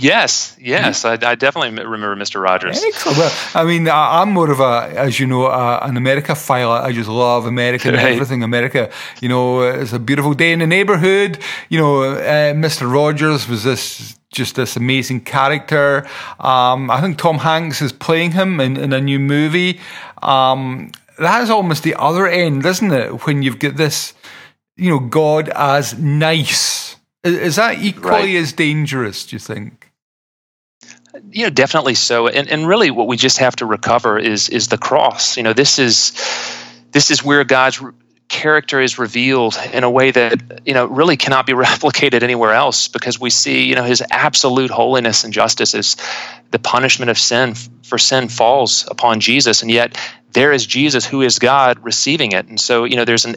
Yes, 0.00 0.56
yes, 0.60 1.04
I, 1.04 1.14
I, 1.14 1.34
definitely 1.34 1.70
remember 1.70 2.14
Mr. 2.14 2.40
Rogers. 2.40 2.80
Well, 3.04 3.32
I 3.52 3.64
mean, 3.64 3.88
I'm 3.88 4.30
more 4.30 4.48
of 4.48 4.60
a, 4.60 4.92
as 4.96 5.18
you 5.18 5.26
know, 5.26 5.46
a, 5.46 5.78
an 5.78 5.96
America 5.96 6.36
file. 6.36 6.70
I 6.70 6.92
just 6.92 7.08
love 7.08 7.46
America 7.46 7.88
and 7.88 7.96
right. 8.04 8.12
everything 8.12 8.44
America. 8.44 8.92
You 9.20 9.28
know, 9.28 9.62
it's 9.62 9.92
a 9.92 9.98
beautiful 9.98 10.34
day 10.34 10.52
in 10.52 10.60
the 10.60 10.68
neighborhood. 10.68 11.40
You 11.68 11.80
know, 11.80 12.02
uh, 12.04 12.54
Mr. 12.54 12.88
Rogers 12.88 13.48
was 13.48 13.64
this 13.64 14.16
just 14.30 14.54
this 14.54 14.76
amazing 14.76 15.22
character. 15.22 16.06
Um, 16.38 16.92
I 16.92 17.00
think 17.00 17.18
Tom 17.18 17.38
Hanks 17.38 17.82
is 17.82 17.92
playing 17.92 18.30
him 18.30 18.60
in, 18.60 18.76
in 18.76 18.92
a 18.92 19.00
new 19.00 19.18
movie. 19.18 19.80
Um, 20.22 20.92
that 21.18 21.42
is 21.42 21.50
almost 21.50 21.82
the 21.82 21.96
other 21.96 22.28
end, 22.28 22.64
isn't 22.64 22.92
it? 22.92 23.26
When 23.26 23.42
you've 23.42 23.58
got 23.58 23.74
this, 23.74 24.14
you 24.76 24.90
know, 24.90 25.00
God 25.00 25.48
as 25.48 25.98
nice. 25.98 26.94
Is, 27.24 27.34
is 27.34 27.56
that 27.56 27.78
equally 27.78 28.34
right. 28.34 28.42
as 28.42 28.52
dangerous? 28.52 29.26
Do 29.26 29.34
you 29.34 29.40
think? 29.40 29.77
You 31.30 31.44
know 31.44 31.50
definitely 31.50 31.94
so. 31.94 32.28
And 32.28 32.48
and 32.48 32.66
really 32.66 32.90
what 32.90 33.06
we 33.06 33.16
just 33.16 33.38
have 33.38 33.56
to 33.56 33.66
recover 33.66 34.18
is 34.18 34.48
is 34.48 34.68
the 34.68 34.78
cross. 34.78 35.36
You 35.36 35.42
know 35.42 35.52
this 35.52 35.78
is 35.78 36.12
this 36.92 37.10
is 37.10 37.24
where 37.24 37.44
god's 37.44 37.82
character 38.28 38.78
is 38.78 38.98
revealed 38.98 39.56
in 39.72 39.84
a 39.84 39.90
way 39.90 40.10
that 40.10 40.60
you 40.66 40.74
know 40.74 40.86
really 40.86 41.16
cannot 41.16 41.46
be 41.46 41.52
replicated 41.54 42.22
anywhere 42.22 42.52
else 42.52 42.88
because 42.88 43.18
we 43.18 43.30
see 43.30 43.64
you 43.64 43.74
know 43.74 43.84
his 43.84 44.02
absolute 44.10 44.70
holiness 44.70 45.24
and 45.24 45.32
justice 45.32 45.74
is 45.74 45.96
the 46.50 46.58
punishment 46.58 47.10
of 47.10 47.18
sin 47.18 47.54
for 47.82 47.98
sin 47.98 48.28
falls 48.28 48.86
upon 48.90 49.20
Jesus. 49.20 49.62
And 49.62 49.70
yet 49.70 49.98
there 50.32 50.52
is 50.52 50.66
Jesus 50.66 51.06
who 51.06 51.22
is 51.22 51.38
God 51.38 51.82
receiving 51.82 52.32
it. 52.32 52.46
And 52.46 52.60
so 52.60 52.84
you 52.84 52.96
know 52.96 53.04
there's 53.04 53.24
an 53.24 53.36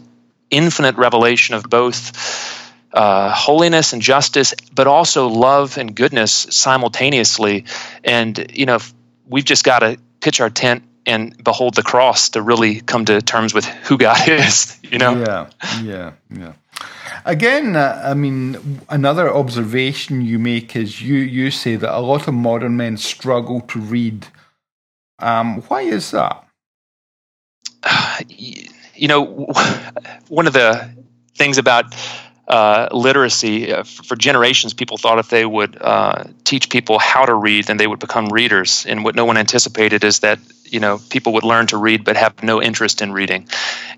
infinite 0.49 0.95
revelation 0.97 1.55
of 1.55 1.63
both 1.63 2.61
uh, 2.93 3.31
holiness 3.31 3.93
and 3.93 4.01
justice, 4.01 4.53
but 4.73 4.87
also 4.87 5.27
love 5.27 5.77
and 5.77 5.95
goodness 5.95 6.31
simultaneously. 6.49 7.65
And 8.03 8.51
you 8.53 8.65
know, 8.65 8.79
we've 9.27 9.45
just 9.45 9.63
got 9.63 9.79
to 9.79 9.97
pitch 10.19 10.41
our 10.41 10.49
tent 10.49 10.83
and 11.05 11.43
behold 11.43 11.75
the 11.75 11.83
cross 11.83 12.29
to 12.29 12.41
really 12.41 12.81
come 12.81 13.05
to 13.05 13.21
terms 13.21 13.53
with 13.53 13.65
who 13.65 13.97
God 13.97 14.27
is. 14.27 14.77
You 14.83 14.97
know? 14.97 15.19
Yeah, 15.19 15.49
yeah, 15.81 16.11
yeah. 16.29 16.53
Again, 17.23 17.75
uh, 17.75 18.01
I 18.03 18.13
mean, 18.15 18.81
another 18.89 19.33
observation 19.33 20.21
you 20.21 20.39
make 20.39 20.75
is 20.75 21.01
you 21.01 21.15
you 21.15 21.51
say 21.51 21.75
that 21.75 21.95
a 21.95 21.99
lot 21.99 22.27
of 22.27 22.33
modern 22.33 22.77
men 22.77 22.97
struggle 22.97 23.61
to 23.61 23.79
read. 23.79 24.27
Um, 25.19 25.61
why 25.63 25.81
is 25.81 26.11
that? 26.11 26.45
You 28.93 29.07
know, 29.07 29.51
one 30.27 30.45
of 30.45 30.53
the 30.53 30.93
things 31.35 31.57
about 31.57 31.95
uh, 32.51 32.89
literacy 32.91 33.71
uh, 33.71 33.83
for 33.83 34.17
generations 34.17 34.73
people 34.73 34.97
thought 34.97 35.19
if 35.19 35.29
they 35.29 35.45
would 35.45 35.81
uh, 35.81 36.25
teach 36.43 36.69
people 36.69 36.99
how 36.99 37.25
to 37.25 37.33
read 37.33 37.63
then 37.63 37.77
they 37.77 37.87
would 37.87 37.99
become 37.99 38.27
readers. 38.27 38.85
And 38.85 39.05
what 39.05 39.15
no 39.15 39.23
one 39.23 39.37
anticipated 39.37 40.03
is 40.03 40.19
that 40.19 40.37
you 40.65 40.81
know 40.81 40.99
people 41.09 41.33
would 41.33 41.45
learn 41.45 41.67
to 41.67 41.77
read 41.77 42.03
but 42.03 42.17
have 42.17 42.43
no 42.43 42.61
interest 42.61 43.01
in 43.01 43.13
reading. 43.13 43.47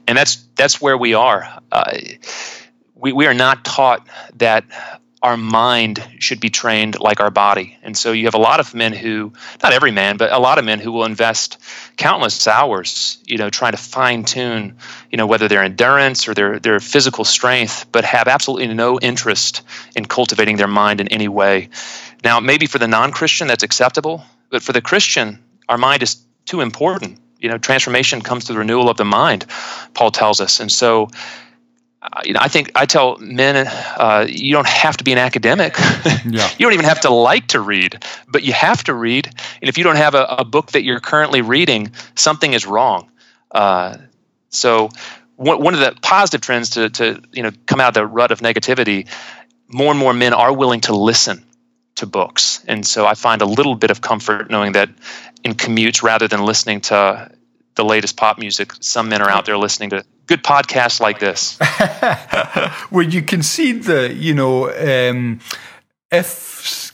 And 0.07 0.15
that's 0.15 0.35
that's 0.55 0.79
where 0.79 0.95
we 0.95 1.15
are. 1.15 1.47
Uh, 1.71 1.97
we, 2.93 3.11
we 3.11 3.25
are 3.25 3.33
not 3.33 3.65
taught 3.65 4.07
that 4.35 4.65
our 5.23 5.37
mind 5.37 6.05
should 6.19 6.41
be 6.41 6.49
trained 6.49 6.99
like 6.99 7.21
our 7.21 7.31
body. 7.31 7.77
And 7.81 7.97
so 7.97 8.11
you 8.11 8.25
have 8.25 8.33
a 8.33 8.39
lot 8.39 8.59
of 8.59 8.75
men 8.75 8.91
who, 8.91 9.31
not 9.63 9.71
every 9.71 9.91
man, 9.91 10.17
but 10.17 10.33
a 10.33 10.37
lot 10.37 10.59
of 10.59 10.65
men 10.65 10.81
who 10.81 10.91
will 10.91 11.05
invest 11.05 11.57
countless 11.95 12.45
hours, 12.45 13.19
you 13.25 13.37
know, 13.37 13.49
trying 13.49 13.71
to 13.71 13.77
fine 13.77 14.25
tune, 14.25 14.75
you 15.09 15.17
know, 15.17 15.25
whether 15.25 15.47
their 15.47 15.63
endurance 15.63 16.27
or 16.27 16.33
their, 16.33 16.59
their 16.59 16.81
physical 16.81 17.23
strength, 17.23 17.85
but 17.93 18.03
have 18.03 18.27
absolutely 18.27 18.73
no 18.73 18.99
interest 18.99 19.61
in 19.95 20.03
cultivating 20.03 20.57
their 20.57 20.67
mind 20.67 20.99
in 20.99 21.07
any 21.07 21.29
way. 21.29 21.69
Now, 22.21 22.41
maybe 22.41 22.65
for 22.65 22.77
the 22.77 22.89
non 22.89 23.13
Christian, 23.13 23.47
that's 23.47 23.63
acceptable, 23.63 24.25
but 24.49 24.61
for 24.61 24.73
the 24.73 24.81
Christian, 24.81 25.41
our 25.69 25.77
mind 25.77 26.03
is 26.03 26.17
too 26.45 26.59
important. 26.59 27.19
You 27.39 27.47
know, 27.47 27.57
transformation 27.57 28.21
comes 28.21 28.45
through 28.45 28.55
the 28.55 28.59
renewal 28.59 28.89
of 28.89 28.97
the 28.97 29.05
mind, 29.05 29.45
Paul 29.93 30.11
tells 30.11 30.41
us. 30.41 30.59
And 30.59 30.71
so, 30.71 31.09
you 32.25 32.33
know, 32.33 32.39
I 32.41 32.47
think 32.47 32.71
I 32.75 32.85
tell 32.85 33.17
men, 33.17 33.67
uh, 33.67 34.25
you 34.29 34.53
don't 34.53 34.67
have 34.67 34.97
to 34.97 35.03
be 35.03 35.11
an 35.11 35.17
academic. 35.17 35.75
Yeah. 36.25 36.49
you 36.57 36.65
don't 36.65 36.73
even 36.73 36.85
have 36.85 37.01
to 37.01 37.09
like 37.09 37.47
to 37.47 37.59
read, 37.59 38.01
but 38.29 38.43
you 38.43 38.53
have 38.53 38.81
to 38.85 38.93
read. 38.93 39.27
And 39.27 39.67
if 39.69 39.77
you 39.77 39.83
don't 39.83 39.97
have 39.97 40.15
a, 40.15 40.23
a 40.23 40.45
book 40.45 40.71
that 40.71 40.83
you're 40.83 41.01
currently 41.01 41.41
reading, 41.41 41.91
something 42.15 42.53
is 42.53 42.65
wrong. 42.65 43.11
Uh, 43.51 43.97
so, 44.49 44.89
one, 45.35 45.61
one 45.61 45.73
of 45.73 45.81
the 45.81 45.95
positive 46.01 46.39
trends 46.41 46.71
to, 46.71 46.89
to 46.91 47.21
you 47.33 47.43
know 47.43 47.51
come 47.65 47.81
out 47.81 47.89
of 47.89 47.93
the 47.95 48.07
rut 48.07 48.31
of 48.31 48.39
negativity, 48.39 49.07
more 49.67 49.91
and 49.91 49.99
more 49.99 50.13
men 50.13 50.33
are 50.33 50.53
willing 50.53 50.81
to 50.81 50.95
listen 50.95 51.43
to 51.95 52.05
books, 52.05 52.63
and 52.67 52.85
so 52.85 53.05
I 53.05 53.15
find 53.15 53.41
a 53.41 53.45
little 53.45 53.75
bit 53.75 53.91
of 53.91 53.99
comfort 53.99 54.49
knowing 54.49 54.73
that 54.73 54.89
in 55.43 55.55
commutes, 55.55 56.03
rather 56.03 56.27
than 56.27 56.45
listening 56.45 56.81
to 56.81 57.31
the 57.75 57.85
latest 57.85 58.17
pop 58.17 58.37
music, 58.37 58.73
some 58.79 59.09
men 59.09 59.21
are 59.21 59.29
out 59.29 59.45
there 59.45 59.57
listening 59.57 59.89
to 59.91 60.03
good 60.27 60.43
podcasts 60.43 60.99
like 60.99 61.19
this. 61.19 61.57
Where 62.89 63.03
you 63.03 63.21
concede 63.21 63.83
that, 63.83 64.15
you 64.15 64.33
know, 64.33 64.69
um, 64.71 65.39
if 66.11 66.29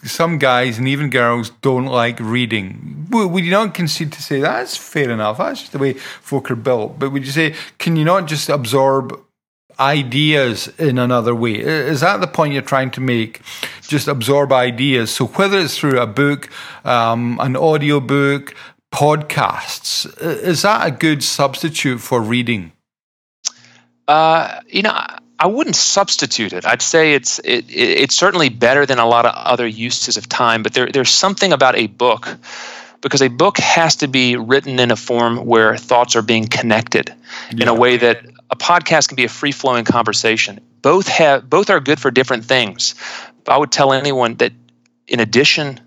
some 0.03 0.37
guys 0.37 0.77
and 0.77 0.87
even 0.87 1.09
girls 1.09 1.49
don't 1.61 1.85
like 1.85 2.19
reading, 2.19 3.07
would 3.11 3.43
you 3.43 3.51
not 3.51 3.73
concede 3.73 4.13
to 4.13 4.21
say 4.21 4.39
that's 4.39 4.77
fair 4.77 5.09
enough? 5.09 5.37
That's 5.37 5.59
just 5.59 5.71
the 5.73 5.77
way 5.77 5.93
folk 5.93 6.49
are 6.49 6.55
built. 6.55 6.97
But 6.97 7.11
would 7.11 7.25
you 7.25 7.31
say, 7.31 7.55
can 7.77 7.95
you 7.95 8.05
not 8.05 8.27
just 8.27 8.49
absorb 8.49 9.19
ideas 9.79 10.67
in 10.79 10.97
another 10.97 11.35
way? 11.35 11.55
Is 11.55 12.01
that 12.01 12.21
the 12.21 12.27
point 12.27 12.53
you're 12.53 12.61
trying 12.61 12.91
to 12.91 13.01
make? 13.01 13.41
Just 13.81 14.07
absorb 14.07 14.51
ideas. 14.51 15.11
So 15.11 15.27
whether 15.27 15.59
it's 15.59 15.77
through 15.77 15.99
a 15.99 16.07
book, 16.07 16.49
um, 16.85 17.37
an 17.41 17.55
audio 17.55 17.99
book, 17.99 18.55
podcasts, 18.91 20.05
is 20.21 20.63
that 20.63 20.87
a 20.87 20.91
good 20.91 21.23
substitute 21.23 21.99
for 21.99 22.21
reading? 22.21 22.71
Uh, 24.07 24.59
you 24.67 24.81
know, 24.81 25.05
I 25.39 25.47
wouldn't 25.47 25.75
substitute 25.75 26.51
it. 26.51 26.65
I'd 26.65 26.81
say 26.81 27.13
it's 27.13 27.39
it, 27.39 27.65
it's 27.69 28.15
certainly 28.15 28.49
better 28.49 28.85
than 28.85 28.99
a 28.99 29.05
lot 29.05 29.25
of 29.25 29.33
other 29.33 29.65
uses 29.65 30.17
of 30.17 30.27
time. 30.27 30.63
But 30.63 30.73
there, 30.73 30.91
there's 30.91 31.11
something 31.11 31.53
about 31.53 31.77
a 31.77 31.87
book 31.87 32.27
because 33.01 33.21
a 33.21 33.29
book 33.29 33.57
has 33.57 33.97
to 33.97 34.07
be 34.07 34.35
written 34.35 34.79
in 34.79 34.91
a 34.91 34.97
form 34.97 35.45
where 35.45 35.77
thoughts 35.77 36.17
are 36.17 36.21
being 36.21 36.47
connected 36.47 37.13
yeah. 37.51 37.63
in 37.63 37.67
a 37.69 37.73
way 37.73 37.97
that 37.97 38.25
a 38.49 38.57
podcast 38.57 39.07
can 39.07 39.15
be 39.15 39.23
a 39.23 39.29
free 39.29 39.53
flowing 39.53 39.85
conversation. 39.85 40.59
Both 40.81 41.07
have 41.07 41.49
both 41.49 41.69
are 41.69 41.79
good 41.79 41.99
for 41.99 42.11
different 42.11 42.45
things. 42.45 42.95
But 43.45 43.53
I 43.53 43.57
would 43.57 43.71
tell 43.71 43.93
anyone 43.93 44.35
that 44.35 44.51
in 45.07 45.21
addition 45.21 45.79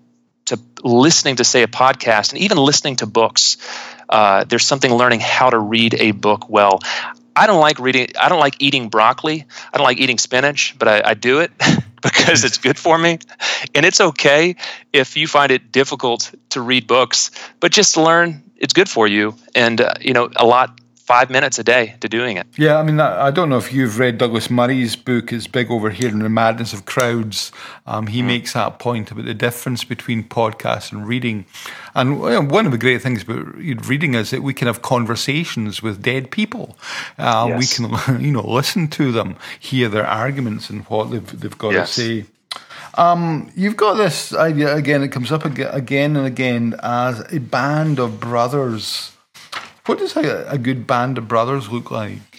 listening 0.83 1.37
to 1.37 1.45
say 1.45 1.63
a 1.63 1.69
podcast 1.69 2.33
and 2.33 2.43
even 2.43 2.59
listening 2.59 2.97
to 2.97 3.07
books, 3.07 3.57
uh, 4.09 4.45
there's 4.45 4.67
something 4.67 4.93
learning 4.93 5.21
how 5.21 5.51
to 5.51 5.59
read 5.59 5.95
a 5.95 6.13
book 6.13 6.49
well. 6.49 6.81
I 7.35 7.47
don't 7.47 7.61
like 7.61 7.79
reading. 7.79 8.09
I 8.21 8.29
don't 8.29 8.41
like 8.41 8.57
eating 8.59 8.89
broccoli. 8.89 9.47
I 9.73 9.79
don't 9.79 9.85
like 9.85 9.99
eating 9.99 10.19
spinach, 10.19 10.77
but 10.79 10.89
I, 10.89 11.03
I 11.11 11.15
do 11.15 11.41
it 11.41 11.51
because 12.03 12.45
it's 12.45 12.59
good 12.59 12.79
for 12.79 12.99
me. 12.99 13.19
And 13.75 13.87
it's 13.87 14.01
okay 14.01 14.57
if 14.93 15.17
you 15.17 15.27
find 15.27 15.51
it 15.51 15.73
difficult 15.73 16.35
to 16.51 16.61
read 16.61 16.87
books, 16.87 17.31
but 17.61 17.73
just 17.73 17.97
learn 17.97 18.43
it's 18.57 18.75
good 18.75 18.89
for 18.89 19.09
you. 19.09 19.35
And 19.55 19.81
uh, 19.81 19.95
you 20.01 20.13
know, 20.13 20.31
a 20.37 20.47
lot 20.47 20.79
five 21.13 21.29
minutes 21.29 21.59
a 21.59 21.65
day 21.65 21.95
to 22.01 22.09
doing 22.09 22.39
it. 22.39 22.47
Yeah, 22.57 22.79
I 22.79 22.83
mean, 22.83 22.99
I 22.99 23.31
don't 23.31 23.51
know 23.51 23.59
if 23.59 23.71
you've 23.71 23.99
read 23.99 24.17
Douglas 24.17 24.49
Murray's 24.49 24.97
book. 24.97 25.31
It's 25.31 25.47
big 25.47 25.71
over 25.71 25.91
here 25.91 26.09
in 26.09 26.21
the 26.21 26.31
madness 26.31 26.73
of 26.73 26.87
crowds. 26.87 27.53
Um, 27.87 28.07
he 28.07 28.23
mm. 28.23 28.29
makes 28.29 28.55
that 28.55 28.79
point 28.79 29.11
about 29.11 29.27
the 29.27 29.35
difference 29.35 29.85
between 29.85 30.25
podcast 30.25 30.91
and 30.91 31.07
reading. 31.07 31.45
And 31.95 32.19
one 32.51 32.65
of 32.65 32.73
the 32.73 32.79
great 32.79 33.03
things 33.03 33.25
about 33.25 33.55
reading 33.57 34.15
is 34.15 34.31
that 34.31 34.43
we 34.43 34.55
can 34.55 34.69
have 34.69 34.81
conversations 34.81 35.83
with 35.83 36.03
dead 36.03 36.31
people. 36.31 36.79
Um, 37.19 37.51
yes. 37.51 37.59
We 37.61 37.89
can, 37.89 38.21
you 38.25 38.33
know, 38.33 38.47
listen 38.49 38.89
to 38.89 39.13
them, 39.13 39.37
hear 39.61 39.91
their 39.91 40.07
arguments 40.07 40.71
and 40.71 40.81
what 40.85 41.11
they've, 41.11 41.41
they've 41.41 41.59
got 41.59 41.75
yes. 41.75 41.95
to 41.97 42.01
say. 42.01 42.27
Um, 42.95 43.53
you've 43.55 43.77
got 43.77 43.95
this 43.95 44.33
idea 44.33 44.75
again. 44.75 45.03
It 45.03 45.09
comes 45.09 45.31
up 45.31 45.45
again 45.45 46.17
and 46.17 46.27
again 46.27 46.75
as 46.83 47.21
a 47.31 47.39
band 47.39 47.99
of 47.99 48.19
brothers 48.19 49.13
what 49.87 49.99
does 49.99 50.17
a, 50.17 50.47
a 50.49 50.59
good 50.59 50.87
band 50.87 51.19
of 51.19 51.29
brothers 51.29 51.71
look 51.71 51.91
like? 51.91 52.33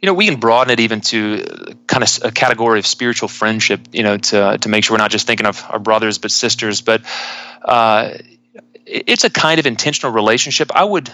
you 0.00 0.06
know, 0.06 0.14
we 0.14 0.26
can 0.26 0.38
broaden 0.38 0.72
it 0.72 0.80
even 0.80 1.00
to 1.00 1.44
kind 1.86 2.02
of 2.04 2.18
a 2.22 2.30
category 2.30 2.78
of 2.78 2.86
spiritual 2.86 3.28
friendship, 3.28 3.80
you 3.92 4.02
know, 4.02 4.16
to, 4.16 4.58
to 4.58 4.68
make 4.68 4.84
sure 4.84 4.94
we're 4.94 5.02
not 5.02 5.10
just 5.10 5.26
thinking 5.26 5.46
of 5.46 5.64
our 5.68 5.78
brothers 5.78 6.18
but 6.18 6.30
sisters. 6.30 6.80
But 6.80 7.02
uh, 7.64 8.18
it's 8.84 9.24
a 9.24 9.30
kind 9.30 9.58
of 9.58 9.66
intentional 9.66 10.12
relationship. 10.12 10.70
I 10.72 10.84
would, 10.84 11.10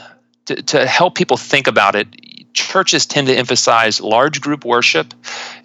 to, 0.47 0.57
to 0.57 0.87
help 0.87 1.15
people 1.15 1.37
think 1.37 1.69
about 1.69 1.95
it, 1.95 2.53
churches 2.53 3.07
tend 3.07 3.29
to 3.29 3.35
emphasize 3.35 4.01
large 4.01 4.41
group 4.41 4.65
worship 4.65 5.15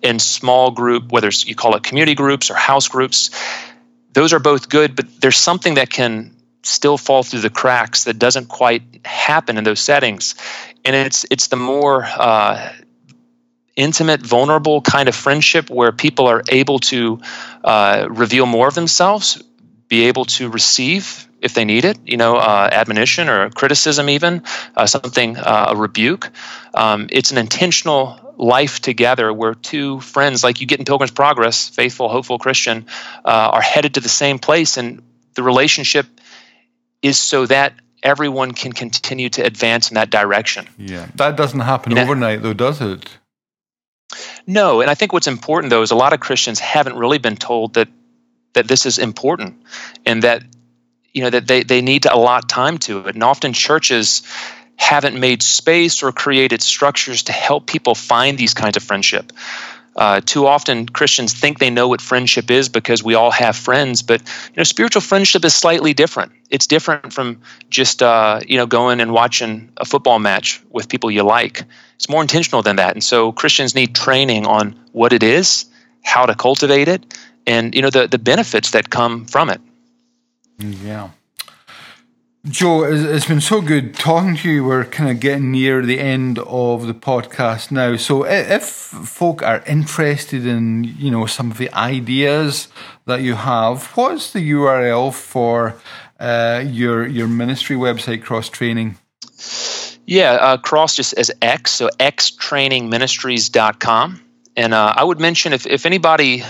and 0.04 0.22
small 0.22 0.72
group, 0.72 1.12
whether 1.12 1.30
you 1.30 1.56
call 1.56 1.76
it 1.76 1.84
community 1.84 2.16
groups 2.16 2.52
or 2.52 2.54
house 2.54 2.88
groups. 2.88 3.32
Those 4.14 4.32
are 4.32 4.40
both 4.40 4.70
good, 4.70 4.96
but 4.96 5.20
there's 5.20 5.36
something 5.36 5.74
that 5.74 5.90
can 5.90 6.37
still 6.68 6.98
fall 6.98 7.24
through 7.24 7.42
the 7.42 7.50
cracks 7.50 8.04
that 8.06 8.20
doesn't 8.20 8.48
quite 8.48 8.84
happen 9.06 9.58
in 9.58 9.64
those 9.64 9.80
settings. 9.80 10.36
And 10.86 10.96
it's 10.96 11.26
it's 11.32 11.48
the 11.48 11.56
more 11.56 12.04
uh, 12.04 12.74
intimate 13.76 14.22
vulnerable 14.22 14.82
kind 14.82 15.08
of 15.08 15.16
friendship 15.16 15.70
where 15.70 15.92
people 15.92 16.28
are 16.28 16.44
able 16.50 16.80
to 16.80 17.22
uh, 17.64 18.08
reveal 18.10 18.46
more 18.46 18.68
of 18.68 18.74
themselves 18.76 19.42
be 19.88 20.06
able 20.06 20.26
to 20.26 20.50
receive 20.50 21.28
if 21.40 21.54
they 21.54 21.64
need 21.64 21.86
it 21.86 21.98
you 22.04 22.18
know 22.18 22.36
uh, 22.38 22.70
admonition 22.72 23.30
or 23.30 23.50
criticism 23.52 24.10
even 24.10 24.42
uh, 24.76 24.86
something 24.86 25.38
uh, 25.38 25.68
a 25.70 25.76
rebuke. 25.76 26.32
Um, 26.74 27.08
it's 27.12 27.32
an 27.32 27.38
intentional 27.38 28.34
life 28.38 28.80
together 28.82 29.32
where 29.32 29.54
two 29.54 30.00
friends 30.02 30.44
like 30.44 30.60
you 30.62 30.68
get 30.68 30.80
in 30.80 30.86
pilgrim's 30.86 31.12
progress 31.12 31.70
faithful 31.70 32.08
hopeful 32.08 32.38
christian 32.38 32.86
uh, 33.26 33.50
are 33.54 33.62
headed 33.62 33.96
to 33.96 34.00
the 34.00 34.10
same 34.10 34.38
place 34.38 34.78
and 34.78 35.02
the 35.34 35.42
relationship 35.44 36.06
is 37.08 37.18
so 37.18 37.46
that 37.46 37.74
everyone 38.04 38.52
can 38.52 38.72
continue 38.72 39.30
to 39.30 39.42
advance 39.44 39.90
in 39.90 39.96
that 39.96 40.10
direction. 40.10 40.68
Yeah, 40.78 41.08
that 41.16 41.36
doesn't 41.36 41.62
happen 41.62 41.98
overnight, 41.98 42.42
though, 42.42 42.54
does 42.54 42.82
it? 42.82 43.10
No, 44.46 44.82
and 44.82 44.90
I 44.90 44.96
think 44.96 45.12
what's 45.12 45.28
important 45.28 45.70
though 45.70 45.82
is 45.82 45.92
a 45.92 45.96
lot 45.96 46.14
of 46.14 46.20
Christians 46.20 46.60
haven't 46.60 46.96
really 46.96 47.18
been 47.18 47.36
told 47.36 47.74
that 47.74 47.90
that 48.54 48.68
this 48.68 48.86
is 48.86 48.98
important 48.98 49.64
and 50.06 50.24
that 50.24 50.44
you 51.14 51.24
know 51.24 51.30
that 51.30 51.48
they, 51.48 51.64
they 51.64 51.82
need 51.82 52.04
to 52.04 52.14
allot 52.14 52.48
time 52.48 52.78
to 52.80 53.08
it. 53.08 53.16
And 53.16 53.24
often 53.24 53.54
churches 53.54 54.24
haven't 54.78 55.20
made 55.20 55.44
space 55.44 56.04
or 56.04 56.12
created 56.12 56.62
structures 56.62 57.24
to 57.24 57.32
help 57.32 57.68
people 57.68 57.96
find 57.96 58.38
these 58.38 58.54
kinds 58.54 58.78
of 58.78 58.84
friendship. 58.84 59.34
Uh, 59.98 60.22
too 60.24 60.46
often 60.46 60.88
Christians 60.88 61.34
think 61.34 61.58
they 61.58 61.72
know 61.72 61.88
what 61.88 62.02
friendship 62.02 62.52
is 62.52 62.70
because 62.70 63.04
we 63.04 63.16
all 63.16 63.32
have 63.32 63.56
friends, 63.56 64.04
but 64.04 64.22
you 64.22 64.58
know, 64.58 64.64
spiritual 64.64 65.02
friendship 65.02 65.44
is 65.44 65.56
slightly 65.56 65.94
different. 65.94 66.32
It's 66.52 66.68
different 66.68 67.12
from 67.14 67.42
just 67.72 68.04
uh, 68.04 68.42
you 68.48 68.58
know 68.58 68.68
going 68.68 69.00
and 69.00 69.12
watching 69.12 69.72
a 69.78 69.86
football 69.86 70.20
match 70.20 70.62
with 70.70 70.88
people 70.88 71.10
you 71.10 71.24
like. 71.24 71.64
It's 71.96 72.10
more 72.10 72.22
intentional 72.22 72.62
than 72.62 72.76
that, 72.76 72.94
and 72.94 73.04
so 73.04 73.32
Christians 73.32 73.74
need 73.74 73.96
training 73.96 74.46
on 74.46 74.80
what 74.92 75.14
it 75.14 75.24
is, 75.24 75.66
how 76.04 76.28
to 76.28 76.36
cultivate 76.36 76.88
it, 76.88 77.18
and 77.48 77.74
you 77.74 77.82
know 77.82 77.90
the 77.90 78.08
the 78.08 78.20
benefits 78.20 78.72
that 78.72 78.92
come 78.92 79.26
from 79.26 79.50
it. 79.50 79.62
Yeah. 80.60 81.10
Joe, 82.50 82.84
it's 82.84 83.26
been 83.26 83.42
so 83.42 83.62
good 83.62 83.94
talking 83.94 84.38
to 84.38 84.50
you. 84.50 84.64
We're 84.64 84.86
kind 84.86 85.10
of 85.10 85.20
getting 85.20 85.52
near 85.52 85.86
the 85.86 86.00
end 86.00 86.40
of 86.40 86.88
the 86.88 86.94
podcast 86.94 87.72
now. 87.72 87.98
So, 87.98 88.26
if 88.26 88.64
folk 88.64 89.44
are 89.44 89.62
interested 89.68 90.46
in, 90.46 90.86
you 90.86 91.12
know, 91.12 91.26
some 91.26 91.52
of 91.52 91.58
the 91.58 91.70
ideas 91.74 92.70
that 93.06 93.22
you 93.22 93.36
have, 93.36 93.88
what's 93.98 94.32
the 94.32 94.52
URL 94.52 95.14
for 95.14 95.76
uh, 96.22 96.64
your 96.66 97.06
your 97.06 97.28
ministry 97.28 97.76
website, 97.76 98.24
Cross 98.24 98.48
Training? 98.50 98.98
Yeah, 100.06 100.32
uh, 100.34 100.58
Cross 100.58 100.96
just 100.96 101.16
as 101.16 101.32
X, 101.42 101.72
so 101.72 101.90
xtrainingministries.com. 102.00 104.22
And 104.56 104.74
uh, 104.74 104.94
I 104.96 105.04
would 105.04 105.20
mention 105.20 105.52
if, 105.52 105.68
if 105.68 105.86
anybody 105.86 106.46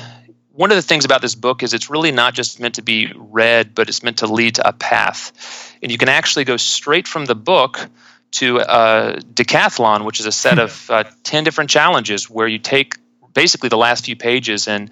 one 0.57 0.71
of 0.71 0.75
the 0.75 0.81
things 0.81 1.05
about 1.05 1.21
this 1.21 1.35
book 1.35 1.61
is 1.61 1.75
it's 1.75 1.87
really 1.87 2.11
not 2.11 2.33
just 2.33 2.59
meant 2.59 2.75
to 2.75 2.81
be 2.81 3.13
read, 3.15 3.75
but 3.75 3.89
it's 3.89 4.01
meant 4.01 4.17
to 4.17 4.25
lead 4.25 4.55
to 4.55 4.67
a 4.67 4.73
path. 4.73 5.77
And 5.83 5.91
you 5.91 5.99
can 5.99 6.09
actually 6.09 6.45
go 6.45 6.57
straight 6.57 7.07
from 7.07 7.25
the 7.25 7.35
book 7.35 7.87
to 8.31 8.57
a 8.57 9.19
decathlon, 9.33 10.03
which 10.03 10.19
is 10.19 10.25
a 10.25 10.31
set 10.31 10.57
of 10.57 10.89
uh, 10.89 11.03
10 11.23 11.43
different 11.43 11.69
challenges 11.69 12.27
where 12.27 12.47
you 12.47 12.57
take 12.57 12.95
basically 13.33 13.69
the 13.69 13.77
last 13.77 14.05
few 14.05 14.15
pages 14.15 14.67
and 14.67 14.89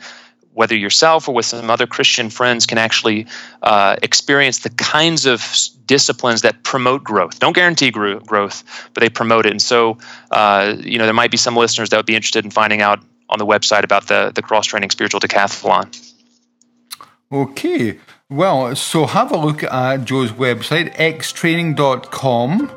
whether 0.54 0.76
yourself 0.76 1.28
or 1.28 1.34
with 1.34 1.46
some 1.46 1.72
other 1.72 1.88
Christian 1.88 2.30
friends 2.30 2.68
can 2.68 2.78
actually 2.78 3.26
uh, 3.64 3.96
experience 4.04 4.60
the 4.60 4.70
kinds 4.70 5.26
of 5.26 5.44
disciplines 5.88 6.44
that 6.44 6.62
promote 6.62 7.04
growth. 7.04 7.40
Don't 7.40 7.54
guarantee 7.54 7.90
growth, 7.90 8.64
but 8.94 9.02
they 9.02 9.10
promote 9.10 9.48
it. 9.48 9.52
And 9.52 9.62
so, 9.62 9.98
uh, 10.30 10.76
you 10.80 11.00
know, 11.00 11.06
there 11.06 11.14
might 11.16 11.32
be 11.32 11.38
some 11.38 11.56
listeners 11.56 11.90
that 11.90 11.98
would 11.98 12.06
be 12.06 12.16
interested 12.16 12.46
in 12.46 12.52
finding 12.52 12.82
out 12.82 13.00
on 13.30 13.40
the 13.40 13.46
website 13.46 13.84
about 13.84 14.08
the, 14.08 14.32
the 14.34 14.42
cross 14.42 14.68
training 14.68 14.90
spiritual 14.90 15.20
decathlon. 15.20 16.14
Okay. 17.32 18.00
Well, 18.30 18.76
so 18.76 19.06
have 19.06 19.32
a 19.32 19.38
look 19.38 19.64
at 19.64 20.06
Joe's 20.06 20.32
website, 20.32 20.96
xtraining.com, 20.96 22.72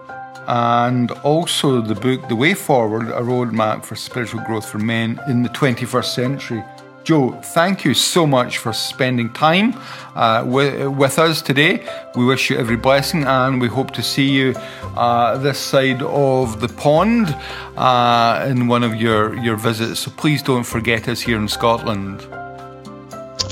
and 0.47 1.11
also 1.11 1.81
the 1.81 1.95
book, 1.95 2.29
The 2.29 2.37
Way 2.37 2.55
Forward 2.55 3.09
A 3.09 3.21
Roadmap 3.21 3.85
for 3.85 3.97
Spiritual 3.97 4.43
Growth 4.45 4.69
for 4.69 4.79
Men 4.79 5.21
in 5.29 5.43
the 5.43 5.49
21st 5.51 6.05
Century. 6.05 6.65
Joe, 7.09 7.31
thank 7.41 7.87
you 7.87 7.95
so 7.95 8.27
much 8.27 8.59
for 8.59 8.75
spending 8.75 9.33
time 9.33 9.73
uh, 10.15 10.45
with, 10.47 10.89
with, 10.89 11.19
us 11.19 11.41
today. 11.41 11.89
We 12.15 12.27
wish 12.27 12.51
you 12.51 12.59
every 12.59 12.77
blessing 12.77 13.25
and 13.25 13.63
we 13.63 13.67
hope 13.67 13.93
to 13.93 14.03
see 14.03 14.29
you 14.29 14.53
uh, 14.95 15.39
this 15.39 15.59
side 15.59 16.03
of 16.03 16.61
the 16.61 16.69
pond 16.69 17.35
uh, 17.79 18.45
in 18.47 18.69
one 18.69 18.85
of 18.85 18.95
your, 18.95 19.35
your 19.39 19.57
visits. 19.57 20.01
So 20.01 20.11
please 20.19 20.43
don't 20.43 20.65
forget 20.65 21.09
us 21.09 21.23
here 21.23 21.39
in 21.39 21.49
Scotland. 21.49 22.27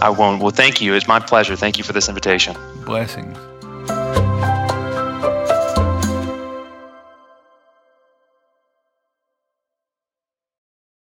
I 0.03 0.11
won't. 0.11 0.43
Well, 0.43 0.51
thank 0.51 0.83
you. 0.83 0.93
It's 0.93 1.09
my 1.09 1.19
pleasure. 1.19 1.57
Thank 1.57 1.79
you 1.79 1.85
for 1.85 1.95
this 1.95 2.11
invitation. 2.11 2.55
Blessings. 2.85 3.39